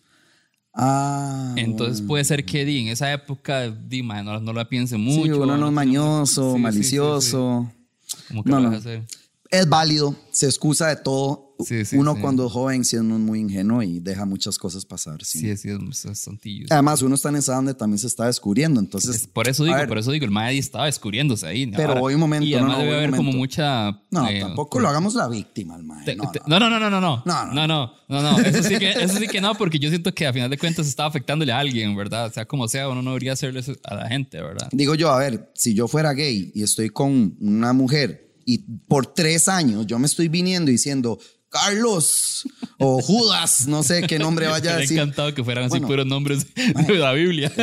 Ah. 0.73 1.53
Entonces 1.57 1.97
bueno. 1.97 2.07
puede 2.07 2.23
ser 2.23 2.45
que 2.45 2.63
di, 2.63 2.79
en 2.79 2.88
esa 2.88 3.12
época 3.12 3.69
di, 3.69 4.03
ma, 4.03 4.23
no, 4.23 4.39
no 4.39 4.53
la 4.53 4.69
piense 4.69 4.95
mucho. 4.97 5.23
Sí, 5.25 5.31
uno 5.31 5.57
no 5.57 5.67
es 5.67 5.73
mañoso, 5.73 6.43
Sí, 6.43 6.49
sí, 6.51 6.55
sí, 6.55 6.62
malicioso. 6.62 7.71
sí. 8.07 8.17
Como 8.29 8.43
que 8.43 8.49
No, 8.49 8.60
lo 8.62 8.71
no. 8.71 8.77
hacer. 8.77 9.03
Es 9.49 9.67
válido, 9.67 10.15
se 10.31 10.45
excusa 10.45 10.88
de 10.88 10.95
todo. 10.95 11.51
Sí, 11.63 11.86
sí, 11.86 11.95
uno 11.97 12.15
sí. 12.15 12.21
cuando 12.21 12.45
es 12.47 12.52
joven 12.52 12.84
sí 12.86 12.95
es 12.95 13.04
muy 13.04 13.39
ingenuo 13.39 13.82
y 13.84 14.00
deja 14.00 14.26
muchas 14.26 14.58
cosas 14.58 14.86
pasar. 14.86 15.24
sí. 15.24 15.39
Sí, 15.39 15.50
es, 15.50 15.65
es 15.65 16.21
tontillo. 16.24 16.65
Además, 16.69 17.02
uno 17.02 17.15
está 17.15 17.30
en 17.30 17.36
esa 17.38 17.56
donde 17.56 17.74
también 17.74 17.97
se 18.00 18.08
está 18.08 18.26
descubriendo. 18.28 18.80
Entonces, 18.80 19.15
Es- 19.15 19.28
por 19.28 19.47
eso 19.47 19.63
digo, 19.63 19.78
por 19.88 19.97
eso 19.97 20.12
digo, 20.12 20.26
el 20.26 20.32
Madrid 20.32 20.60
estaba 20.60 20.86
descubriéndose 20.86 21.47
ahí. 21.47 21.67
Pero 21.67 21.89
Ahora- 21.89 22.02
hoy 22.02 22.13
un 22.15 22.19
momento, 22.19 22.45
Y 22.45 22.52
no, 22.52 22.58
además 22.58 22.78
no, 22.78 22.84
debe 22.84 22.89
hoy 22.91 22.97
un 22.97 23.04
haber 23.04 23.10
como 23.12 23.21
momento. 23.32 23.38
mucha. 23.39 23.91
No, 24.12 24.28
eh, 24.30 24.39
tampoco 24.41 24.80
lo 24.80 24.89
hagamos 24.89 25.15
la 25.15 25.28
víctima, 25.28 25.76
al 25.76 25.84
mae. 25.84 26.06
te- 26.06 26.15
No, 26.15 26.32
te- 26.32 26.39
no. 26.47 26.60
No, 26.60 26.69
no, 26.69 26.69
no, 26.69 26.80
no, 26.80 26.89
no, 26.89 27.02
no. 27.02 27.24
No, 27.26 27.45
No, 27.54 27.67
no, 27.67 27.93
no, 28.10 28.21
no. 28.21 28.39
Eso 28.39 28.63
sí 28.63 28.78
que, 28.78 28.91
eso 28.91 29.17
sí 29.17 29.28
que 29.28 29.41
no, 29.41 29.56
porque 29.56 29.80
yo 29.80 29.89
siento 29.89 30.13
que 30.13 30.28
a 30.28 30.34
final 30.34 30.50
de 30.50 30.58
cuentas 30.58 30.88
estaba 30.88 31.10
afectándole 31.10 31.52
a 31.52 31.60
alguien, 31.60 31.95
¿verdad? 31.95 32.28
O 32.28 32.32
sea, 32.32 32.45
como 32.45 32.67
sea, 32.67 32.89
uno 32.89 33.02
no 33.02 33.12
debería 33.12 33.34
hacerle 33.34 33.60
eso 33.62 33.74
a 33.84 33.95
la 33.95 34.08
gente, 34.08 34.41
¿verdad? 34.41 34.67
Digo 34.71 34.95
yo, 34.95 35.10
a 35.12 35.19
ver, 35.19 35.52
si 35.56 35.74
yo 35.74 35.88
fuera 35.88 36.13
gay 36.13 36.52
y 36.54 36.63
estoy 36.63 36.89
con 36.89 37.36
una 37.39 37.74
mujer 37.74 38.30
y 38.45 38.58
por 38.88 39.06
tres 39.08 39.47
años 39.47 39.86
yo 39.88 40.00
me 40.00 40.08
estoy 40.08 40.28
viniendo 40.28 40.71
diciendo 40.71 41.19
Carlos 41.52 42.48
o 42.78 43.02
Judas, 43.02 43.68
no 43.68 43.84
sé 43.84 44.04
qué 44.08 44.18
nombre 44.18 44.48
vaya 44.48 44.72
a 44.72 44.76
Me 44.76 44.82
decir. 44.82 44.98
encantado 44.98 45.34
que 45.36 45.44
fueran 45.44 45.66
así 45.66 45.72
Bueno. 45.72 45.88
puros 45.88 46.06
nombres 46.08 46.48
de 46.88 46.94
la 46.98 47.12
Biblia. 47.14 47.52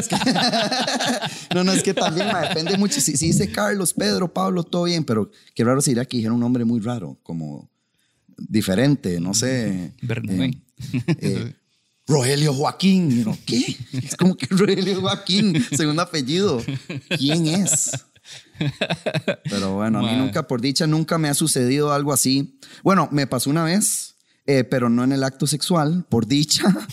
No, 1.54 1.64
no, 1.64 1.72
es 1.72 1.82
que 1.82 1.94
también 1.94 2.26
ma, 2.28 2.42
depende 2.42 2.76
mucho. 2.76 3.00
Si, 3.00 3.16
si 3.16 3.28
dice 3.28 3.50
Carlos, 3.50 3.94
Pedro, 3.94 4.32
Pablo, 4.32 4.62
todo 4.64 4.84
bien, 4.84 5.02
pero 5.04 5.30
qué 5.54 5.64
raro 5.64 5.80
sería 5.80 6.04
que 6.04 6.18
dijera 6.18 6.34
un 6.34 6.40
nombre 6.40 6.64
muy 6.64 6.80
raro, 6.80 7.18
como 7.22 7.68
diferente, 8.36 9.18
no 9.18 9.32
sé. 9.34 9.92
Bernabé. 10.02 10.46
eh, 10.46 11.02
eh, 11.20 11.54
Rogelio 12.06 12.52
Joaquín. 12.54 13.24
¿Qué? 13.46 13.76
Es 13.92 14.14
como 14.16 14.36
que 14.36 14.46
Rogelio 14.50 15.00
Joaquín, 15.00 15.64
segundo 15.74 16.02
apellido. 16.02 16.62
¿Quién 17.18 17.46
es? 17.46 17.92
Pero 19.44 19.74
bueno, 19.74 19.98
a 19.98 20.02
mí 20.02 20.16
nunca, 20.16 20.46
por 20.46 20.60
dicha, 20.60 20.86
nunca 20.86 21.18
me 21.18 21.28
ha 21.28 21.34
sucedido 21.34 21.92
algo 21.92 22.12
así. 22.12 22.58
Bueno, 22.82 23.08
me 23.10 23.26
pasó 23.26 23.50
una 23.50 23.64
vez, 23.64 24.16
eh, 24.46 24.64
pero 24.64 24.88
no 24.88 25.04
en 25.04 25.12
el 25.12 25.24
acto 25.24 25.46
sexual, 25.46 26.04
por 26.08 26.26
dicha. 26.26 26.64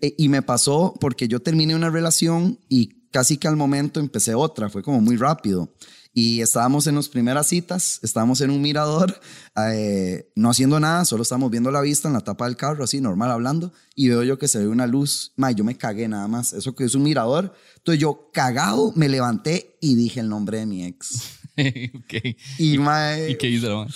Eh, 0.00 0.14
y 0.18 0.28
me 0.28 0.42
pasó 0.42 0.94
porque 1.00 1.28
yo 1.28 1.40
terminé 1.40 1.76
una 1.76 1.88
relación 1.88 2.58
y 2.68 3.06
casi 3.12 3.36
que 3.36 3.46
al 3.46 3.54
momento 3.54 4.00
empecé 4.00 4.34
otra. 4.34 4.68
Fue 4.68 4.82
como 4.82 5.00
muy 5.00 5.16
rápido. 5.16 5.72
Y 6.14 6.42
estábamos 6.42 6.86
en 6.86 6.96
las 6.96 7.08
primeras 7.08 7.46
citas, 7.46 7.98
estábamos 8.02 8.40
en 8.42 8.50
un 8.50 8.60
mirador, 8.60 9.18
eh, 9.56 10.30
no 10.34 10.50
haciendo 10.50 10.78
nada, 10.78 11.06
solo 11.06 11.22
estábamos 11.22 11.50
viendo 11.50 11.70
la 11.70 11.80
vista 11.80 12.08
en 12.08 12.14
la 12.14 12.20
tapa 12.20 12.44
del 12.44 12.56
carro, 12.56 12.84
así 12.84 13.00
normal 13.00 13.30
hablando, 13.30 13.72
y 13.94 14.08
veo 14.08 14.22
yo 14.22 14.38
que 14.38 14.46
se 14.46 14.58
ve 14.58 14.68
una 14.68 14.86
luz. 14.86 15.32
Ma, 15.36 15.52
yo 15.52 15.64
me 15.64 15.76
cagué 15.76 16.08
nada 16.08 16.28
más. 16.28 16.52
Eso 16.52 16.74
que 16.74 16.84
es 16.84 16.94
un 16.94 17.02
mirador. 17.02 17.54
Entonces 17.76 18.00
yo, 18.00 18.30
cagado, 18.32 18.92
me 18.94 19.08
levanté 19.08 19.76
y 19.80 19.94
dije 19.94 20.20
el 20.20 20.28
nombre 20.28 20.58
de 20.58 20.66
mi 20.66 20.84
ex. 20.84 21.22
Y, 22.58 22.78
mae, 22.78 23.30
¿Y 23.30 23.36
qué 23.36 23.48
hizo 23.48 23.86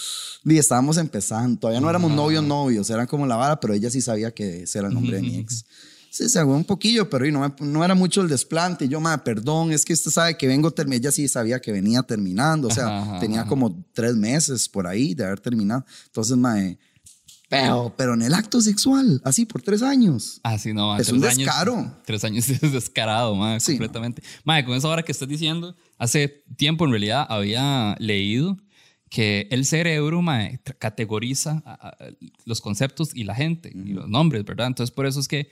la 0.45 0.55
y 0.55 0.59
estábamos 0.59 0.99
empezando. 0.99 1.59
Todavía 1.59 1.81
no 1.81 1.89
éramos 1.89 2.13
novios, 2.13 2.45
novios. 2.45 2.89
Eran 2.91 3.07
como 3.07 3.27
la 3.27 3.37
vara, 3.37 3.59
pero 3.59 3.75
ella 3.75 3.91
sí 3.91 4.01
sabía 4.01 4.31
que 4.33 4.65
ese 4.65 4.79
era 4.79 4.89
el 4.89 4.95
nombre 4.95 5.17
de 5.17 5.23
mi 5.23 5.37
ex. 5.39 5.65
Sí, 6.11 6.29
se 6.29 6.39
agüó 6.39 6.57
un 6.57 6.65
poquillo, 6.65 7.11
pero 7.11 7.27
y 7.27 7.33
no, 7.33 7.55
no 7.61 7.85
era 7.85 7.95
mucho 7.95 8.23
el 8.23 8.29
desplante. 8.29 8.89
Yo, 8.89 9.01
ma, 9.01 9.23
perdón, 9.23 9.73
es 9.73 9.85
que 9.85 9.93
usted 9.93 10.11
sabe 10.11 10.37
que 10.39 10.47
vengo 10.47 10.71
terminando. 10.71 11.09
Ella 11.09 11.13
sí 11.13 11.29
sabía 11.29 11.61
que 11.61 11.73
venía 11.73 12.03
terminando. 12.03 12.69
O 12.69 12.71
sea, 12.71 12.87
Ajá, 12.87 13.11
ajá, 13.11 13.21
tenía 13.21 13.41
ajá. 13.41 13.49
como 13.49 13.85
tres 13.93 14.17
meses 14.17 14.69
por 14.69 14.87
ahí 14.87 15.15
de 15.15 15.25
haber 15.27 15.41
terminado. 15.41 15.85
Entonces, 16.07 16.37
ma, 16.37 16.57
Pero, 17.49 17.95
pero 17.97 18.15
en 18.15 18.23
el 18.23 18.35
acto 18.35 18.61
sexual, 18.61 19.21
así 19.25 19.47
por 19.47 19.63
tres 19.63 19.83
años. 19.83 20.41
Ah, 20.43 20.59
sí, 20.59 20.73
no, 20.73 20.89
ma, 20.89 20.99
Es 20.99 21.11
un 21.13 21.23
años- 21.25 21.37
descaro. 21.37 21.97
tres 22.05 22.25
años 22.25 22.49
es 22.63 22.73
descarado, 22.73 23.35
ma, 23.37 23.61
Sí, 23.61 23.73
completamente. 23.73 24.23
Ma, 24.45 24.65
con 24.65 24.75
eso 24.75 24.89
ahora 24.89 25.03
que 25.05 25.13
estás 25.13 25.29
diciendo, 25.29 25.77
hace 25.99 26.43
tiempo 26.57 26.85
en 26.87 26.91
realidad 26.91 27.25
había 27.29 27.95
leído 28.01 28.57
que 29.11 29.47
el 29.53 29.65
cerebro 29.65 30.23
ma, 30.23 30.49
tra- 30.65 30.77
categoriza 30.77 31.63
a- 31.65 31.89
a- 31.89 31.97
los 32.47 32.61
conceptos 32.61 33.11
y 33.15 33.23
la 33.23 33.37
gente 33.37 33.71
y 33.73 33.93
los 33.93 34.09
nombres, 34.09 34.45
¿verdad? 34.45 34.67
Entonces, 34.67 34.93
por 34.93 35.07
eso 35.07 35.21
es 35.21 35.29
que, 35.29 35.49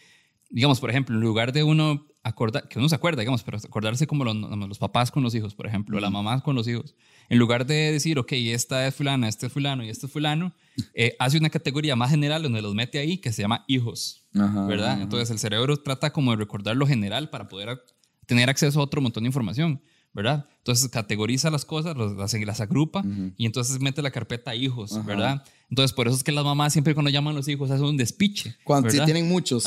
digamos, 0.54 0.78
por 0.78 0.88
ejemplo, 0.88 1.16
en 1.16 1.20
lugar 1.20 1.52
de 1.52 1.64
uno 1.64 2.06
acordar, 2.22 2.68
que 2.68 2.78
uno 2.78 2.88
se 2.88 2.94
acuerda, 2.94 3.20
digamos, 3.20 3.42
pero 3.42 3.58
acordarse 3.58 4.06
como 4.06 4.24
los, 4.24 4.36
los 4.36 4.78
papás 4.78 5.10
con 5.10 5.22
los 5.24 5.34
hijos, 5.34 5.54
por 5.54 5.66
ejemplo, 5.66 5.98
la 5.98 6.10
mamá 6.10 6.40
con 6.42 6.54
los 6.54 6.68
hijos, 6.68 6.94
en 7.28 7.38
lugar 7.38 7.66
de 7.66 7.90
decir, 7.90 8.20
ok, 8.20 8.32
esta 8.32 8.86
es 8.86 8.94
fulana, 8.94 9.28
este 9.28 9.46
es 9.46 9.52
fulano 9.52 9.84
y 9.84 9.88
este 9.90 10.06
es 10.06 10.12
fulano, 10.12 10.54
eh, 10.94 11.16
hace 11.18 11.38
una 11.38 11.50
categoría 11.50 11.96
más 11.96 12.10
general 12.10 12.42
donde 12.42 12.62
los 12.62 12.72
mete 12.74 13.00
ahí 13.00 13.18
que 13.18 13.32
se 13.32 13.42
llama 13.42 13.64
hijos. 13.66 14.26
Ajá, 14.34 14.66
¿verdad? 14.66 14.92
ajá. 14.92 15.02
Entonces 15.02 15.30
el 15.30 15.38
cerebro 15.40 15.76
trata 15.76 16.12
como 16.12 16.30
de 16.30 16.36
recordar 16.36 16.76
lo 16.76 16.86
general 16.86 17.30
para 17.30 17.48
poder 17.48 17.82
tener 18.26 18.48
acceso 18.48 18.78
a 18.78 18.84
otro 18.84 19.00
montón 19.00 19.24
de 19.24 19.28
información, 19.28 19.82
¿verdad? 20.12 20.46
Entonces 20.58 20.88
categoriza 20.88 21.50
las 21.50 21.64
cosas, 21.64 21.96
las, 21.96 22.32
las 22.32 22.60
agrupa 22.60 23.04
y 23.36 23.44
entonces 23.44 23.80
mete 23.80 24.00
la 24.02 24.12
carpeta 24.12 24.54
hijos, 24.54 25.04
¿verdad? 25.04 25.44
Entonces 25.74 25.92
por 25.92 26.06
eso 26.06 26.16
es 26.16 26.22
que 26.22 26.30
las 26.30 26.44
mamás 26.44 26.72
siempre 26.72 26.94
cuando 26.94 27.10
llaman 27.10 27.34
a 27.34 27.38
los 27.38 27.48
hijos 27.48 27.68
hacen 27.68 27.84
un 27.84 27.96
despiche. 27.96 28.54
Cuando 28.62 28.88
sí 28.90 29.00
tienen 29.04 29.26
muchos. 29.28 29.64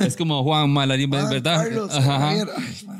Es 0.00 0.16
como 0.16 0.42
Juan 0.42 0.68
Malarín, 0.68 1.14
Ah, 1.14 1.28
¿verdad? 1.30 1.62
Carlos, 1.62 1.92
Ajá. 1.94 2.30
Ay. 2.30 2.40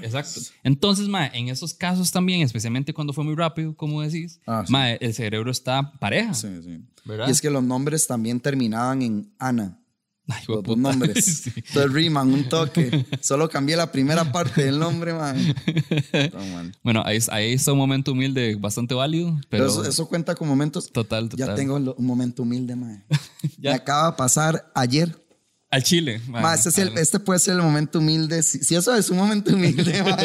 Exacto. 0.02 0.40
Entonces, 0.62 1.08
ma, 1.08 1.26
en 1.26 1.48
esos 1.48 1.74
casos 1.74 2.12
también, 2.12 2.42
especialmente 2.42 2.94
cuando 2.94 3.12
fue 3.12 3.24
muy 3.24 3.34
rápido, 3.34 3.74
como 3.74 4.00
decís, 4.00 4.38
Ah, 4.46 4.62
sí. 4.64 4.70
ma, 4.70 4.92
el 4.92 5.12
cerebro 5.12 5.50
está 5.50 5.90
pareja. 5.98 6.34
Sí, 6.34 6.46
sí. 6.62 6.78
¿Verdad? 7.04 7.26
Y 7.26 7.32
es 7.32 7.40
que 7.40 7.50
los 7.50 7.64
nombres 7.64 8.06
también 8.06 8.38
terminaban 8.38 9.02
en 9.02 9.32
Ana. 9.40 9.80
Ay, 10.28 10.42
Los 10.48 10.62
dos 10.62 10.76
nombres. 10.76 11.24
Sí. 11.46 11.52
Entonces 11.54 11.92
riman 11.92 12.32
un 12.32 12.48
toque. 12.48 13.06
Solo 13.20 13.48
cambié 13.48 13.76
la 13.76 13.92
primera 13.92 14.32
parte 14.32 14.64
del 14.64 14.78
nombre, 14.78 15.12
man. 15.14 15.36
No, 16.32 16.46
man. 16.54 16.72
Bueno, 16.82 17.02
ahí, 17.04 17.18
ahí 17.30 17.52
está 17.52 17.72
un 17.72 17.78
momento 17.78 18.12
humilde 18.12 18.56
bastante 18.56 18.94
válido, 18.94 19.32
pero, 19.48 19.64
Pero 19.64 19.66
eso, 19.66 19.84
eso 19.88 20.08
cuenta 20.08 20.34
con 20.34 20.48
momentos. 20.48 20.90
total, 20.90 21.28
total. 21.28 21.48
Ya 21.48 21.54
tengo 21.54 21.76
un 21.76 22.06
momento 22.06 22.42
humilde, 22.42 22.74
man. 22.76 23.04
Ya. 23.58 23.70
Me 23.70 23.76
acaba 23.76 24.10
de 24.10 24.16
pasar 24.16 24.70
ayer. 24.74 25.16
Al 25.68 25.82
Chile. 25.82 26.20
ma. 26.28 26.40
Ma, 26.40 26.54
este, 26.54 26.68
es 26.68 26.78
el- 26.78 26.96
este 26.96 27.18
puede 27.18 27.40
ser 27.40 27.54
el 27.56 27.62
momento 27.62 27.98
humilde. 27.98 28.42
Si, 28.42 28.60
si 28.60 28.76
eso 28.76 28.94
es 28.94 29.10
un 29.10 29.16
momento 29.16 29.52
humilde, 29.52 30.00
ma, 30.04 30.16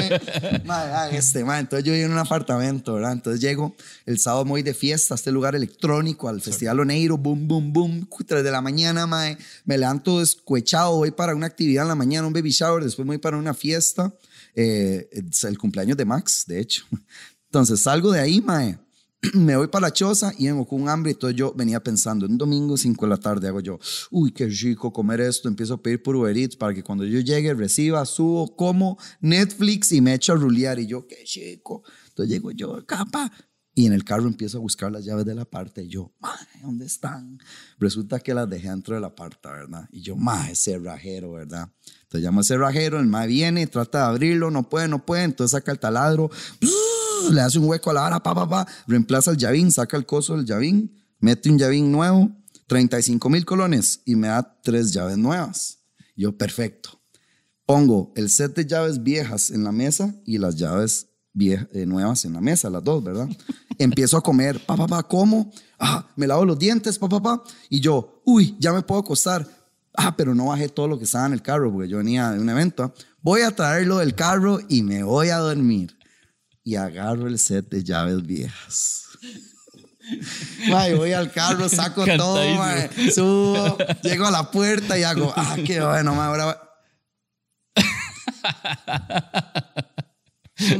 ma, 0.65 1.01
ah, 1.03 1.09
este. 1.11 1.39
Entonces 1.39 1.83
yo 1.83 1.93
vivo 1.93 2.05
en 2.05 2.11
un 2.11 2.19
apartamento, 2.19 2.93
¿verdad? 2.93 3.13
Entonces 3.13 3.41
llego 3.41 3.75
el 4.05 4.19
sábado 4.19 4.45
muy 4.45 4.61
de 4.61 4.73
fiesta 4.75 5.13
a 5.13 5.15
este 5.15 5.31
lugar 5.31 5.55
electrónico, 5.55 6.29
al 6.29 6.41
Festival 6.41 6.79
Oneiro, 6.79 7.17
boom, 7.17 7.47
boom, 7.47 7.73
boom, 7.73 8.07
3 8.27 8.43
de 8.43 8.51
la 8.51 8.61
mañana, 8.61 9.07
ma. 9.07 9.25
Me 9.65 9.77
levanto 9.77 10.19
descuechado, 10.19 10.95
voy 10.97 11.11
para 11.11 11.33
una 11.35 11.47
actividad 11.47 11.83
en 11.85 11.89
la 11.89 11.95
mañana, 11.95 12.27
un 12.27 12.33
baby 12.33 12.51
shower, 12.51 12.83
después 12.83 13.05
voy 13.07 13.17
para 13.17 13.37
una 13.37 13.53
fiesta. 13.55 14.13
Eh, 14.55 15.09
es 15.11 15.43
el 15.43 15.57
cumpleaños 15.57 15.97
de 15.97 16.05
Max, 16.05 16.43
de 16.45 16.59
hecho. 16.59 16.85
Entonces 17.45 17.81
salgo 17.81 18.11
de 18.11 18.19
ahí, 18.19 18.41
mae. 18.41 18.77
Me 19.33 19.55
voy 19.55 19.67
para 19.67 19.87
la 19.87 19.93
choza 19.93 20.33
y 20.37 20.47
vengo 20.47 20.65
con 20.65 20.81
un 20.81 20.89
hambre. 20.89 21.11
Entonces 21.11 21.37
yo 21.37 21.53
venía 21.53 21.81
pensando, 21.81 22.25
un 22.25 22.37
domingo 22.37 22.75
5 22.75 23.05
de 23.05 23.09
la 23.09 23.17
tarde 23.17 23.47
hago 23.47 23.59
yo, 23.59 23.79
uy, 24.09 24.31
qué 24.31 24.47
rico 24.47 24.91
comer 24.91 25.21
esto. 25.21 25.47
Empiezo 25.47 25.75
a 25.75 25.81
pedir 25.81 26.01
por 26.01 26.15
Uber 26.15 26.35
Eats 26.35 26.55
para 26.55 26.73
que 26.73 26.83
cuando 26.83 27.05
yo 27.05 27.19
llegue, 27.19 27.53
reciba, 27.53 28.03
subo, 28.05 28.55
como 28.55 28.97
Netflix 29.19 29.91
y 29.91 30.01
me 30.01 30.13
echo 30.13 30.33
a 30.33 30.35
rulear. 30.35 30.79
Y 30.79 30.87
yo, 30.87 31.07
qué 31.07 31.23
chico. 31.23 31.83
Entonces 32.09 32.33
llego 32.33 32.51
yo, 32.51 32.83
capa. 32.85 33.31
Y 33.73 33.85
en 33.85 33.93
el 33.93 34.03
carro 34.03 34.27
empiezo 34.27 34.57
a 34.57 34.61
buscar 34.61 34.91
las 34.91 35.05
llaves 35.05 35.25
de 35.25 35.33
la 35.33 35.45
parte. 35.45 35.83
Y 35.83 35.87
yo, 35.87 36.11
mae, 36.19 36.61
¿dónde 36.61 36.85
están? 36.85 37.39
Resulta 37.79 38.19
que 38.19 38.33
las 38.33 38.49
dejé 38.49 38.69
dentro 38.69 38.95
de 38.95 39.01
la 39.01 39.15
parte, 39.15 39.47
¿verdad? 39.47 39.87
Y 39.91 40.01
yo, 40.01 40.17
mae, 40.17 40.55
cerrajero, 40.55 41.33
¿verdad? 41.33 41.69
Entonces 42.03 42.25
llamo 42.25 42.41
al 42.41 42.45
cerrajero, 42.45 42.99
el 42.99 43.05
mae 43.05 43.27
viene, 43.27 43.65
trata 43.67 43.99
de 43.99 44.05
abrirlo, 44.05 44.51
no 44.51 44.67
puede, 44.67 44.89
no 44.89 45.05
puede. 45.05 45.23
Entonces 45.23 45.51
saca 45.51 45.71
el 45.71 45.79
taladro, 45.79 46.29
le 47.29 47.41
hace 47.41 47.59
un 47.59 47.65
hueco 47.65 47.89
a 47.89 47.93
la 47.93 48.01
vara, 48.01 48.23
pa, 48.23 48.33
pa, 48.33 48.47
pa, 48.49 48.67
reemplaza 48.87 49.31
el 49.31 49.37
llavín, 49.37 49.71
saca 49.71 49.97
el 49.97 50.05
coso 50.05 50.35
del 50.35 50.45
llavín, 50.45 50.95
mete 51.19 51.49
un 51.49 51.57
llavín 51.59 51.91
nuevo, 51.91 52.31
35 52.67 53.29
mil 53.29 53.45
colones 53.45 54.01
y 54.05 54.15
me 54.15 54.27
da 54.29 54.59
tres 54.63 54.91
llaves 54.93 55.17
nuevas. 55.17 55.79
Yo, 56.15 56.37
perfecto. 56.37 57.01
Pongo 57.65 58.11
el 58.15 58.29
set 58.29 58.55
de 58.55 58.65
llaves 58.65 59.01
viejas 59.03 59.49
en 59.49 59.63
la 59.63 59.71
mesa 59.71 60.13
y 60.25 60.37
las 60.37 60.55
llaves 60.55 61.07
vie- 61.33 61.67
eh, 61.73 61.85
nuevas 61.85 62.25
en 62.25 62.33
la 62.33 62.41
mesa, 62.41 62.69
las 62.69 62.83
dos, 62.83 63.03
¿verdad? 63.03 63.29
Empiezo 63.77 64.17
a 64.17 64.21
comer, 64.21 64.63
pa, 64.65 64.75
pa, 64.75 64.87
pa, 64.87 65.03
como, 65.03 65.51
ah, 65.79 66.07
me 66.15 66.27
lavo 66.27 66.45
los 66.45 66.57
dientes, 66.59 66.97
pa, 66.99 67.07
pa, 67.09 67.21
pa, 67.21 67.43
y 67.69 67.79
yo, 67.79 68.21
uy, 68.25 68.55
ya 68.59 68.73
me 68.73 68.81
puedo 68.81 69.01
acostar. 69.01 69.47
Ah, 69.93 70.15
pero 70.15 70.33
no 70.33 70.45
bajé 70.47 70.69
todo 70.69 70.87
lo 70.87 70.97
que 70.97 71.03
estaba 71.03 71.25
en 71.25 71.33
el 71.33 71.41
carro 71.41 71.71
porque 71.71 71.89
yo 71.89 71.97
venía 71.97 72.31
de 72.31 72.39
un 72.39 72.49
evento. 72.49 72.83
¿ah? 72.83 72.93
Voy 73.21 73.41
a 73.41 73.51
traerlo 73.53 73.97
del 73.97 74.15
carro 74.15 74.59
y 74.69 74.83
me 74.83 75.03
voy 75.03 75.29
a 75.29 75.37
dormir. 75.37 75.97
Y 76.71 76.77
agarro 76.77 77.27
el 77.27 77.37
set 77.37 77.67
de 77.69 77.83
llaves 77.83 78.25
viejas. 78.25 79.03
Mae, 80.69 80.95
voy 80.95 81.11
al 81.11 81.29
carro, 81.29 81.67
saco 81.67 82.05
todo, 82.15 82.39
subo, 83.13 83.77
llego 84.01 84.25
a 84.25 84.31
la 84.31 84.49
puerta 84.49 84.97
y 84.97 85.03
hago, 85.03 85.33
ah, 85.35 85.57
qué 85.65 85.81
bueno, 85.81 86.21
ahora 86.21 86.45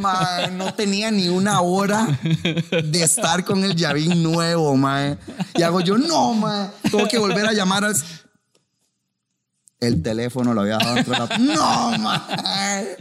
va- 0.05 0.47
no 0.51 0.73
tenía 0.75 1.11
ni 1.11 1.27
una 1.27 1.59
hora 1.59 2.07
de 2.23 3.03
estar 3.03 3.43
con 3.43 3.63
el 3.65 3.75
llavín 3.75 4.23
nuevo, 4.23 4.77
mae. 4.77 5.17
Y 5.55 5.61
hago 5.61 5.81
yo, 5.81 5.97
no, 5.97 6.33
mae, 6.33 6.69
tengo 6.89 7.05
que 7.09 7.17
volver 7.17 7.45
a 7.47 7.51
llamar 7.53 7.83
al... 7.83 7.95
El 9.81 10.03
teléfono 10.03 10.53
lo 10.53 10.61
había 10.61 10.77
dejado 10.77 10.95
dentro 10.95 11.13
de 11.13 11.19
la... 11.19 11.37
No, 11.39 11.97
mae. 11.97 12.97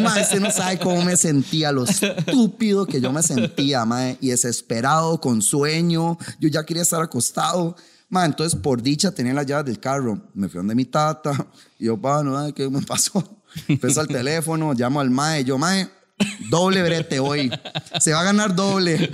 Mae, 0.00 0.22
usted 0.22 0.40
no 0.40 0.50
sabe 0.50 0.78
cómo 0.78 1.02
me 1.02 1.14
sentía, 1.14 1.70
lo 1.72 1.84
estúpido 1.84 2.86
que 2.86 3.02
yo 3.02 3.12
me 3.12 3.22
sentía, 3.22 3.84
mae. 3.84 4.16
Y 4.18 4.30
desesperado, 4.30 5.20
con 5.20 5.42
sueño. 5.42 6.16
Yo 6.40 6.48
ya 6.48 6.64
quería 6.64 6.84
estar 6.84 7.02
acostado. 7.02 7.76
Mae, 8.08 8.24
entonces, 8.24 8.58
por 8.58 8.80
dicha, 8.80 9.10
tenía 9.10 9.34
las 9.34 9.44
llaves 9.44 9.66
del 9.66 9.78
carro. 9.78 10.22
Me 10.32 10.48
fui 10.48 10.56
donde 10.56 10.74
mi 10.74 10.86
tata. 10.86 11.46
Y 11.78 11.84
yo, 11.84 12.00
pa, 12.00 12.22
no, 12.22 12.52
¿qué 12.54 12.66
me 12.70 12.80
pasó? 12.80 13.22
Empezó 13.68 14.00
al 14.00 14.08
teléfono, 14.08 14.72
llamo 14.72 15.00
al 15.00 15.10
mae. 15.10 15.44
Yo, 15.44 15.58
mae, 15.58 15.86
doble 16.50 16.82
brete 16.82 17.18
hoy. 17.20 17.50
Se 18.00 18.12
va 18.12 18.20
a 18.20 18.24
ganar 18.24 18.54
doble. 18.54 19.10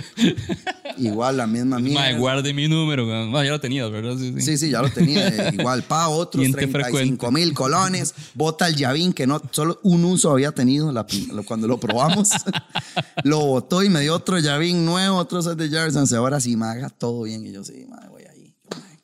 Igual, 0.97 1.37
la 1.37 1.47
misma 1.47 1.79
mierda. 1.79 2.01
Mae, 2.01 2.17
guarde 2.17 2.53
mi 2.53 2.67
número. 2.67 3.05
Ma, 3.05 3.43
ya 3.43 3.51
lo 3.51 3.59
tenías, 3.59 3.89
¿verdad? 3.91 4.15
Sí, 4.17 4.33
sí. 4.35 4.41
Sí, 4.41 4.57
sí, 4.57 4.69
ya 4.71 4.81
lo 4.81 4.89
tenía. 4.89 5.27
eh, 5.27 5.51
Igual, 5.59 5.83
pa, 5.83 6.07
otros 6.09 6.41
Cliente 6.41 6.67
35 6.67 7.31
mil 7.31 7.53
colones. 7.53 8.13
Bota 8.33 8.67
el 8.67 8.75
llavín, 8.75 9.13
que 9.13 9.25
no, 9.27 9.41
solo 9.51 9.79
un 9.83 10.03
uso 10.05 10.31
había 10.31 10.51
tenido 10.51 10.91
la- 10.91 11.05
lo- 11.33 11.43
cuando 11.43 11.67
lo 11.67 11.79
probamos. 11.79 12.29
lo 13.23 13.39
botó 13.39 13.83
y 13.83 13.89
me 13.89 14.01
dio 14.01 14.15
otro 14.15 14.39
llavín 14.39 14.85
nuevo, 14.85 15.17
otro 15.17 15.41
set 15.41 15.57
de. 15.57 15.65
Entonces, 15.69 16.17
ahora 16.17 16.39
sí, 16.39 16.57
me 16.57 16.65
haga 16.65 16.89
todo 16.89 17.23
bien. 17.23 17.45
Y 17.45 17.51
yo, 17.51 17.63
sí. 17.63 17.85
Madre, 17.89 18.09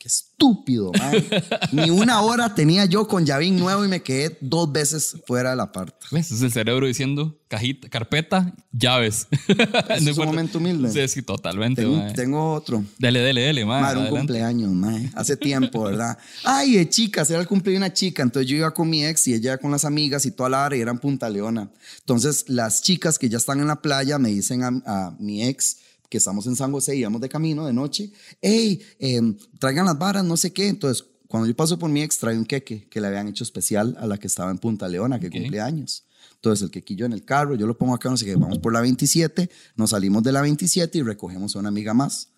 qué 0.06 0.10
estúpido, 0.10 0.92
madre. 1.00 1.26
Ni 1.72 1.90
una 1.90 2.22
hora 2.22 2.54
tenía 2.54 2.86
yo 2.86 3.08
con 3.08 3.26
llavín 3.26 3.58
nuevo 3.58 3.84
y 3.84 3.88
me 3.88 4.04
quedé 4.04 4.38
dos 4.40 4.72
veces 4.72 5.18
fuera 5.26 5.50
de 5.50 5.56
la 5.56 5.72
parte. 5.72 6.06
¿Ves? 6.12 6.32
Es 6.32 6.44
el 6.44 6.52
cerebro 6.52 6.86
diciendo 6.86 7.36
cajita, 7.48 7.90
carpeta, 7.90 8.54
llaves. 8.72 9.28
es 9.90 10.18
un 10.20 10.26
momento 10.28 10.60
humilde. 10.60 10.92
Sí, 10.92 11.08
sí, 11.08 11.22
totalmente. 11.24 11.82
Tengo, 11.82 11.98
mae. 11.98 12.14
tengo 12.14 12.54
otro. 12.54 12.86
Dele, 13.00 13.20
dele, 13.22 13.42
dele, 13.42 13.66
mae, 13.66 13.82
Madre, 13.82 14.00
un 14.02 14.10
cumpleaños, 14.10 14.72
mae. 14.74 15.10
Hace 15.16 15.38
tiempo, 15.38 15.86
¿verdad? 15.86 16.20
Ay, 16.44 16.76
de 16.76 16.88
chicas, 16.88 17.32
era 17.32 17.42
el 17.42 17.48
cumpleaños 17.48 17.82
de 17.82 17.88
una 17.88 17.94
chica. 17.94 18.22
Entonces 18.22 18.48
yo 18.48 18.58
iba 18.58 18.72
con 18.76 18.88
mi 18.88 19.04
ex 19.04 19.28
y 19.28 19.34
ella 19.34 19.58
con 19.58 19.72
las 19.72 19.86
amigas 19.86 20.28
y 20.28 20.32
toda 20.32 20.50
la 20.50 20.68
área 20.68 20.80
era 20.80 20.92
en 20.92 21.00
Punta 21.00 21.32
Leona. 21.32 21.72
Entonces 22.02 22.46
las 22.48 22.84
chicas 22.84 23.18
que 23.18 23.28
ya 23.28 23.38
están 23.38 23.60
en 23.60 23.68
la 23.68 23.82
playa 23.82 24.20
me 24.20 24.30
dicen 24.30 24.62
a, 24.62 24.68
a 24.86 25.16
mi 25.18 25.44
ex 25.44 25.78
que 26.16 26.20
estamos 26.20 26.48
en 26.48 26.56
San 26.56 26.72
José, 26.72 26.96
íbamos 26.96 27.20
de 27.20 27.28
camino 27.28 27.66
de 27.66 27.74
noche, 27.74 28.10
hey, 28.42 28.82
em, 29.00 29.38
traigan 29.60 29.86
las 29.86 30.00
varas, 30.00 30.24
no 30.24 30.38
sé 30.38 30.54
qué. 30.54 30.70
Entonces, 30.70 31.06
cuando 31.28 31.46
yo 31.46 31.54
paso 31.54 31.78
por 31.78 31.90
mi 31.90 32.02
ex, 32.02 32.18
trae 32.18 32.38
un 32.38 32.46
queque 32.46 32.88
que 32.88 33.02
le 33.02 33.08
habían 33.08 33.28
hecho 33.28 33.44
especial 33.44 33.98
a 34.00 34.08
la 34.08 34.18
que 34.18 34.28
estaba 34.28 34.50
en 34.50 34.58
Punta 34.58 34.88
Leona, 34.88 35.20
que 35.20 35.30
cumple 35.30 35.60
años. 35.60 36.06
Entonces, 36.36 36.64
el 36.64 36.72
quequillo 36.72 37.06
en 37.06 37.12
el 37.12 37.26
carro, 37.26 37.56
yo 37.56 37.68
lo 37.68 37.78
pongo 37.78 37.94
acá, 37.94 38.10
no 38.10 38.16
sé 38.16 38.24
qué, 38.24 38.38
vamos 38.38 38.60
por 38.60 38.72
la 38.72 38.80
27, 38.80 39.50
nos 39.76 39.90
salimos 39.90 40.24
de 40.24 40.32
la 40.32 40.42
27 40.42 40.98
y 40.98 41.02
recogemos 41.02 41.54
a 41.54 41.60
una 41.60 41.68
amiga 41.68 41.94
más. 41.94 42.30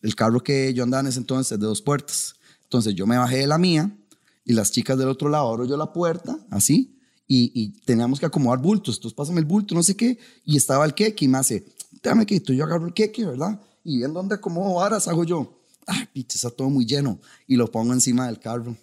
El 0.00 0.14
carro 0.14 0.42
que 0.42 0.72
yo 0.72 0.84
andaba 0.84 1.02
en 1.02 1.08
ese 1.08 1.18
entonces 1.18 1.52
es 1.52 1.60
de 1.60 1.66
dos 1.66 1.82
puertas. 1.82 2.36
Entonces 2.62 2.94
yo 2.94 3.06
me 3.06 3.18
bajé 3.18 3.38
de 3.38 3.46
la 3.46 3.58
mía 3.58 3.94
y 4.42 4.54
las 4.54 4.72
chicas 4.72 4.96
del 4.96 5.08
otro 5.08 5.28
lado 5.28 5.50
abro 5.50 5.66
yo 5.66 5.76
la 5.76 5.92
puerta, 5.92 6.38
así, 6.50 6.98
y, 7.26 7.52
y 7.54 7.78
teníamos 7.84 8.20
que 8.20 8.24
acomodar 8.24 8.58
bultos. 8.58 8.96
Entonces 8.96 9.14
pásame 9.14 9.40
el 9.40 9.44
bulto, 9.44 9.74
no 9.74 9.82
sé 9.82 9.94
qué, 9.94 10.18
y 10.46 10.56
estaba 10.56 10.86
el 10.86 10.94
queque 10.94 11.26
y 11.26 11.28
me 11.28 11.36
hace, 11.36 11.66
déjame 12.02 12.26
que 12.26 12.40
yo 12.40 12.64
agarro 12.64 12.86
el 12.86 12.94
queque, 12.94 13.24
¿verdad? 13.24 13.60
Y 13.84 13.98
viendo 13.98 14.18
dónde 14.20 14.34
acomodo 14.36 14.74
varas, 14.74 15.08
hago 15.08 15.24
yo, 15.24 15.60
ay, 15.86 16.06
piche, 16.12 16.36
está 16.36 16.50
todo 16.50 16.68
muy 16.70 16.84
lleno, 16.86 17.18
y 17.46 17.56
lo 17.56 17.70
pongo 17.70 17.92
encima 17.92 18.26
del 18.26 18.38
carro. 18.38 18.76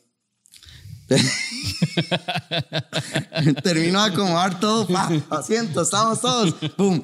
Termino 3.63 4.03
de 4.03 4.09
acomodar 4.11 4.59
todo, 4.59 4.88
pa, 4.88 5.11
asiento, 5.30 5.84
estamos 5.84 6.20
todos, 6.20 6.53
pum, 6.76 6.99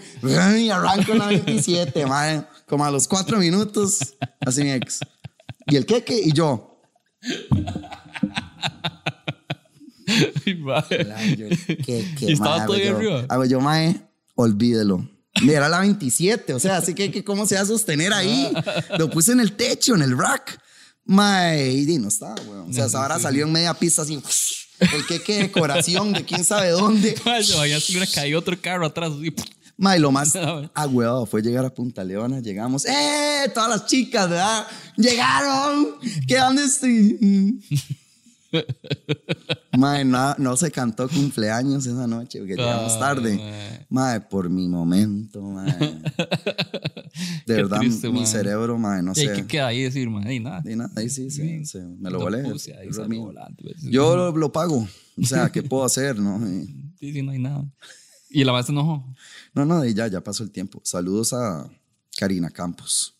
y 0.57 0.69
arranco 0.69 1.13
la 1.13 1.27
27, 1.27 2.05
madre, 2.07 2.43
como 2.67 2.83
a 2.83 2.89
los 2.89 3.07
cuatro 3.07 3.37
minutos, 3.37 4.15
así 4.39 4.63
mi 4.63 4.71
ex. 4.71 5.01
Y 5.67 5.75
el 5.75 5.85
queque 5.85 6.19
y 6.19 6.31
yo, 6.33 6.79
Ay, 11.15 11.35
yo, 11.37 11.47
¿qué, 11.85 12.05
qué, 12.17 12.25
¿Y 12.29 12.33
estaba 12.33 12.57
mae, 12.57 12.65
todo 12.67 12.75
ahí 12.77 12.83
yo- 12.85 12.97
arriba? 12.97 13.25
hago 13.29 13.45
yo, 13.45 13.61
mae, 13.61 14.01
olvídelo. 14.35 15.07
Era 15.49 15.69
la 15.69 15.79
27, 15.79 16.53
o 16.53 16.59
sea, 16.59 16.77
así 16.77 16.93
que, 16.93 17.11
que 17.11 17.23
¿cómo 17.23 17.45
se 17.45 17.55
va 17.55 17.61
a 17.61 17.65
sostener 17.65 18.13
ahí? 18.13 18.51
Lo 18.97 19.09
puse 19.09 19.31
en 19.31 19.39
el 19.39 19.53
techo, 19.53 19.95
en 19.95 20.01
el 20.01 20.17
rack. 20.17 20.59
Mae, 21.05 21.71
y 21.71 21.97
no 21.97 22.07
estaba, 22.07 22.35
weón. 22.47 22.69
O 22.69 22.73
sea, 22.73 22.85
esa 22.85 23.01
hora 23.01 23.19
salió 23.19 23.45
en 23.45 23.51
media 23.51 23.73
pista 23.73 24.03
así, 24.03 24.21
el 24.79 25.05
que 25.05 25.21
que 25.21 25.37
decoración 25.39 26.13
de 26.13 26.23
quién 26.23 26.43
sabe 26.43 26.69
dónde. 26.69 27.15
Mae, 27.25 27.43
se 27.43 27.57
vaya 27.57 27.77
a 27.77 28.05
caído 28.13 28.39
otro 28.39 28.59
carro 28.61 28.85
atrás. 28.85 29.11
así, 29.11 29.33
Mae, 29.77 29.99
lo 29.99 30.11
más 30.11 30.35
No, 30.35 30.69
ah, 30.75 31.25
fue 31.25 31.41
llegar 31.41 31.65
a 31.65 31.73
Punta 31.73 32.03
Leona, 32.03 32.39
llegamos, 32.39 32.85
¡eh! 32.85 33.49
Todas 33.53 33.69
las 33.69 33.85
chicas, 33.87 34.29
¿verdad? 34.29 34.67
¡Llegaron! 34.95 35.95
¿Qué 36.27 36.37
dónde 36.37 36.65
estoy? 36.65 37.59
Mae, 39.77 40.03
no, 40.05 40.35
no 40.37 40.57
se 40.57 40.69
cantó 40.71 41.07
cumpleaños 41.07 41.85
esa 41.85 42.05
noche, 42.07 42.39
porque 42.39 42.55
llegamos 42.55 42.99
tarde. 42.99 43.39
Mae, 43.89 44.19
por 44.21 44.49
mi 44.49 44.67
momento, 44.67 45.41
mae. 45.41 45.77
De 47.45 47.55
verdad, 47.55 47.79
triste, 47.79 48.09
mi 48.09 48.25
cerebro, 48.25 48.77
mae, 48.77 49.01
no 49.01 49.11
¿Y 49.13 49.15
sé. 49.15 49.33
qué 49.33 49.47
queda 49.47 49.67
ahí 49.67 49.83
decir, 49.83 50.09
mae? 50.09 50.33
Y 50.35 50.39
nada. 50.39 50.61
Y 50.65 50.75
nada, 50.75 50.91
ahí 50.95 51.09
sí, 51.09 51.29
sí, 51.31 51.65
sí, 51.65 51.79
me 51.99 52.09
lo 52.09 52.19
volando, 52.19 52.49
pues. 52.51 53.81
Yo 53.83 54.15
lo, 54.15 54.31
lo 54.37 54.51
pago. 54.51 54.87
O 55.21 55.25
sea, 55.25 55.49
¿qué 55.49 55.63
puedo 55.63 55.83
hacer? 55.83 56.17
No, 56.19 56.37
Y- 56.47 56.91
Sí, 56.99 57.11
sí, 57.13 57.21
no 57.23 57.31
hay 57.31 57.39
nada. 57.39 57.65
Y 58.29 58.43
la 58.43 58.51
maestra 58.53 58.73
enojó. 58.73 59.03
no, 59.55 59.65
no, 59.65 59.83
y 59.83 59.93
ya, 59.93 60.07
ya 60.07 60.21
pasó 60.21 60.43
el 60.43 60.51
tiempo. 60.51 60.79
Saludos 60.83 61.33
a 61.33 61.67
Karina 62.17 62.49
Campos. 62.49 63.15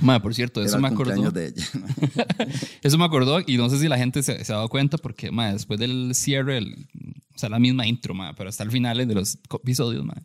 Mae, 0.00 0.20
por 0.20 0.34
cierto, 0.34 0.62
eso 0.62 0.78
me 0.78 0.88
acordó. 0.88 1.30
de 1.30 1.46
ella. 1.48 1.64
Eso 2.82 2.98
me 2.98 3.04
acordó 3.04 3.40
y 3.46 3.56
no 3.56 3.68
sé 3.70 3.78
si 3.78 3.88
la 3.88 3.96
gente 3.98 4.22
se, 4.22 4.44
se 4.44 4.52
ha 4.52 4.56
dado 4.56 4.68
cuenta 4.68 4.98
porque, 4.98 5.30
mae, 5.30 5.52
después 5.54 5.80
del 5.80 6.14
cierre, 6.14 6.58
el- 6.58 6.86
o 7.34 7.38
sea, 7.38 7.48
la 7.48 7.58
misma 7.58 7.86
intro, 7.86 8.14
mae, 8.14 8.32
pero 8.34 8.48
hasta 8.48 8.62
el 8.64 8.70
final 8.70 8.98
de 9.06 9.14
los 9.14 9.38
episodios, 9.62 10.04
mae. 10.04 10.20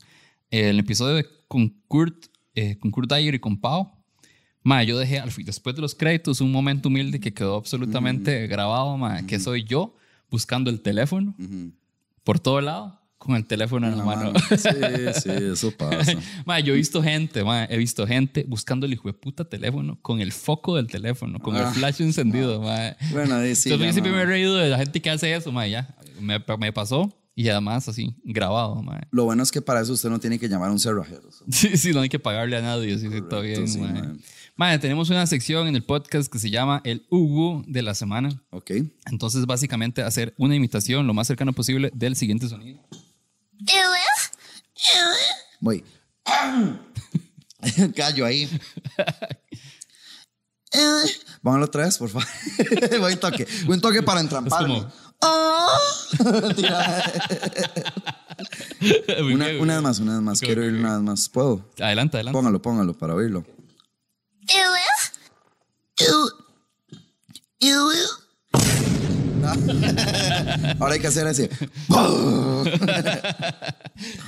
El 0.49 0.80
episodio 0.80 1.15
de- 1.15 1.26
con 1.47 1.69
Kurt, 1.88 2.26
eh, 2.55 2.78
con 2.80 2.91
Kurt 2.91 3.11
Dyer 3.11 3.36
y 3.36 3.39
con 3.39 3.59
Pau, 3.59 3.91
mae, 4.63 4.86
yo 4.86 4.97
dejé, 4.97 5.19
al 5.19 5.32
fin, 5.32 5.45
después 5.45 5.76
de 5.76 5.82
los 5.82 5.95
créditos, 5.95 6.41
un 6.41 6.51
momento 6.51 6.89
humilde 6.89 7.19
que 7.19 7.34
quedó 7.34 7.55
absolutamente 7.55 8.47
grabado, 8.47 8.97
mae, 8.97 9.26
que 9.26 9.39
soy 9.39 9.63
yo 9.63 9.95
buscando 10.30 10.69
el 10.69 10.82
teléfono 10.82 11.34
por 12.24 12.39
todo 12.39 12.61
lado 12.61 13.01
con 13.22 13.36
el 13.36 13.45
teléfono 13.45 13.88
en 13.88 13.97
la, 13.99 14.03
mano. 14.03 14.34
Sí, 14.49 14.57
sí, 15.22 15.30
eso 15.30 15.69
pasa. 15.78 16.13
Mae, 16.43 16.63
yo 16.63 16.74
he 16.74 16.78
visto 16.78 17.03
gente, 17.03 17.43
mae, 17.43 17.67
he 17.69 17.78
visto 17.78 18.07
gente 18.07 18.43
buscando 18.47 18.88
el 18.88 18.93
hijo 18.93 19.07
de 19.07 19.13
puta 19.13 19.45
teléfono 19.47 19.99
con 20.01 20.22
el 20.22 20.32
foco 20.32 20.76
del 20.76 20.88
teléfono, 20.88 21.38
con 21.38 21.55
el 21.55 21.61
Ah, 21.61 21.72
flash 21.72 22.01
encendido, 22.01 22.59
mae. 22.61 22.95
Bueno, 23.11 23.36
sí. 23.53 23.69
Entonces, 23.69 23.80
yo 23.80 23.91
siempre 23.93 24.11
me 24.11 24.22
he 24.22 24.26
reído 24.26 24.55
de 24.55 24.69
la 24.69 24.78
gente 24.80 24.99
que 24.99 25.11
hace 25.11 25.32
eso, 25.36 25.51
mae, 25.51 25.69
ya. 25.69 25.95
Me, 26.19 26.43
me 26.57 26.74
pasó 26.74 27.15
y 27.36 27.47
además 27.49 27.88
así, 27.88 28.15
grabado, 28.24 28.82
mae. 28.82 29.01
Lo 29.11 29.26
bueno 29.26 29.43
es 29.43 29.51
que 29.51 29.61
para 29.61 29.82
eso 29.82 29.93
usted 29.93 30.09
no 30.09 30.19
tiene 30.19 30.39
que 30.39 30.49
llamar 30.49 30.69
a 30.69 30.72
un 30.72 30.80
cerrajero. 30.80 31.30
Sí, 31.51 31.78
sí, 31.78 31.91
no 31.93 31.99
hay 32.01 32.09
que 32.09 32.17
pagarle 32.17 32.57
a 32.57 32.61
nadie, 32.63 32.97
sí, 32.97 33.07
sí, 33.07 33.17
está 33.17 33.36
Correcto, 33.38 33.41
bien, 33.61 33.67
sí, 33.67 33.78
mae. 33.80 33.93
mae. 33.93 34.13
Mae, 34.55 34.80
tenemos 34.80 35.11
una 35.11 35.28
sección 35.28 35.67
en 35.67 35.76
el 35.76 35.84
podcast 35.84 36.32
que 36.32 36.39
se 36.39 36.49
llama 36.49 36.82
El 36.86 37.05
Hugo 37.11 37.63
de 37.67 37.84
la 37.84 37.93
semana. 37.93 38.30
Ok. 38.49 38.72
Entonces, 39.11 39.45
básicamente, 39.45 40.01
hacer 40.01 40.34
una 40.39 40.55
imitación 40.55 41.05
lo 41.05 41.13
más 41.13 41.28
cercano 41.28 41.53
posible 41.53 41.91
del 41.93 42.15
siguiente 42.15 42.49
sonido. 42.49 42.80
Voy. 45.59 45.84
Callo 47.95 48.26
ahí. 48.26 48.49
Vámonos 51.41 51.68
otra 51.70 51.86
vez, 51.86 51.97
por 51.97 52.09
favor. 52.09 52.28
Voy 52.99 53.14
un 53.14 53.20
toque. 53.20 53.47
Un 53.68 53.82
toque 53.82 54.01
para 54.03 54.22
entramparme. 54.22 54.80
como- 54.80 55.01
una, 59.34 59.47
una 59.59 59.74
vez 59.76 59.84
más, 59.84 59.99
una 59.99 60.14
vez 60.14 60.22
más. 60.22 60.39
Quiero 60.39 60.62
ok, 60.62 60.68
ir 60.68 60.74
una 60.74 60.93
vez 60.95 61.03
más. 61.03 61.30
¿Puedo? 61.30 61.70
Adelante, 61.80 62.18
adelante. 62.18 62.38
Póngalo, 62.38 62.62
póngalo 62.62 62.93
para 62.97 63.14
oírlo. 63.16 63.45
Ahora 70.80 70.94
hay 70.94 71.00
que 71.00 71.08
hacer 71.08 71.28
ese. 71.28 71.50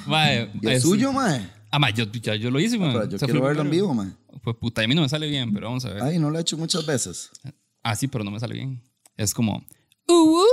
Mae, 0.08 0.50
¿Y 0.62 0.68
el 0.68 0.74
es- 0.74 0.82
suyo, 0.84 1.12
mae? 1.12 1.50
Ah, 1.72 1.80
mae, 1.80 1.92
yo, 1.94 2.06
ya, 2.06 2.36
yo 2.36 2.52
lo 2.52 2.60
hice, 2.60 2.78
mae. 2.78 2.94
Pero 2.94 3.06
yo 3.10 3.16
Ese 3.18 3.26
quiero 3.26 3.40
fue 3.40 3.50
el 3.50 3.56
verlo 3.58 3.64
en 3.64 3.72
vivo, 3.72 3.94
mae. 3.94 4.10
Pues 4.44 4.56
puta, 4.58 4.84
a 4.84 4.88
mí 4.88 4.94
no 4.94 5.02
me 5.02 5.10
sale 5.10 5.28
bien, 5.28 5.52
pero 5.54 5.68
vamos 5.68 5.84
a 5.86 5.90
ver. 5.90 6.04
Ay, 6.04 6.20
no 6.20 6.30
lo 6.30 6.38
he 6.38 6.42
hecho 6.42 6.58
muchas 6.58 6.86
veces. 6.86 7.30
Ah, 7.82 7.96
sí, 7.96 8.08
pero 8.08 8.24
no 8.24 8.32
me 8.32 8.40
sale 8.40 8.54
bien. 8.54 8.82
Es 9.18 9.34
como. 9.34 9.66
"Uh, 10.08 10.44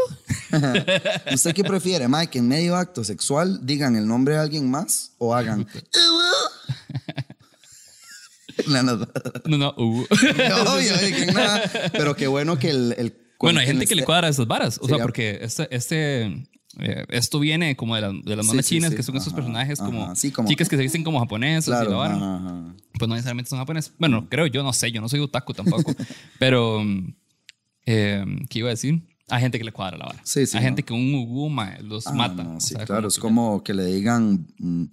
¿Usted 1.35 1.53
qué 1.55 1.65
prefiere, 1.65 2.09
mae? 2.09 2.29
Que 2.29 2.39
en 2.39 2.49
medio 2.49 2.77
acto 2.77 3.05
sexual 3.05 3.61
digan 3.67 3.97
el 3.97 4.07
nombre 4.07 4.35
de 4.35 4.41
alguien 4.41 4.71
más 4.71 5.13
o 5.19 5.35
hagan. 5.35 5.67
No, 8.67 8.83
no, 8.83 8.97
no. 8.97 9.07
No, 9.47 9.57
no, 9.59 9.75
uh. 9.77 10.07
Obvio, 10.11 10.95
eh, 10.95 11.13
que 11.17 11.27
nada. 11.33 11.63
Pero 11.93 12.15
qué 12.17 12.27
bueno 12.29 12.59
que 12.59 12.71
el. 12.71 12.95
el- 12.97 13.17
Bueno, 13.41 13.61
hay 13.61 13.67
gente 13.67 13.87
que 13.87 13.95
le 13.95 14.05
cuadra 14.05 14.29
esas 14.29 14.47
varas. 14.47 14.77
O 14.79 14.83
sea, 14.87 14.89
Sería- 14.97 15.03
porque 15.03 15.39
este, 15.43 15.75
este, 15.75 16.25
eh, 16.79 17.05
esto 17.09 17.41
viene 17.41 17.75
como 17.77 17.95
de, 17.97 18.01
la- 18.03 18.13
de 18.13 18.37
las 18.37 18.47
Sí, 18.47 18.51
monas 18.53 18.67
sí, 18.67 18.75
chinas, 18.77 18.91
sí. 18.91 18.97
que 18.97 19.03
son 19.03 19.17
esos 19.17 19.29
Ajá, 19.29 19.37
personajes 19.37 19.81
ajá. 19.81 19.89
como, 19.91 20.15
Sí, 20.17 20.31
como- 20.31 20.49
chicas 20.49 20.69
que 20.69 20.77
se 20.77 20.83
dicen 20.83 21.03
como 21.05 21.19
japonesas 21.21 21.69
y 21.69 21.71
la 21.71 21.81
Claro, 21.81 21.97
vara. 21.99 22.15
ajá, 22.17 22.37
ajá. 22.37 22.75
Pues 22.99 23.09
no 23.09 23.15
necesariamente 23.15 23.49
son 23.51 23.59
japoneses. 23.59 23.93
Bueno, 23.99 24.27
creo 24.29 24.47
yo, 24.47 24.63
no 24.63 24.73
sé, 24.73 24.93
yo 24.93 25.01
no 25.01 25.09
soy 25.09 25.21
otaku 25.21 25.55
tampoco. 25.55 25.95
pero, 26.39 26.83
eh, 27.87 28.25
¿qué 28.49 28.59
iba 28.61 28.69
a 28.69 28.71
decir? 28.71 29.03
Hay 29.29 29.41
gente 29.41 29.59
que 29.59 29.65
le 29.65 29.73
cuadra 29.73 29.97
la 29.97 30.07
vara. 30.07 30.21
Sí, 30.25 30.45
sí, 30.47 30.57
Hay 30.57 30.63
no. 30.65 30.69
gente 30.69 30.83
que 30.83 30.93
un 30.93 31.15
uguma 31.15 31.79
los 31.83 32.07
Ah, 32.07 32.13
mata. 32.13 32.43
no, 32.43 32.61
sí, 32.61 32.75
claro. 32.75 33.09
Es 33.09 33.19
como 33.19 33.63
que 33.63 33.75
le 33.75 33.85
digan. 33.87 34.47
mm, 34.59 34.85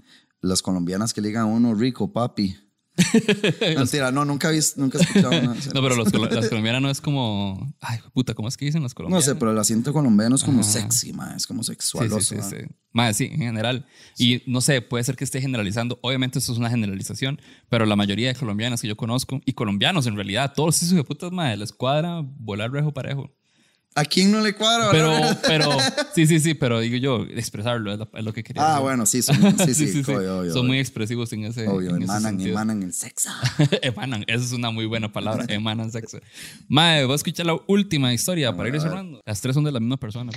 las 0.42 0.62
colombianas 0.62 1.14
que 1.16 1.20
le 1.22 1.30
digan 1.30 1.44
a 1.44 1.46
uno 1.48 1.74
rico, 1.74 2.14
papi. 2.14 2.56
Mentira, 3.78 4.12
no, 4.12 4.26
nunca 4.26 4.52
he 4.54 4.60
nunca 4.76 4.98
he 4.98 5.02
escuchado 5.02 5.30
una. 5.30 5.54
No, 5.54 5.82
pero 5.82 5.96
los, 5.96 6.12
las 6.14 6.50
colombianas 6.50 6.82
no 6.82 6.90
es 6.90 7.00
como. 7.02 7.74
Ay, 7.80 8.00
puta, 8.14 8.34
¿cómo 8.34 8.48
es 8.48 8.58
que 8.58 8.66
dicen 8.66 8.82
las 8.84 8.92
No 8.92 8.96
colombianas? 8.96 9.26
sé, 9.26 9.36
pero 9.36 9.52
el 9.52 9.58
asiento 9.60 9.94
colombiano 9.94 10.36
es 10.36 10.44
como 10.44 10.64
sexy, 10.64 11.14
ma, 11.14 11.34
es 11.36 11.46
como 11.46 11.64
Sí, 11.64 11.72
sexualoso. 11.74 12.20
sí, 12.22 12.28
sí, 12.28 12.36
ma. 12.36 12.44
sí. 12.50 12.58
Más, 12.94 13.18
sí, 13.18 13.26
en 13.32 13.40
general. 13.40 13.86
Y 14.18 14.42
no 14.48 14.62
sé, 14.62 14.82
puede 14.82 15.04
ser 15.04 15.16
que 15.16 15.24
esté 15.24 15.40
generalizando. 15.42 16.00
Obviamente, 16.02 16.40
esto 16.40 16.52
es 16.52 16.58
una 16.58 16.70
generalización, 16.70 17.40
pero 17.70 17.86
la 17.86 17.96
mayoría 17.96 18.30
de 18.30 18.36
colombianas 18.36 18.82
que 18.82 18.88
yo 18.88 18.98
conozco, 18.98 19.40
y 19.46 19.54
colombianos 19.54 20.08
en 20.08 20.16
realidad, 20.16 20.54
todos 20.56 20.82
esos 20.82 20.96
de 20.96 21.04
putas, 21.04 21.32
madre, 21.32 21.58
les 21.58 21.72
cuadra 21.72 22.22
volar 22.24 22.72
rejo 22.72 22.92
parejo. 22.94 23.32
¿A 23.96 24.06
quién 24.06 24.32
no 24.32 24.42
le 24.42 24.54
cuadra? 24.54 24.90
Pero, 24.92 25.12
pero, 25.48 25.72
sí, 26.16 26.28
sí, 26.28 26.40
sí, 26.40 26.54
pero 26.54 26.80
digo 26.80 26.98
yo, 26.98 27.24
expresarlo 27.36 27.92
es, 27.94 27.98
la- 28.00 28.08
es 28.14 28.24
lo 28.24 28.32
que 28.32 28.44
quería 28.44 28.62
Ah, 28.64 28.68
decir. 28.74 28.84
bueno, 28.84 29.06
sí, 29.08 29.22
son, 29.24 29.36
sí, 29.58 29.74
sí, 29.92 30.00
obvio, 30.12 30.40
obvio, 30.40 30.52
Son 30.52 30.60
obvio. 30.62 30.64
muy 30.64 30.80
expresivos 30.80 31.34
en 31.34 31.46
ese, 31.46 31.68
Obvio, 31.68 31.96
en 31.96 32.04
ese 32.04 32.12
emanan, 32.12 32.40
emanan 32.42 32.84
el 32.84 32.94
sexo. 32.94 33.30
emanan, 33.82 34.24
esa 34.28 34.44
es 34.46 34.52
una 34.52 34.70
muy 34.70 34.86
buena 34.86 35.12
palabra, 35.12 35.46
emanan 35.50 35.92
sexo. 35.92 36.20
Mae, 36.68 37.06
voy 37.06 37.14
a 37.14 37.16
escuchar 37.16 37.48
la 37.48 37.58
última 37.66 38.14
historia 38.14 38.56
para 38.56 38.70
ir 38.70 38.80
cerrando. 38.80 39.20
Las 39.26 39.42
tres 39.42 39.56
son 39.56 39.64
de 39.64 39.72
la 39.72 39.80
misma 39.80 39.98
persona. 39.98 40.32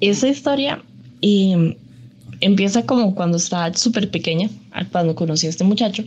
Esa 0.00 0.28
historia 0.28 0.82
eh, 1.20 1.76
empieza 2.40 2.86
como 2.86 3.14
cuando 3.14 3.36
estaba 3.36 3.74
súper 3.74 4.10
pequeña, 4.10 4.48
cuando 4.90 5.14
conocí 5.14 5.46
a 5.46 5.50
este 5.50 5.64
muchacho, 5.64 6.04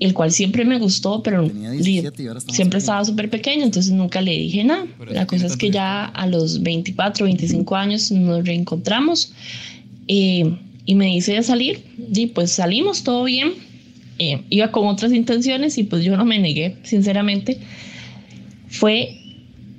el 0.00 0.14
cual 0.14 0.32
siempre 0.32 0.64
me 0.64 0.78
gustó, 0.78 1.22
pero 1.22 1.46
Tenía 1.46 1.70
di- 1.72 1.78
17 1.82 2.22
y 2.22 2.26
ahora 2.26 2.38
está 2.38 2.48
más 2.48 2.56
siempre 2.56 2.78
estaba 2.78 3.04
súper 3.04 3.28
pequeño, 3.30 3.64
entonces 3.64 3.92
nunca 3.92 4.20
le 4.22 4.32
dije 4.32 4.64
nada. 4.64 4.86
Pero 4.98 5.12
La 5.12 5.26
cosa 5.26 5.46
es 5.46 5.56
que 5.56 5.70
ya 5.70 6.06
a 6.06 6.26
los 6.26 6.62
24, 6.62 7.24
25 7.26 7.76
años 7.76 8.10
nos 8.10 8.44
reencontramos 8.44 9.32
eh, 10.08 10.56
y 10.86 10.94
me 10.94 11.06
dice 11.06 11.34
de 11.34 11.42
salir, 11.42 11.84
y 12.14 12.26
pues 12.28 12.50
salimos, 12.52 13.04
todo 13.04 13.24
bien. 13.24 13.52
Eh, 14.18 14.42
iba 14.50 14.70
con 14.72 14.86
otras 14.86 15.12
intenciones 15.12 15.78
y 15.78 15.84
pues 15.84 16.04
yo 16.04 16.16
no 16.16 16.24
me 16.24 16.38
negué, 16.38 16.76
sinceramente. 16.82 17.58
Fue 18.68 19.16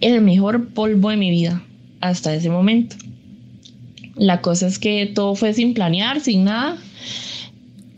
el 0.02 0.22
mejor 0.22 0.70
polvo 0.70 1.10
de 1.10 1.18
mi 1.18 1.30
vida 1.32 1.64
hasta 2.00 2.34
ese 2.34 2.50
momento. 2.50 2.96
La 4.16 4.42
cosa 4.42 4.68
es 4.68 4.78
que 4.80 5.06
todo 5.08 5.36
fue 5.36 5.54
sin 5.54 5.74
planear, 5.74 6.20
sin 6.22 6.44
nada. 6.44 6.78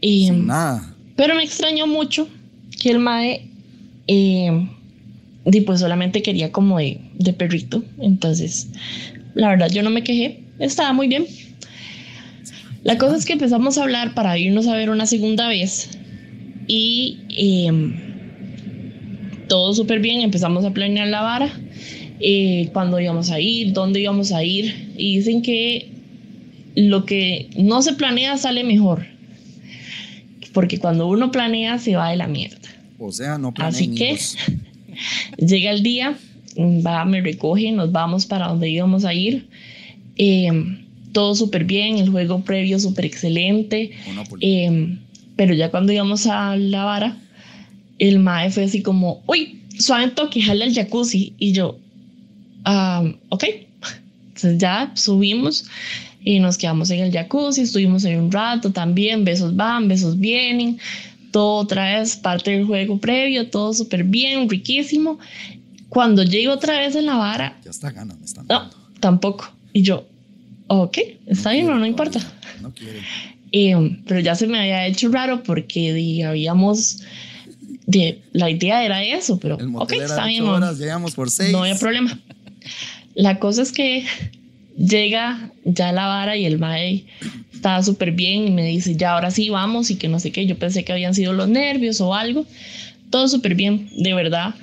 Y, 0.01 0.26
Sin 0.28 0.47
nada. 0.47 0.93
Pero 1.24 1.36
me 1.36 1.43
extrañó 1.45 1.88
mucho 1.88 2.28
que 2.82 2.91
el 2.91 2.99
mae, 2.99 3.47
eh, 4.07 4.67
pues 5.65 5.80
solamente 5.80 6.21
quería 6.21 6.51
como 6.51 6.80
de, 6.80 6.99
de 7.13 7.32
perrito. 7.32 7.82
Entonces, 8.01 8.67
la 9.34 9.47
verdad, 9.47 9.71
yo 9.71 9.84
no 9.84 9.89
me 9.89 10.03
quejé. 10.03 10.43
Estaba 10.59 10.91
muy 10.91 11.07
bien. 11.07 11.26
La 12.84 12.97
cosa 12.97 13.15
es 13.15 13.24
que 13.24 13.32
empezamos 13.32 13.78
a 13.78 13.84
hablar 13.84 14.13
para 14.13 14.38
irnos 14.38 14.67
a 14.67 14.76
ver 14.76 14.89
una 14.89 15.05
segunda 15.05 15.47
vez. 15.47 15.97
Y 16.67 17.19
eh, 17.30 17.71
todo 19.47 19.74
súper 19.74 20.01
bien. 20.01 20.19
Empezamos 20.19 20.65
a 20.65 20.74
planear 20.74 21.07
la 21.07 21.21
vara. 21.21 21.49
eh, 22.19 22.69
cuándo 22.74 22.99
íbamos 22.99 23.32
a 23.32 23.39
ir, 23.39 23.71
dónde 23.71 24.01
íbamos 24.01 24.34
a 24.34 24.43
ir. 24.43 24.91
Y 24.97 25.19
dicen 25.19 25.41
que 25.41 25.89
lo 26.76 27.05
que 27.05 27.49
no 27.55 27.82
se 27.82 27.93
planea 27.93 28.36
sale 28.36 28.65
mejor. 28.65 29.12
Porque 30.54 30.80
cuando 30.80 31.08
uno 31.08 31.32
planea 31.32 31.80
se 31.80 31.95
va 31.95 32.10
de 32.10 32.18
la 32.18 32.28
mierda. 32.28 32.70
O 32.99 33.12
sea, 33.12 33.38
no 33.38 33.54
Así 33.58 33.88
planeen 33.88 33.95
que 33.95 34.20
llega 35.45 35.72
el 35.72 35.84
día 35.84 36.18
va, 36.58 37.06
me 37.06 37.22
recoge, 37.22 37.72
nos 37.72 37.91
vamos 37.91 38.26
para 38.26 38.47
donde 38.47 38.70
íbamos 38.70 39.06
a 39.06 39.14
ir. 39.14 39.47
Eh, 40.16 40.51
todo 41.12 41.36
súper 41.36 41.64
bien, 41.64 41.97
el 41.97 42.10
juego 42.10 42.43
previo 42.43 42.80
súper 42.80 43.06
excelente. 43.06 43.91
Eh, 44.41 44.97
pero 45.36 45.54
ya 45.54 45.72
cuando 45.72 45.93
íbamos 45.93 46.28
a 46.28 46.56
la 46.56 46.86
vara, 46.86 47.18
el 47.99 48.20
mae 48.20 48.51
fue 48.51 48.64
así 48.64 48.82
como, 48.82 49.24
uy, 49.28 49.62
suave 49.78 50.10
toque, 50.10 50.41
jale 50.41 50.66
al 50.66 50.74
jacuzzi. 50.74 51.34
Y 51.38 51.54
yo, 51.54 51.80
ah, 52.66 53.04
ok. 53.30 53.43
Entonces 54.28 54.58
ya 54.58 54.91
subimos 54.95 55.66
y 56.24 56.39
nos 56.39 56.57
quedamos 56.57 56.89
en 56.89 56.99
el 57.01 57.11
jacuzzi, 57.11 57.61
estuvimos 57.61 58.05
ahí 58.05 58.15
un 58.15 58.32
rato 58.32 58.71
también, 58.71 59.26
besos 59.26 59.55
van, 59.55 59.88
besos 59.88 60.19
vienen, 60.19 60.80
todo 61.32 61.55
otra 61.57 61.97
vez 61.97 62.15
parte 62.15 62.51
del 62.51 62.65
juego 62.65 62.97
previo, 62.97 63.49
todo 63.49 63.74
súper 63.74 64.03
bien, 64.03 64.49
riquísimo. 64.49 65.19
Cuando 65.89 66.24
llego 66.24 66.53
otra 66.53 66.80
vez 66.80 66.95
en 66.95 67.05
la 67.05 67.15
vara... 67.15 67.59
Ya 67.63 67.71
está 67.71 67.91
ganas, 67.91 68.17
me 68.19 68.26
están 68.26 68.47
No, 68.47 68.69
tampoco. 68.99 69.51
Y 69.74 69.82
yo, 69.82 70.07
ok, 70.67 70.97
está 71.28 71.51
bien, 71.51 71.67
no, 71.67 71.78
no 71.78 71.86
importa. 71.86 72.19
No 72.61 72.74
quiere. 72.74 72.99
Eh, 73.51 73.99
pero 74.07 74.19
ya 74.19 74.36
se 74.36 74.47
me 74.47 74.59
había 74.59 74.88
hecho 74.88 75.09
raro 75.09 75.43
porque 75.43 75.93
di, 75.93 76.24
habíamos... 76.24 76.99
De, 77.86 78.21
la 78.32 78.49
idea 78.49 78.86
era 78.86 79.03
eso, 79.03 79.38
pero 79.39 79.59
El 79.59 79.65
ok, 79.65 79.71
motel 79.71 79.97
era 79.97 80.05
está 80.05 80.26
bien, 80.26 80.45
no, 80.45 80.53
horas, 80.53 80.80
llegamos 80.80 81.15
por 81.15 81.30
seis. 81.30 81.51
no 81.51 81.63
había 81.63 81.76
problema. 81.76 82.17
La 83.13 83.39
cosa 83.39 83.61
es 83.61 83.74
que 83.74 84.05
llega 84.78 85.51
ya 85.63 85.91
la 85.91 86.07
vara 86.07 86.38
y 86.38 86.45
el 86.45 86.59
mae 86.59 87.05
estaba 87.53 87.82
súper 87.82 88.11
bien 88.11 88.47
y 88.47 88.51
me 88.51 88.65
dice, 88.65 88.95
ya 88.95 89.13
ahora 89.13 89.32
sí 89.32 89.49
vamos 89.49 89.89
y 89.89 89.95
que 89.95 90.07
no 90.07 90.19
sé 90.19 90.32
qué. 90.32 90.45
Yo 90.45 90.57
pensé 90.57 90.84
que 90.84 90.91
habían 90.91 91.15
sido 91.15 91.34
los 91.34 91.47
nervios 91.47 92.01
o 92.01 92.13
algo. 92.13 92.45
Todo 93.09 93.28
súper 93.28 93.55
bien, 93.55 93.89
de 93.97 94.13
verdad. 94.13 94.55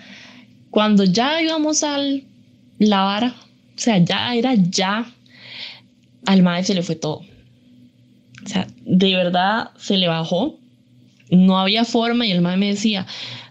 Cuando 0.70 1.04
ya 1.04 1.40
íbamos 1.42 1.82
a 1.82 1.98
la 2.78 3.02
vara, 3.02 3.34
o 3.76 3.78
sea, 3.78 3.98
ya 3.98 4.34
era 4.34 4.54
ya, 4.54 5.10
al 6.26 6.42
mae 6.42 6.64
se 6.64 6.74
le 6.74 6.82
fue 6.82 6.96
todo. 6.96 7.22
O 8.44 8.48
sea, 8.48 8.66
de 8.84 9.14
verdad 9.14 9.70
se 9.78 9.96
le 9.96 10.08
bajó. 10.08 10.58
No 11.30 11.58
había 11.58 11.84
forma 11.84 12.26
y 12.26 12.32
el 12.32 12.40
mae 12.40 12.56
me 12.56 12.66
decía, 12.66 13.06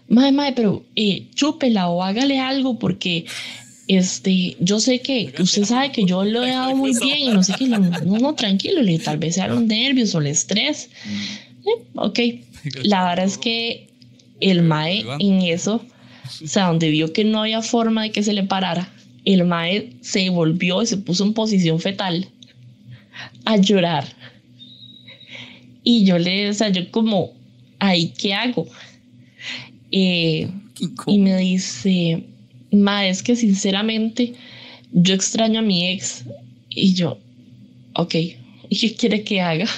mae, 0.08 0.32
mae, 0.32 0.52
pero 0.52 0.84
eh, 0.96 1.26
chúpela 1.34 1.88
o 1.88 2.02
hágale 2.02 2.38
algo 2.38 2.78
porque 2.78 3.24
este, 3.96 4.56
yo 4.60 4.78
sé 4.78 5.00
que 5.00 5.34
usted 5.40 5.64
sabe 5.64 5.90
que 5.90 6.04
yo 6.04 6.24
lo 6.24 6.44
he 6.44 6.50
dado 6.50 6.76
muy 6.76 6.92
bien 6.96 7.18
y 7.18 7.28
no 7.30 7.42
sé 7.42 7.54
qué, 7.58 7.66
no, 7.66 7.78
no, 7.78 8.34
tranquilo, 8.36 8.82
le, 8.82 9.00
tal 9.00 9.18
vez 9.18 9.34
sean 9.34 9.50
los 9.50 9.62
nervios 9.62 10.14
o 10.14 10.20
el 10.20 10.28
estrés. 10.28 10.90
Eh, 11.66 11.82
ok, 11.96 12.20
la 12.84 13.08
verdad 13.08 13.24
es 13.24 13.36
que 13.36 13.88
el 14.38 14.62
mae 14.62 15.04
en 15.18 15.42
eso, 15.42 15.84
o 16.40 16.46
sea, 16.46 16.68
donde 16.68 16.88
vio 16.88 17.12
que 17.12 17.24
no 17.24 17.40
había 17.40 17.62
forma 17.62 18.04
de 18.04 18.12
que 18.12 18.22
se 18.22 18.32
le 18.32 18.44
parara, 18.44 18.92
el 19.24 19.44
mae 19.44 19.90
se 20.02 20.30
volvió 20.30 20.82
y 20.82 20.86
se 20.86 20.96
puso 20.96 21.24
en 21.24 21.34
posición 21.34 21.80
fetal 21.80 22.28
a 23.44 23.56
llorar. 23.56 24.04
Y 25.82 26.04
yo 26.04 26.16
le, 26.16 26.48
o 26.48 26.54
sea, 26.54 26.68
yo 26.68 26.88
como, 26.92 27.32
ay, 27.80 28.12
¿qué 28.16 28.34
hago? 28.34 28.68
Eh, 29.90 30.48
y 31.08 31.18
me 31.18 31.36
dice, 31.38 32.24
Ma, 32.72 33.06
es 33.06 33.22
que 33.22 33.36
sinceramente 33.36 34.34
yo 34.92 35.14
extraño 35.14 35.60
a 35.60 35.62
mi 35.62 35.88
ex. 35.88 36.24
Y 36.68 36.94
yo, 36.94 37.18
ok, 37.94 38.14
¿y 38.68 38.78
qué 38.78 38.94
quiere 38.94 39.22
que 39.24 39.40
haga? 39.40 39.66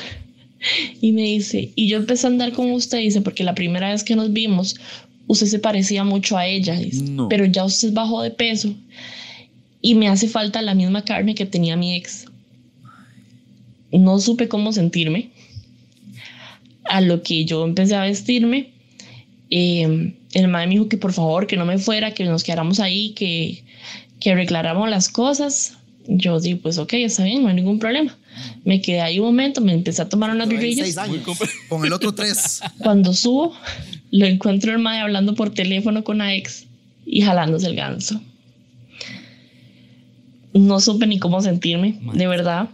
Y 1.00 1.10
me 1.10 1.22
dice, 1.22 1.72
y 1.74 1.88
yo 1.88 1.96
empecé 1.96 2.24
a 2.24 2.30
andar 2.30 2.52
con 2.52 2.70
usted, 2.70 2.98
dice, 2.98 3.20
porque 3.20 3.42
la 3.42 3.52
primera 3.52 3.90
vez 3.90 4.04
que 4.04 4.14
nos 4.14 4.32
vimos, 4.32 4.76
usted 5.26 5.48
se 5.48 5.58
parecía 5.58 6.04
mucho 6.04 6.36
a 6.36 6.46
ella, 6.46 6.78
dice, 6.78 7.02
No. 7.02 7.28
pero 7.28 7.44
ya 7.46 7.64
usted 7.64 7.92
bajó 7.92 8.22
de 8.22 8.30
peso 8.30 8.72
y 9.80 9.96
me 9.96 10.06
hace 10.06 10.28
falta 10.28 10.62
la 10.62 10.76
misma 10.76 11.04
carne 11.04 11.34
que 11.34 11.46
tenía 11.46 11.76
mi 11.76 11.96
ex. 11.96 12.26
No 13.90 14.20
supe 14.20 14.46
cómo 14.46 14.72
sentirme. 14.72 15.30
A 16.84 17.00
lo 17.00 17.24
que 17.24 17.44
yo 17.44 17.64
empecé 17.64 17.96
a 17.96 18.02
vestirme, 18.02 18.70
eh, 19.54 20.14
el 20.32 20.48
madre 20.48 20.66
me 20.66 20.72
dijo 20.72 20.88
que 20.88 20.96
por 20.96 21.12
favor, 21.12 21.46
que 21.46 21.58
no 21.58 21.66
me 21.66 21.76
fuera, 21.76 22.14
que 22.14 22.24
nos 22.24 22.42
quedáramos 22.42 22.80
ahí, 22.80 23.10
que, 23.10 23.64
que 24.18 24.32
arregláramos 24.32 24.88
las 24.88 25.10
cosas. 25.10 25.76
Yo 26.06 26.40
dije, 26.40 26.56
pues 26.56 26.78
ok, 26.78 26.94
está 26.94 27.24
bien, 27.24 27.42
no 27.42 27.50
hay 27.50 27.56
ningún 27.56 27.78
problema. 27.78 28.16
Me 28.64 28.80
quedé 28.80 29.02
ahí 29.02 29.18
un 29.18 29.26
momento, 29.26 29.60
me 29.60 29.74
empecé 29.74 30.00
a 30.00 30.08
tomar 30.08 30.30
unas 30.30 30.48
birrillas. 30.48 30.96
Con 31.68 31.84
el 31.84 31.92
otro 31.92 32.14
tres. 32.14 32.62
Cuando 32.78 33.12
subo, 33.12 33.54
lo 34.10 34.24
encuentro 34.24 34.72
el 34.72 34.78
mae 34.78 35.00
hablando 35.00 35.34
por 35.34 35.50
teléfono 35.50 36.02
con 36.02 36.18
la 36.18 36.34
ex 36.34 36.64
y 37.04 37.20
jalándose 37.20 37.66
el 37.66 37.76
ganso. 37.76 38.22
No 40.54 40.80
supe 40.80 41.06
ni 41.06 41.18
cómo 41.18 41.42
sentirme, 41.42 42.00
de 42.14 42.26
verdad. 42.26 42.70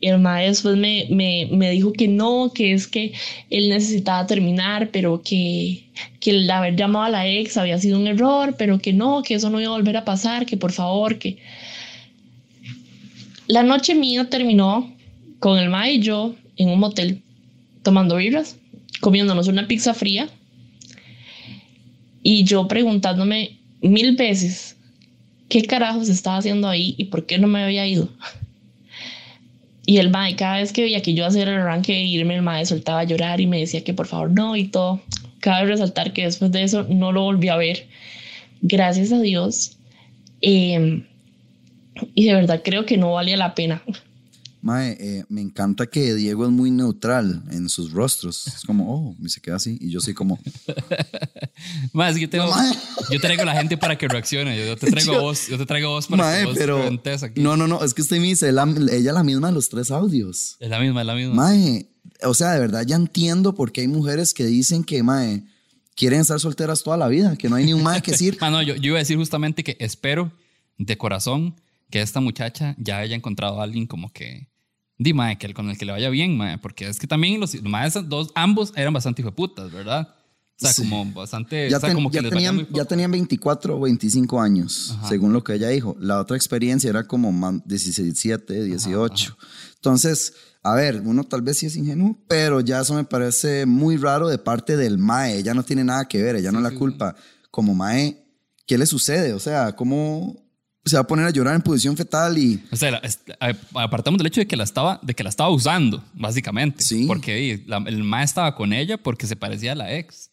Y 0.00 0.08
el 0.08 0.18
mae 0.18 0.46
después 0.46 0.76
me, 0.76 1.06
me, 1.10 1.48
me 1.52 1.70
dijo 1.70 1.92
que 1.92 2.08
no, 2.08 2.52
que 2.54 2.72
es 2.72 2.86
que 2.86 3.12
él 3.50 3.68
necesitaba 3.68 4.26
terminar, 4.26 4.90
pero 4.90 5.22
que, 5.22 5.84
que 6.20 6.30
el 6.30 6.50
haber 6.50 6.74
llamado 6.74 7.04
a 7.04 7.10
la 7.10 7.28
ex 7.28 7.58
había 7.58 7.78
sido 7.78 7.98
un 7.98 8.06
error, 8.06 8.54
pero 8.56 8.78
que 8.78 8.94
no, 8.94 9.22
que 9.22 9.34
eso 9.34 9.50
no 9.50 9.60
iba 9.60 9.70
a 9.70 9.76
volver 9.76 9.98
a 9.98 10.04
pasar, 10.04 10.46
que 10.46 10.56
por 10.56 10.72
favor, 10.72 11.18
que... 11.18 11.38
La 13.46 13.62
noche 13.62 13.94
mía 13.94 14.30
terminó 14.30 14.90
con 15.38 15.58
el 15.58 15.68
mae 15.68 15.94
y 15.94 16.00
yo 16.00 16.34
en 16.56 16.70
un 16.70 16.78
motel 16.78 17.20
tomando 17.82 18.16
birras, 18.16 18.56
comiéndonos 19.00 19.48
una 19.48 19.66
pizza 19.66 19.92
fría 19.92 20.28
y 22.22 22.44
yo 22.44 22.68
preguntándome 22.68 23.58
mil 23.80 24.16
veces 24.16 24.76
qué 25.48 25.64
carajos 25.64 26.08
estaba 26.08 26.36
haciendo 26.36 26.68
ahí 26.68 26.94
y 26.96 27.06
por 27.06 27.26
qué 27.26 27.38
no 27.38 27.48
me 27.48 27.62
había 27.62 27.86
ido. 27.86 28.08
Y 29.90 29.98
el 29.98 30.08
mae, 30.08 30.36
cada 30.36 30.58
vez 30.58 30.72
que 30.72 30.82
veía 30.82 31.02
que 31.02 31.14
yo 31.14 31.26
hacía 31.26 31.42
el 31.42 31.48
arranque 31.48 31.90
de 31.90 32.02
irme, 32.02 32.36
el 32.36 32.42
mae 32.42 32.64
soltaba 32.64 33.00
a 33.00 33.04
llorar 33.04 33.40
y 33.40 33.48
me 33.48 33.58
decía 33.58 33.82
que 33.82 33.92
por 33.92 34.06
favor 34.06 34.30
no 34.30 34.54
y 34.54 34.68
todo. 34.68 35.00
Cabe 35.40 35.66
resaltar 35.66 36.12
que 36.12 36.22
después 36.22 36.52
de 36.52 36.62
eso 36.62 36.86
no 36.88 37.10
lo 37.10 37.22
volví 37.22 37.48
a 37.48 37.56
ver. 37.56 37.88
Gracias 38.62 39.10
a 39.10 39.20
Dios. 39.20 39.78
Eh, 40.42 41.02
y 42.14 42.24
de 42.24 42.34
verdad 42.34 42.62
creo 42.64 42.86
que 42.86 42.98
no 42.98 43.14
valía 43.14 43.36
la 43.36 43.56
pena. 43.56 43.82
Mae, 44.62 44.96
eh, 45.00 45.24
me 45.28 45.40
encanta 45.40 45.86
que 45.86 46.14
Diego 46.14 46.44
es 46.44 46.50
muy 46.50 46.70
neutral 46.70 47.42
en 47.50 47.68
sus 47.68 47.92
rostros. 47.92 48.46
Es 48.46 48.62
como, 48.64 48.92
oh, 48.94 49.16
y 49.24 49.28
se 49.30 49.40
queda 49.40 49.56
así. 49.56 49.78
Y 49.80 49.90
yo 49.90 50.00
soy 50.00 50.12
como, 50.14 50.38
Más, 51.92 52.16
yo, 52.16 52.28
tengo, 52.28 52.46
No, 52.46 52.72
yo 53.10 53.20
traigo 53.20 53.42
a 53.42 53.46
la 53.46 53.54
gente 53.54 53.76
para 53.76 53.96
que 53.96 54.06
reaccione. 54.08 54.56
Yo 54.66 54.76
te 54.76 54.90
traigo 54.90 55.12
Yo- 55.14 55.20
vos, 55.22 55.48
yo 55.48 55.58
te 55.58 55.66
traigo 55.66 55.90
vos 55.90 56.06
para 56.06 56.22
mae, 56.24 56.40
que 56.40 56.46
vos 56.46 56.56
pero. 56.58 56.82
aquí. 57.22 57.40
No, 57.40 57.56
no, 57.56 57.66
no, 57.66 57.82
es 57.84 57.94
que 57.94 58.02
usted 58.02 58.18
me 58.18 58.24
dice, 58.26 58.52
la- 58.52 58.68
ella 58.92 59.12
la 59.12 59.22
misma 59.22 59.48
de 59.48 59.54
los 59.54 59.68
tres 59.68 59.90
audios. 59.90 60.56
Es 60.60 60.68
la 60.68 60.78
misma, 60.78 61.00
es 61.00 61.06
la 61.06 61.14
misma. 61.14 61.34
Mae, 61.34 61.88
o 62.22 62.34
sea, 62.34 62.52
de 62.52 62.60
verdad 62.60 62.84
ya 62.86 62.96
entiendo 62.96 63.54
por 63.54 63.72
qué 63.72 63.80
hay 63.82 63.88
mujeres 63.88 64.34
que 64.34 64.44
dicen 64.44 64.84
que, 64.84 65.02
mae, 65.02 65.44
quieren 65.96 66.20
estar 66.20 66.38
solteras 66.40 66.82
toda 66.82 66.96
la 66.96 67.08
vida, 67.08 67.36
que 67.36 67.48
no 67.48 67.56
hay 67.56 67.64
ni 67.64 67.72
un 67.72 67.82
mae 67.82 68.02
que 68.02 68.12
decir. 68.12 68.36
Ah, 68.40 68.50
no, 68.50 68.62
yo, 68.62 68.74
yo 68.76 68.88
iba 68.88 68.96
a 68.96 69.00
decir 69.00 69.16
justamente 69.16 69.64
que 69.64 69.76
espero 69.80 70.32
de 70.78 70.96
corazón 70.98 71.54
que 71.90 72.00
esta 72.00 72.20
muchacha 72.20 72.76
ya 72.78 72.98
haya 72.98 73.16
encontrado 73.16 73.60
a 73.60 73.64
alguien 73.64 73.86
como 73.86 74.12
que. 74.12 74.48
Di, 75.02 75.14
mae, 75.14 75.38
que 75.38 75.46
el- 75.46 75.54
con 75.54 75.70
el 75.70 75.78
que 75.78 75.86
le 75.86 75.92
vaya 75.92 76.10
bien, 76.10 76.36
mae. 76.36 76.58
Porque 76.58 76.86
es 76.86 76.98
que 76.98 77.06
también 77.06 77.40
los, 77.40 77.60
maes, 77.62 77.94
dos, 78.08 78.30
ambos 78.34 78.72
eran 78.76 78.92
bastante 78.92 79.22
hijueputas, 79.22 79.72
¿verdad? 79.72 80.14
O 80.56 80.60
sea, 80.62 80.74
Sí. 80.74 80.82
como 80.82 81.06
bastante. 81.14 81.70
ya, 81.70 81.78
o 81.78 81.80
sea, 81.80 81.88
ten- 81.88 81.94
como 81.96 82.10
que 82.10 82.16
ya 82.16 82.20
les 82.22 82.30
valía 82.30 82.38
tenían, 82.50 82.54
muy 82.56 82.64
poco. 82.64 82.76
ya 82.76 82.84
tenían 82.84 83.10
24 83.10 83.78
o 83.78 83.80
25 83.80 84.42
años, 84.42 84.94
según 85.08 85.32
lo 85.32 85.42
que 85.42 85.54
ella 85.54 85.68
dijo. 85.68 85.96
La 85.98 86.20
otra 86.20 86.36
experiencia 86.36 86.90
era 86.90 87.04
como 87.06 87.32
man- 87.32 87.62
17, 87.64 88.62
18. 88.64 89.38
Entonces, 89.76 90.34
a 90.62 90.74
ver, 90.74 91.00
uno 91.02 91.24
tal 91.24 91.40
vez 91.40 91.56
sí 91.56 91.64
es 91.66 91.76
ingenuo, 91.76 92.18
pero 92.28 92.60
ya 92.60 92.80
eso 92.82 92.92
me 92.92 93.04
parece 93.04 93.64
muy 93.64 93.96
raro 93.96 94.28
de 94.28 94.36
parte 94.36 94.76
del 94.76 94.98
MAE. 94.98 95.38
Ella 95.38 95.54
no 95.54 95.62
tiene 95.62 95.82
nada 95.82 96.06
que 96.06 96.22
ver, 96.22 96.36
ella 96.36 96.52
no 96.52 96.58
es 96.58 96.64
la 96.70 96.78
culpa. 96.78 97.16
Como 97.50 97.74
MAE, 97.74 98.22
¿qué 98.66 98.76
le 98.76 98.84
sucede? 98.84 99.32
O 99.32 99.40
sea, 99.40 99.74
¿cómo 99.74 100.36
se 100.84 100.96
va 100.96 101.02
a 101.02 101.06
poner 101.06 101.26
a 101.26 101.30
llorar 101.30 101.54
en 101.54 101.62
posición 101.62 101.96
fetal 101.96 102.38
y... 102.38 102.62
O 102.72 102.76
sea, 102.76 103.00
apartamos 103.74 104.18
del 104.18 104.26
hecho 104.28 104.40
de 104.40 104.46
que 104.46 104.56
la 104.56 104.64
estaba, 104.64 104.98
de 105.02 105.14
que 105.14 105.22
la 105.22 105.28
estaba 105.30 105.50
usando, 105.50 106.02
básicamente. 106.14 106.82
Sí. 106.82 107.04
Porque 107.06 107.62
la- 107.66 107.82
el 107.86 108.02
mae 108.02 108.24
estaba 108.24 108.54
con 108.54 108.72
ella 108.72 108.96
porque 108.96 109.26
se 109.26 109.36
parecía 109.36 109.72
a 109.72 109.74
la 109.76 109.94
ex. 109.94 110.30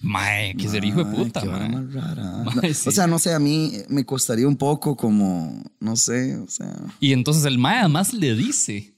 Mae, 0.00 0.54
que 0.54 0.68
ser 0.68 0.84
hijo 0.84 1.02
de 1.02 1.16
puta, 1.16 1.44
mae. 1.44 1.68
más 1.70 1.92
rara. 1.92 2.22
Mae, 2.44 2.68
No, 2.68 2.74
sí. 2.74 2.88
O 2.88 2.92
sea, 2.92 3.06
no 3.08 3.18
sé, 3.18 3.34
a 3.34 3.40
mí 3.40 3.72
me 3.88 4.04
costaría 4.04 4.46
un 4.46 4.56
poco 4.56 4.96
como, 4.96 5.60
no 5.80 5.96
sé, 5.96 6.36
o 6.36 6.46
sea... 6.48 6.72
Y 7.00 7.12
entonces 7.12 7.44
el 7.46 7.58
mae 7.58 7.80
además 7.80 8.12
le 8.14 8.34
dice, 8.36 8.94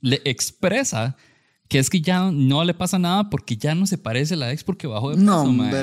le 0.00 0.20
expresa 0.24 1.16
que 1.70 1.78
es 1.78 1.88
que 1.88 2.00
ya 2.02 2.30
no 2.32 2.64
le 2.64 2.74
pasa 2.74 2.98
nada 2.98 3.30
porque 3.30 3.56
ya 3.56 3.74
no 3.76 3.86
se 3.86 3.96
parece 3.96 4.34
a 4.34 4.36
la 4.36 4.52
ex 4.52 4.64
porque 4.64 4.86
bajó 4.88 5.10
de 5.10 5.14
peso, 5.16 5.24
No, 5.24 5.42
hombre, 5.42 5.82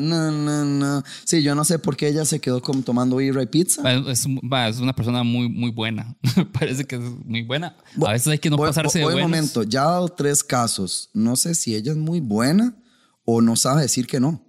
no, 0.00 0.30
no, 0.30 0.64
no. 0.64 1.02
Sí, 1.24 1.42
yo 1.42 1.54
no 1.56 1.64
sé 1.64 1.78
por 1.80 1.96
qué 1.96 2.08
ella 2.08 2.24
se 2.24 2.40
quedó 2.40 2.62
como 2.62 2.82
tomando 2.82 3.16
birra 3.16 3.42
y 3.42 3.46
pizza. 3.46 3.82
Es, 3.92 4.24
es- 4.24 4.26
una 4.80 4.94
persona 4.94 5.22
muy, 5.24 5.48
muy 5.48 5.72
buena. 5.72 6.16
Parece 6.52 6.84
que 6.84 6.94
es 6.96 7.02
muy 7.24 7.42
buena. 7.42 7.76
A 8.06 8.12
veces 8.12 8.28
hay 8.28 8.38
que 8.38 8.50
no 8.50 8.56
Voy- 8.56 8.68
pasarse 8.68 9.02
voy 9.02 9.08
de 9.10 9.20
buenos. 9.20 9.30
momento, 9.30 9.62
ya 9.64 9.82
ha 9.82 9.90
dado 9.90 10.08
tres 10.08 10.44
casos. 10.44 11.10
No 11.12 11.34
sé 11.36 11.54
si 11.56 11.74
ella 11.74 11.90
es 11.90 11.98
muy 11.98 12.20
buena 12.20 12.76
o 13.24 13.40
no 13.42 13.56
sabe 13.56 13.82
decir 13.82 14.06
que 14.06 14.20
no. 14.20 14.40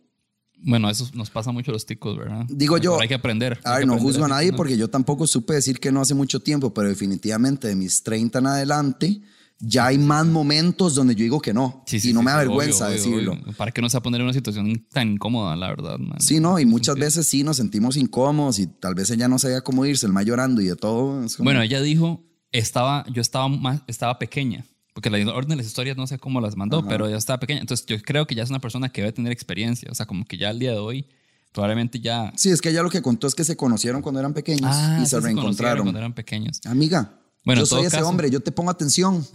Bueno, 0.64 0.91
eso 0.91 1.09
nos 1.16 1.32
pasa 1.32 1.51
mucho 1.51 1.72
a 1.72 1.74
los 1.74 1.88
ticos, 1.88 2.16
¿verdad? 2.16 2.45
Digo 2.47 2.78
yo- 2.78 2.91
Pero 2.91 3.01
hay 3.01 3.07
que 3.07 3.16
aprender. 3.16 3.59
A 3.64 3.78
ver, 3.80 3.88
no 3.88 3.97
juzgo 3.97 4.26
a 4.26 4.28
nadie 4.28 4.53
porque 4.53 4.78
yo 4.78 4.89
tampoco 4.91 5.26
supe 5.26 5.55
decir 5.55 5.80
que 5.80 5.91
no 5.91 6.01
hace 6.01 6.14
mucho 6.14 6.39
tiempo, 6.39 6.72
pero 6.72 6.88
definitivamente 6.88 7.68
de 7.68 7.76
mis 7.76 8.03
30 8.03 8.38
en 8.39 8.45
adelante 8.45 9.22
ya 9.62 9.86
hay 9.88 9.97
más 9.97 10.26
momentos 10.26 10.95
donde 10.95 11.16
yo 11.16 11.24
digo 11.24 11.39
que 11.39 11.53
no. 11.53 11.84
Sí, 11.86 11.99
sí, 11.99 12.09
y 12.09 12.14
no 12.14 12.20
sí, 12.22 12.26
me 12.26 12.32
avergüenza 12.32 12.88
obvio, 12.88 12.95
decirlo. 12.97 13.32
obvio. 13.34 13.53
¿Para 13.53 13.72
qué 13.72 13.82
nos 13.82 13.93
va 13.95 13.99
a 13.99 14.01
poner 14.03 14.22
en 14.22 14.26
una 14.26 14.34
situación 14.34 14.86
tan 14.91 15.14
incómoda, 15.14 15.55
la 15.55 15.68
verdad, 15.70 15.97
man? 15.99 16.20
Sí, 16.20 16.39
no, 16.39 16.59
y 16.59 16.66
muchas 16.66 16.95
veces 16.95 17.28
sí 17.28 17.43
nos 17.43 17.57
sentimos 17.57 17.95
incómodos 17.97 18.59
y 18.59 18.68
tal 18.68 18.95
vez 18.95 19.09
ella 19.12 19.28
no 19.28 19.38
sabía 19.39 19.62
cómo 19.62 19.86
irse, 19.86 20.05
el 20.05 20.14
más 20.14 20.26
llorando 20.26 20.62
y 20.62 20.66
de 20.66 20.76
todo. 20.76 21.26
como- 21.38 21.43
Bueno, 21.45 21.62
ella 21.62 21.82
dijo, 21.82 22.24
estaba, 22.51 23.05
yo 23.12 23.22
estaba 23.22 23.47
más, 23.47 23.82
estaba 23.88 24.18
pequeña. 24.20 24.66
Porque 24.93 25.09
la 25.09 25.18
orden 25.34 25.49
de 25.51 25.55
las 25.55 25.66
historias 25.68 25.95
no 25.95 26.05
sé 26.05 26.18
cómo 26.20 26.41
las 26.41 26.57
mandó, 26.57 26.86
pero 26.86 27.07
ella 27.07 27.16
estaba 27.18 27.39
pequeña. 27.39 27.62
Entonces 27.62 27.86
yo 27.86 28.01
creo 28.01 28.28
que 28.28 28.36
ya 28.36 28.43
es 28.43 28.49
una 28.49 28.59
persona 28.59 28.89
que 28.89 28.99
debe 29.01 29.14
tener 29.14 29.32
experiencia. 29.32 29.88
O 29.89 29.95
sea, 29.95 30.05
como 30.05 30.26
que 30.26 30.38
ya 30.38 30.49
al 30.49 30.59
día 30.59 30.72
de 30.72 30.80
hoy, 30.80 31.05
probablemente 31.53 32.01
ya... 32.01 32.34
Sí, 32.36 32.49
es 32.49 32.59
que 32.59 32.70
ella 32.72 32.84
lo 32.84 32.89
que 32.89 33.01
contó 33.01 33.26
es 33.28 33.34
que 33.34 33.45
se 33.45 33.55
conocieron 33.55 34.01
cuando 34.01 34.20
eran 34.20 34.34
pequeños 34.34 34.70
Ah, 34.74 34.97
y 34.99 35.05
sí, 35.05 35.12
se 35.12 35.20
reencontraron. 35.22 35.84
Cuando 35.86 35.99
eran 35.99 36.14
pequeños. 36.14 36.59
Amiga, 36.66 37.21
Bueno, 37.44 37.62
yo 37.62 37.66
soy 37.66 37.86
ese 37.86 37.98
caso- 37.98 38.08
hombre, 38.10 38.30
yo 38.30 38.39
te 38.39 38.52
pongo 38.52 38.70
atención. 38.72 39.26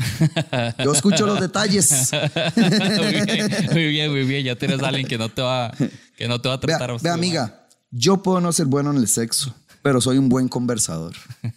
Yo 0.85 0.93
escucho 0.93 1.27
los 1.27 1.41
detalles. 1.41 2.11
muy, 2.57 3.25
bien, 3.25 3.51
muy 3.73 3.87
bien, 3.89 4.11
muy 4.13 4.23
bien. 4.25 4.45
Ya 4.45 4.57
tienes 4.57 4.81
a 4.83 4.89
alguien 4.89 5.07
que 5.09 5.19
no 5.19 5.29
te 5.29 5.43
va, 5.43 5.73
que 6.17 6.29
no 6.29 6.41
te 6.41 6.49
va 6.49 6.55
a 6.55 6.59
Vea, 6.59 6.79
tratar. 6.79 6.85
a 6.85 6.93
vea, 6.93 6.97
usted, 6.97 7.11
amiga, 7.11 7.67
yo 7.91 8.23
puedo 8.23 8.41
no 8.41 8.53
ser 8.53 8.67
bueno 8.67 8.91
en 8.93 8.99
el 8.99 9.09
sexo, 9.09 9.55
pero 9.83 10.01
soy 10.01 10.19
un 10.19 10.29
buen 10.29 10.47
conversador. 10.49 11.15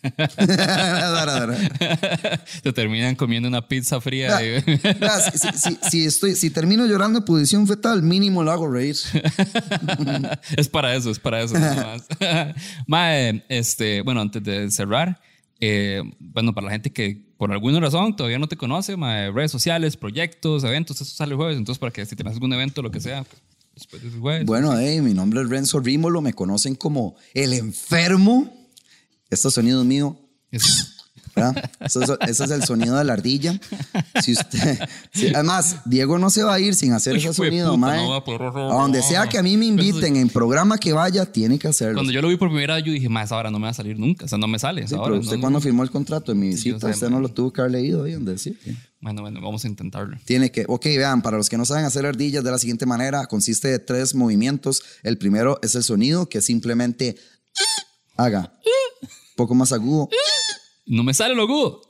Te 2.64 2.74
terminan 2.74 3.16
comiendo 3.16 3.48
una 3.48 3.68
pizza 3.68 4.00
fría. 4.02 4.38
Vea, 4.38 4.58
y- 4.60 4.64
vea, 5.00 5.20
si, 5.32 5.38
si- 5.38 5.58
si- 5.58 5.80
si 5.90 6.06
estoy, 6.06 6.36
si 6.36 6.50
termino 6.50 6.86
llorando 6.86 7.20
en 7.20 7.26
posición 7.26 7.68
fetal, 7.68 8.02
mínimo 8.02 8.44
lo 8.44 8.52
hago 8.52 8.70
reír. 8.72 8.96
es 10.58 10.68
para 10.68 10.96
eso, 10.96 11.12
es 11.12 11.20
para 11.20 11.42
eso 11.42 11.58
nada 11.58 11.98
más. 11.98 12.04
Mae, 12.88 13.44
este, 13.50 14.02
bueno, 14.02 14.22
antes 14.22 14.44
de 14.44 14.70
cerrar, 14.72 15.20
eh, 15.60 16.02
bueno, 16.20 16.54
para 16.54 16.66
la 16.66 16.72
gente 16.72 16.92
que 16.92 17.30
por 17.38 17.52
alguna 17.52 17.80
razón 17.80 18.16
todavía 18.16 18.40
no 18.40 18.48
te 18.48 18.58
conoce, 18.58 18.98
mae, 18.98 19.32
redes 19.32 19.52
sociales, 19.52 19.98
proyectos, 19.98 20.64
eventos, 20.64 21.02
eso 21.02 21.14
sale 21.14 21.32
el 21.32 21.38
jueves, 21.38 21.58
entonces 21.58 21.80
para 21.80 21.92
que 21.92 22.06
si 22.06 22.16
tienes 22.16 22.34
algún 22.34 22.54
evento, 22.54 22.82
lo 22.82 22.92
que 22.92 23.00
sea, 23.00 23.24
pues, 23.24 23.42
después 23.76 24.02
del 24.02 24.20
jueves. 24.20 24.46
Bueno, 24.46 24.78
hey, 24.78 25.02
mi 25.02 25.14
nombre 25.14 25.42
es 25.42 25.50
Renzo 25.50 25.80
Rímolo, 25.80 26.22
me 26.22 26.34
conocen 26.34 26.76
como 26.76 27.16
el 27.34 27.54
enfermo. 27.54 28.54
Este 29.30 29.50
sonido 29.52 29.82
es 29.82 29.88
mío. 29.88 30.18
Es-. 30.52 30.99
Eso 31.80 32.02
es- 32.04 32.10
ese 32.30 32.44
es 32.46 32.52
el 32.52 32.64
sonido 32.64 32.98
de 32.98 33.04
la 33.04 33.14
ardilla. 33.14 33.60
Si 34.22 34.34
usted, 34.34 34.80
si- 35.14 35.28
además, 35.34 35.78
Diego 35.86 36.18
no 36.20 36.30
se 36.30 36.44
va 36.44 36.54
a 36.56 36.60
ir 36.60 36.76
sin 36.76 36.94
hacer 36.94 37.14
Uy, 37.14 37.20
ese 37.20 37.34
sonido, 37.34 37.68
puta, 37.76 37.78
mae. 37.78 38.06
no 38.06 38.14
a 38.16 38.82
donde 38.82 39.02
sea 39.02 39.28
que 39.28 39.38
a 39.38 39.44
mí 39.44 39.58
me 39.58 39.66
inviten, 39.66 40.16
en 40.16 40.30
programa 40.30 40.78
que 40.78 40.94
vaya, 40.94 41.26
tiene 41.26 41.58
que 41.60 41.68
hacerlo. 41.68 41.96
Cuando 41.96 42.12
yo 42.12 42.22
lo 42.22 42.28
vi 42.30 42.38
por 42.38 42.50
primera 42.50 42.76
vez, 42.76 42.84
yo 42.84 42.92
dije, 42.92 43.10
más 43.10 43.32
ahora 43.32 43.52
no 43.52 43.60
me 43.60 43.64
va 43.66 43.70
a 43.72 43.74
salir 43.74 43.98
nunca, 44.00 44.26
o 44.26 44.28
sea, 44.28 44.38
no 44.38 44.48
me 44.48 44.60
sale. 44.60 44.88
Sí, 44.88 44.96
pero 45.04 45.20
usted 45.20 45.36
no- 45.36 45.42
cuando 45.42 45.60
no- 45.60 45.64
firmó 45.64 45.84
el 45.84 45.92
contrato 45.92 46.32
en 46.32 46.40
mi 46.40 46.48
visita, 46.50 46.88
usted 46.88 47.10
no 47.10 47.20
lo 47.20 47.30
tuvo 47.30 47.52
que 47.54 47.62
haber 47.62 47.74
leído 47.74 48.04
ahí 48.04 48.14
donde 48.14 48.36
que 48.36 48.76
Bueno, 49.02 49.22
bueno, 49.22 49.40
vamos 49.42 49.64
a 49.66 49.68
intentarlo. 49.68 50.18
tiene 50.26 50.52
que, 50.52 50.66
ok, 50.68 50.84
vean, 50.86 51.22
para 51.22 51.38
los 51.38 51.50
que 51.50 51.58
no 51.58 51.66
saben 51.66 51.86
hacer 51.86 52.06
ardillas 52.06 52.44
de 52.44 52.52
la 52.52 52.58
siguiente 52.60 52.86
manera, 52.86 53.26
consiste 53.28 53.68
de 53.70 53.80
tres 53.80 54.14
movimientos. 54.14 54.82
El 55.04 55.18
primero 55.18 55.60
es 55.62 55.76
el 55.76 55.84
sonido, 55.84 56.28
que 56.30 56.42
simplemente 56.42 57.16
haga. 58.18 58.54
Poco 59.36 59.56
más 59.56 59.72
agudo. 59.72 60.10
No 60.90 61.04
me 61.04 61.14
sale 61.14 61.36
lo 61.36 61.44
agudo. 61.44 61.82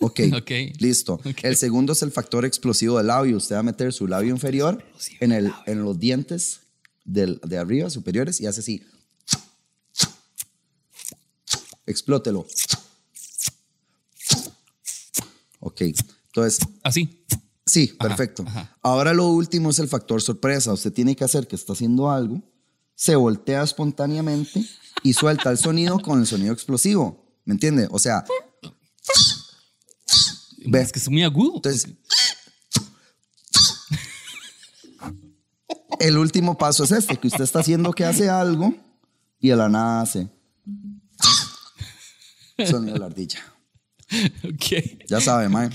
Ok, 0.00 0.20
Ok. 0.36 0.50
listo. 0.78 1.20
El 1.42 1.56
segundo 1.56 1.92
es 1.92 2.02
el 2.02 2.12
factor 2.12 2.44
explosivo 2.44 2.96
del 2.98 3.08
labio. 3.08 3.36
Usted 3.36 3.56
va 3.56 3.60
a 3.60 3.64
meter 3.64 3.92
su 3.92 4.06
labio 4.06 4.30
inferior 4.32 4.82
en, 5.20 5.32
el, 5.32 5.52
en 5.66 5.82
los 5.82 5.98
dientes 5.98 6.60
del, 7.04 7.40
de 7.44 7.58
arriba, 7.58 7.90
superiores, 7.90 8.40
y 8.40 8.46
hace 8.46 8.60
así. 8.60 8.82
Explótelo. 11.86 12.46
Ok, 15.60 15.80
entonces, 15.82 16.58
Así. 16.82 17.24
sí, 17.64 17.88
perfecto. 17.98 18.44
Ahora 18.82 19.12
lo 19.14 19.28
último 19.28 19.70
es 19.70 19.78
el 19.78 19.88
factor 19.88 20.22
sorpresa. 20.22 20.72
Usted 20.72 20.92
tiene 20.92 21.16
que 21.16 21.24
hacer 21.24 21.48
que 21.48 21.56
está 21.56 21.72
haciendo 21.72 22.10
algo, 22.10 22.42
se 22.94 23.16
voltea 23.16 23.62
espontáneamente 23.62 24.64
y 25.02 25.12
suelta 25.14 25.50
el 25.50 25.58
sonido 25.58 25.98
con 25.98 26.20
el 26.20 26.26
sonido 26.26 26.52
explosivo. 26.52 27.25
¿Me 27.46 27.54
entiende? 27.54 27.88
O 27.90 27.98
sea, 27.98 28.24
Ve. 30.66 30.80
Es 30.82 30.92
que 30.92 30.98
es 30.98 31.08
muy 31.08 31.22
agudo. 31.22 31.54
entonces, 31.56 31.86
el 36.00 36.18
último 36.18 36.58
paso 36.58 36.84
es 36.84 36.90
este, 36.92 37.16
que 37.16 37.28
usted 37.28 37.44
está 37.44 37.60
haciendo 37.60 37.92
que 37.92 38.04
hace 38.04 38.28
algo 38.28 38.74
y 39.40 39.48
de 39.50 39.56
la 39.56 39.68
nada 39.68 40.02
hace 40.02 40.28
sonido 42.66 42.94
de 42.94 42.98
la 42.98 43.06
ardilla. 43.06 43.40
ok. 44.44 45.06
Ya 45.08 45.20
sabe, 45.20 45.48
mae. 45.48 45.70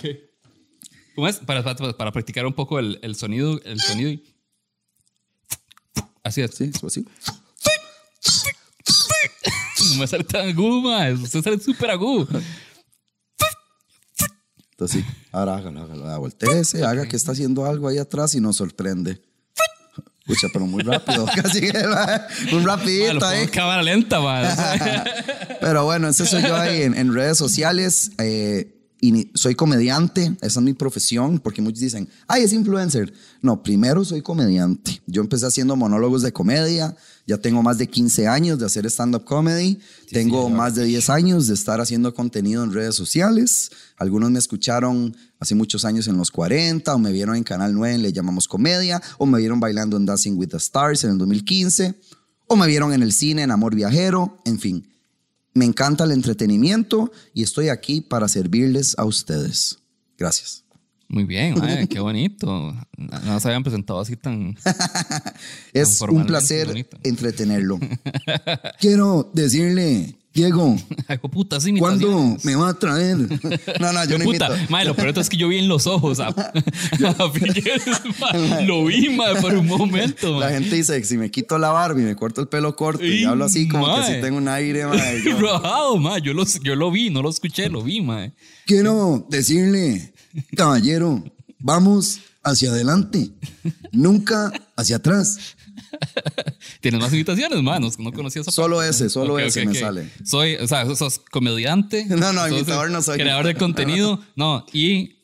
¿Cómo 1.16 1.28
es? 1.28 1.38
Para, 1.38 1.64
para, 1.64 1.94
para 1.98 2.12
practicar 2.12 2.46
un 2.46 2.54
poco 2.54 2.80
el, 2.80 3.00
el 3.02 3.16
sonido. 3.16 3.62
El 3.64 3.80
sonido 3.80 4.10
y- 4.10 4.36
Así 6.24 6.42
es. 6.42 6.52
Sí, 6.56 6.72
es 6.74 6.84
así. 6.84 7.06
No 9.92 10.00
me 10.00 10.08
sale 10.08 10.24
tan 10.24 10.50
agudo, 10.50 10.82
más. 10.82 11.20
Usted 11.20 11.42
sale 11.44 11.60
súper 11.60 11.92
agudo. 11.92 12.28
Entonces, 14.72 15.04
sí, 15.04 15.14
ahora 15.32 15.58
hágalo, 15.58 15.82
hágalo. 15.84 16.20
Voltéese, 16.20 16.84
haga 16.84 17.08
que 17.08 17.16
está 17.16 17.34
haciendo 17.34 17.66
algo 17.66 17.88
ahí 17.88 17.98
atrás 18.00 18.34
y 18.36 18.42
nos 18.42 18.58
sorprende. 18.58 19.22
Escucha, 20.22 20.48
pero 20.54 20.66
muy 20.66 20.82
rápido, 20.84 21.26
casi 21.36 21.62
que, 21.62 21.74
mae, 21.74 22.22
Ma, 22.52 22.64
rapidito 22.64 23.26
ahí. 23.26 23.44
en 23.44 23.50
cámara 23.50 23.84
lenta, 23.84 24.20
man. 24.22 24.46
Pero 25.62 25.84
bueno, 25.86 26.08
ese 26.08 26.26
soy 26.26 26.42
yo 26.44 26.56
ahí 26.56 26.84
en, 26.84 26.96
en 26.98 27.14
redes 27.14 27.38
sociales. 27.38 28.12
eh, 28.18 28.81
y 29.04 29.32
soy 29.34 29.56
comediante, 29.56 30.38
esa 30.42 30.60
es 30.60 30.64
mi 30.64 30.74
profesión, 30.74 31.40
porque 31.40 31.60
muchos 31.60 31.80
dicen, 31.80 32.08
ay, 32.28 32.44
es 32.44 32.54
influencer. 32.54 33.12
No, 33.42 33.64
primero 33.64 34.06
soy 34.06 34.22
comediante. 34.22 35.02
Yo 35.08 35.24
empecé 35.24 35.48
haciendo 35.48 35.76
monólogos 35.76 36.22
de 36.22 36.32
comedia, 36.32 36.96
ya 37.26 37.40
tengo 37.40 37.64
más 37.64 37.80
de 37.80 37.88
15 37.88 38.28
años 38.28 38.60
de 38.60 38.68
hacer 38.68 38.86
stand-up 38.86 39.24
comedy, 39.24 39.80
tengo 40.12 40.52
más 40.52 40.76
de 40.76 40.86
10 40.86 41.10
años 41.10 41.48
de 41.48 41.56
estar 41.56 41.82
haciendo 41.82 42.14
contenido 42.14 42.64
en 42.64 42.74
redes 42.74 42.94
sociales. 42.94 43.72
Algunos 43.98 44.30
me 44.30 44.38
escucharon 44.38 45.18
hace 45.40 45.56
muchos 45.56 45.84
años 45.84 46.08
en 46.08 46.18
los 46.18 46.30
40, 46.30 46.94
o 46.94 47.00
me 47.00 47.12
vieron 47.12 47.36
en 47.36 47.44
Canal 47.44 47.74
9, 47.74 47.98
Le 47.98 48.14
llamamos 48.14 48.48
comedia, 48.48 49.02
o 49.18 49.26
me 49.26 49.40
vieron 49.40 49.60
bailando 49.60 49.98
en 49.98 50.06
Dancing 50.06 50.38
with 50.38 50.50
the 50.50 50.58
Stars 50.58 51.04
en 51.06 51.12
el 51.12 51.18
2015, 51.18 51.96
o 52.46 52.56
me 52.56 52.68
vieron 52.68 52.94
en 52.94 53.02
el 53.02 53.14
cine 53.14 53.42
en 53.42 53.50
Amor 53.50 53.74
Viajero, 53.74 54.38
en 54.46 54.60
fin. 54.60 54.88
Me 55.54 55.66
encanta 55.66 56.06
el 56.06 56.12
entretenimiento 56.12 57.12
y 57.34 57.44
estoy 57.44 57.70
aquí 57.70 58.02
para 58.02 58.28
servirles 58.28 58.98
a 58.98 59.06
ustedes. 59.06 59.80
Gracias. 60.18 60.64
Muy 61.12 61.26
bien, 61.26 61.56
qué 61.90 62.00
bonito. 62.00 62.74
No 62.98 63.40
se 63.40 63.48
habían 63.50 63.64
presentado 63.64 64.00
así 64.00 64.16
tan. 64.16 64.56
Es 65.74 66.02
un 66.02 66.26
placer 66.26 66.88
entretenerlo. 67.04 67.80
Quiero 68.80 69.30
decirle, 69.34 70.16
Diego, 70.34 70.78
hijo 71.14 71.28
puta, 71.30 71.60
sí, 71.60 71.74
¿cuándo 71.78 72.38
me 72.44 72.56
va 72.56 72.70
a 72.70 72.74
traer? 72.74 73.18
No, 73.18 73.92
no, 73.92 74.06
yo 74.06 74.18
no 74.18 74.24
puta, 74.24 74.48
imito. 74.48 74.72
mae, 74.72 74.86
lo 74.86 74.96
peor 74.96 75.18
es 75.20 75.28
que 75.30 75.36
yo 75.36 75.50
vi 75.50 75.58
en 75.58 75.68
los 75.68 75.88
ojos 75.88 76.22
a, 76.22 76.28
a 77.20 77.30
Figueres, 77.32 78.02
mae. 78.20 78.66
Lo 78.66 78.86
vi, 78.86 79.10
mae, 79.10 79.36
por 79.42 79.54
un 79.54 79.68
momento, 79.68 80.40
La 80.40 80.52
gente 80.52 80.76
dice 80.76 80.98
que 80.98 81.06
si 81.06 81.18
me 81.18 81.30
quito 81.30 81.58
la 81.58 81.70
barba 81.72 82.00
y 82.00 82.04
me 82.04 82.16
corto 82.16 82.40
el 82.42 82.48
pelo 82.48 82.76
corto 82.78 83.04
y 83.06 83.22
Y, 83.22 83.24
hablo 83.26 83.44
así 83.46 83.68
como 83.68 83.94
que 83.98 84.04
si 84.06 84.22
tengo 84.22 84.38
un 84.38 84.48
aire, 84.48 84.86
mae, 84.88 85.22
yo- 85.22 85.38
Rajado, 85.38 85.98
mae. 85.98 86.22
Yo 86.22 86.34
lo, 86.34 86.46
yo 86.64 86.76
lo 86.76 86.92
vi, 86.92 87.10
no 87.10 87.22
lo 87.22 87.30
escuché, 87.30 87.70
lo 87.70 87.84
vi, 87.84 88.00
mae. 88.02 88.32
Quiero 88.66 89.26
decirle, 89.30 90.14
caballero, 90.56 91.24
vamos 91.60 92.20
hacia 92.44 92.70
adelante, 92.72 93.32
nunca 93.92 94.52
hacia 94.78 94.96
atrás. 94.96 95.58
¿Tienes 96.80 97.00
más 97.02 97.12
invitaciones, 97.12 97.62
mae? 97.62 97.80
No, 97.80 97.90
no 97.98 98.12
conocía 98.12 98.42
esa 98.42 98.52
Solo 98.52 98.82
ese, 98.84 99.10
solo 99.10 99.34
Ok, 99.36 99.40
ese 99.42 99.62
ok, 99.62 99.66
me 99.68 99.72
ok. 99.72 99.78
sale. 99.80 100.10
Soy, 100.24 100.56
o 100.56 100.68
sea, 100.68 100.86
sos 100.96 101.20
comediante. 101.20 102.06
No, 102.10 102.34
no, 102.34 102.48
imitador 102.48 102.92
no 102.92 103.02
soy. 103.02 103.18
Creador 103.18 103.46
de 103.48 103.56
contenido, 103.56 104.20
no, 104.36 104.66
y 104.74 105.18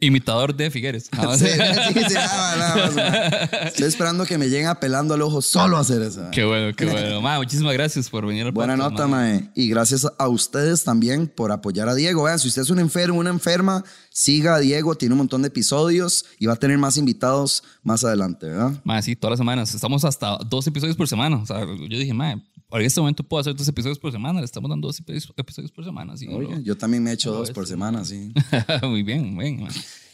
imitador 0.00 0.54
de 0.54 0.70
Figueres. 0.70 1.08
Ah, 1.12 1.36
Sí, 1.38 1.46
sí, 1.46 2.00
sí, 2.08 2.14
nada 2.14 2.36
más, 2.36 2.58
nada 2.58 2.76
más, 2.76 2.94
mae. 2.94 3.68
Estoy 3.68 3.86
esperando 3.86 4.24
que 4.26 4.38
me 4.38 4.48
lleguen 4.48 4.66
apelando 4.68 5.14
al 5.14 5.22
ojo 5.22 5.42
solo 5.42 5.76
a 5.76 5.80
hacer 5.80 6.02
eso. 6.02 6.20
mae. 6.22 6.30
Qué 6.30 6.44
bueno, 6.44 6.74
qué 6.76 6.86
bueno. 6.86 7.20
Ma, 7.20 7.38
muchísimas 7.38 7.72
gracias 7.74 8.08
por 8.10 8.26
venir 8.26 8.46
al 8.46 8.52
Buena 8.52 8.74
podcast, 8.74 8.90
nota, 8.92 9.06
ma. 9.06 9.16
mae. 9.18 9.50
Y 9.54 9.68
gracias 9.68 10.06
a 10.18 10.28
ustedes 10.28 10.84
también 10.84 11.26
por 11.28 11.52
apoyar 11.52 11.88
a 11.88 11.94
Diego. 11.94 12.22
Vean, 12.24 12.38
si 12.38 12.48
usted 12.48 12.62
es 12.62 12.70
un 12.70 12.78
enfermo, 12.78 13.18
una 13.18 13.30
enferma, 13.30 13.84
siga 14.10 14.54
a 14.56 14.58
Diego. 14.58 14.94
Tiene 14.96 15.14
un 15.14 15.18
montón 15.18 15.42
de 15.42 15.48
episodios 15.48 16.24
y 16.38 16.46
va 16.46 16.54
a 16.54 16.56
tener 16.56 16.78
más 16.78 16.96
invitados 16.96 17.62
más 17.82 18.04
adelante, 18.04 18.46
¿verdad? 18.46 18.72
Ma, 18.84 19.00
sí, 19.02 19.16
todas 19.16 19.32
las 19.32 19.38
semanas. 19.38 19.74
Estamos 19.74 20.04
hasta 20.04 20.38
dos 20.46 20.66
episodios 20.66 20.96
por 20.96 21.08
semana. 21.08 21.36
O 21.38 21.46
sea, 21.46 21.60
yo 21.60 21.98
dije, 21.98 22.12
ma, 22.14 22.40
en 22.70 22.82
este 22.82 23.00
momento 23.00 23.22
puedo 23.22 23.40
hacer 23.40 23.54
dos 23.54 23.66
episodios 23.66 23.98
por 23.98 24.12
semana. 24.12 24.40
Le 24.40 24.44
estamos 24.44 24.68
dando 24.68 24.88
dos 24.88 25.00
episodios, 25.00 25.72
por 25.72 25.84
semana. 25.84 26.16
¿sí? 26.16 26.28
Oye, 26.28 26.62
yo 26.62 26.76
también 26.76 27.02
me 27.02 27.10
he 27.10 27.14
hecho 27.14 27.32
dos 27.32 27.50
por 27.50 27.66
semana, 27.66 28.04
sí. 28.04 28.32
muy 28.82 29.02
bien, 29.02 29.34
muy 29.34 29.52
bien. 29.56 29.68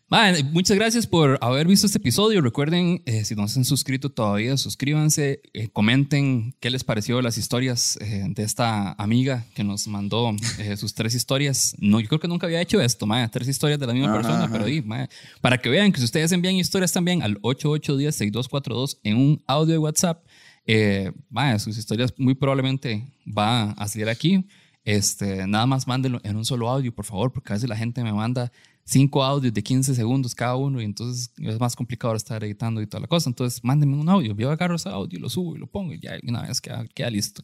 man. 0.09 0.35
Muchas 0.53 0.77
gracias 0.77 1.07
por 1.07 1.39
haber 1.41 1.67
visto 1.67 1.87
este 1.87 1.99
episodio. 1.99 2.41
Recuerden, 2.41 3.03
eh, 3.07 3.25
si 3.25 3.35
no 3.35 3.47
se 3.49 3.61
han 3.61 3.64
suscrito 3.64 4.11
todavía, 4.11 4.57
suscríbanse, 4.57 5.41
eh, 5.53 5.69
comenten 5.69 6.55
qué 6.61 6.71
les 6.71 6.85
pareció 6.85 7.23
las 7.23 7.39
historias 7.39 7.97
eh, 8.01 8.25
de 8.29 8.43
esta 8.43 8.93
amiga 8.93 9.47
que 9.55 9.64
nos 9.64 9.87
mandó 9.87 10.35
sus 10.77 10.95
tres 10.95 11.14
historias. 11.14 11.77
No, 11.79 12.01
yo 12.01 12.09
creo 12.09 12.21
que 12.21 12.29
nunca 12.29 12.47
había 12.47 12.61
hecho 12.61 12.81
esto, 12.81 13.07
man, 13.07 13.31
tres 13.31 13.49
historias 13.49 13.79
de 13.79 13.87
la 13.87 13.93
misma 13.93 14.11
Ajá, 14.11 14.17
persona, 14.17 14.45
ajá. 14.45 14.53
pero 14.53 14.87
man, 14.87 15.09
para 15.41 15.59
que 15.59 15.69
vean 15.69 15.93
que 15.93 15.99
si 15.99 16.05
ustedes 16.05 16.33
envían 16.33 16.57
historias 16.57 16.93
también 16.93 17.23
al 17.23 17.41
8810-6242 17.43 18.99
en 19.05 19.17
un 19.17 19.43
audio 19.47 19.73
de 19.73 19.79
WhatsApp, 19.79 20.26
eh, 20.67 21.12
sus 21.59 21.79
historias 21.79 22.12
muy 22.19 22.35
probablemente 22.35 23.07
va 23.27 23.71
a 23.73 23.89
salir 23.89 24.09
aquí. 24.09 24.47
Este, 24.85 25.47
nada 25.47 25.67
más 25.67 25.87
mándenlo 25.87 26.21
en 26.23 26.37
un 26.37 26.45
solo 26.45 26.69
audio, 26.69 26.95
por 26.95 27.05
favor, 27.05 27.33
porque 27.33 27.53
a 27.53 27.57
veces 27.57 27.69
la 27.69 27.77
gente 27.77 28.03
me 28.05 28.12
manda 28.12 28.53
cinco 28.87 29.25
audios 29.25 29.53
de 29.53 29.62
15 29.62 29.97
segundos 29.97 30.35
cada 30.35 30.55
uno 30.55 30.81
y 30.81 30.85
entonces 30.85 31.33
es 31.39 31.59
más 31.59 31.75
complicado 31.75 32.14
estar 32.14 32.43
editando 32.45 32.81
y 32.81 32.87
toda 32.87 33.01
la 33.01 33.09
cosa. 33.09 33.29
Entonces, 33.29 33.62
mándenme 33.64 33.97
un 33.97 34.09
audio, 34.09 34.35
yo 34.37 34.51
agarro 34.51 34.77
ese 34.77 34.89
audio, 34.89 35.19
lo 35.19 35.29
subo 35.29 35.57
y 35.57 35.59
lo 35.59 35.67
pongo 35.67 35.93
y 35.93 35.99
ya 35.99 36.12
una 36.27 36.43
vez 36.43 36.61
queda, 36.61 36.87
queda 36.95 37.11
listo. 37.11 37.43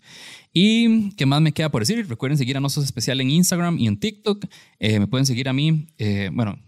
Y 0.53 1.11
qué 1.17 1.27
más 1.27 1.41
me 1.41 1.53
queda 1.53 1.69
por 1.69 1.83
decir, 1.83 2.09
recuerden 2.09 2.39
seguir 2.39 2.57
a 2.57 2.61
Nosos 2.61 2.85
Especial 2.85 3.21
en 3.21 3.31
Instagram 3.31 3.79
y 3.79 3.89
en 3.89 3.99
TikTok. 3.99 4.47
Eh, 4.79 5.01
me 5.01 5.09
pueden 5.09 5.27
seguir 5.27 5.49
a 5.49 5.53
mí, 5.53 5.89
eh, 5.99 6.31
bueno, 6.33 6.59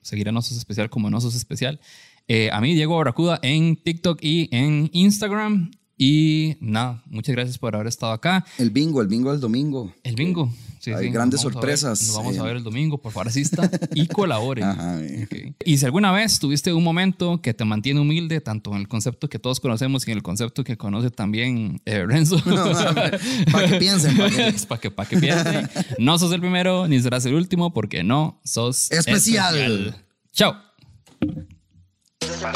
seguir 0.00 0.28
a 0.30 0.32
Nosos 0.32 0.56
Especial 0.56 0.88
como 0.88 1.10
Nosos 1.10 1.34
Especial. 1.34 1.78
Eh, 2.26 2.48
a 2.50 2.60
mí, 2.60 2.72
Diego 2.74 2.96
Barracuda, 2.96 3.38
en 3.42 3.76
TikTok 3.76 4.18
y 4.22 4.48
en 4.50 4.88
Instagram. 4.92 5.72
Y 5.98 6.56
nada, 6.60 7.02
muchas 7.06 7.34
gracias 7.34 7.58
por 7.58 7.74
haber 7.74 7.86
estado 7.86 8.12
acá. 8.12 8.44
El 8.58 8.70
bingo, 8.70 9.00
el 9.02 9.08
bingo 9.08 9.30
del 9.30 9.40
domingo. 9.40 9.94
El 10.02 10.16
bingo. 10.16 10.52
Sí, 10.80 10.90
Hay 10.90 11.04
sí, 11.06 11.10
grandes 11.12 11.38
nos 11.38 11.44
a 11.44 11.46
ver- 11.48 11.52
sorpresas, 11.54 12.02
nos 12.08 12.16
vamos 12.16 12.36
a 12.36 12.40
eh. 12.40 12.42
ver 12.42 12.56
el 12.56 12.64
domingo, 12.64 12.98
por 13.00 13.12
favor, 13.12 13.28
asista 13.28 13.70
y 13.94 14.06
colabore. 14.08 14.64
Ajá, 14.64 14.96
bien. 14.96 15.22
Ok. 15.24 15.56
Y 15.64 15.78
si 15.78 15.84
alguna 15.84 16.10
vez 16.10 16.40
tuviste 16.40 16.72
un 16.72 16.82
momento 16.82 17.40
que 17.40 17.54
te 17.54 17.64
mantiene 17.64 18.00
humilde, 18.00 18.40
tanto 18.40 18.72
en 18.72 18.78
el 18.78 18.88
concepto 18.88 19.28
que 19.28 19.38
todos 19.38 19.60
conocemos 19.60 20.08
y 20.08 20.10
en 20.10 20.16
el 20.16 20.24
concepto 20.24 20.64
que 20.64 20.76
conoce 20.76 21.10
también 21.10 21.80
eh, 21.84 22.04
Renzo, 22.04 22.42
Para 23.52 23.68
que 23.68 23.76
piensen, 23.76 24.16
para 24.16 24.30
que- 24.30 24.52
para 24.68 24.80
que, 24.80 24.90
pa' 24.90 25.06
que 25.06 25.18
piensen, 25.18 25.68
no 25.98 26.18
sos 26.18 26.32
el 26.32 26.40
primero 26.40 26.88
ni 26.88 27.00
serás 27.00 27.24
el 27.26 27.34
último 27.34 27.72
porque 27.72 28.02
no 28.02 28.40
sos 28.44 28.90
Especial. 28.90 30.02
Chao. 30.32 30.56
Especial. 32.20 32.54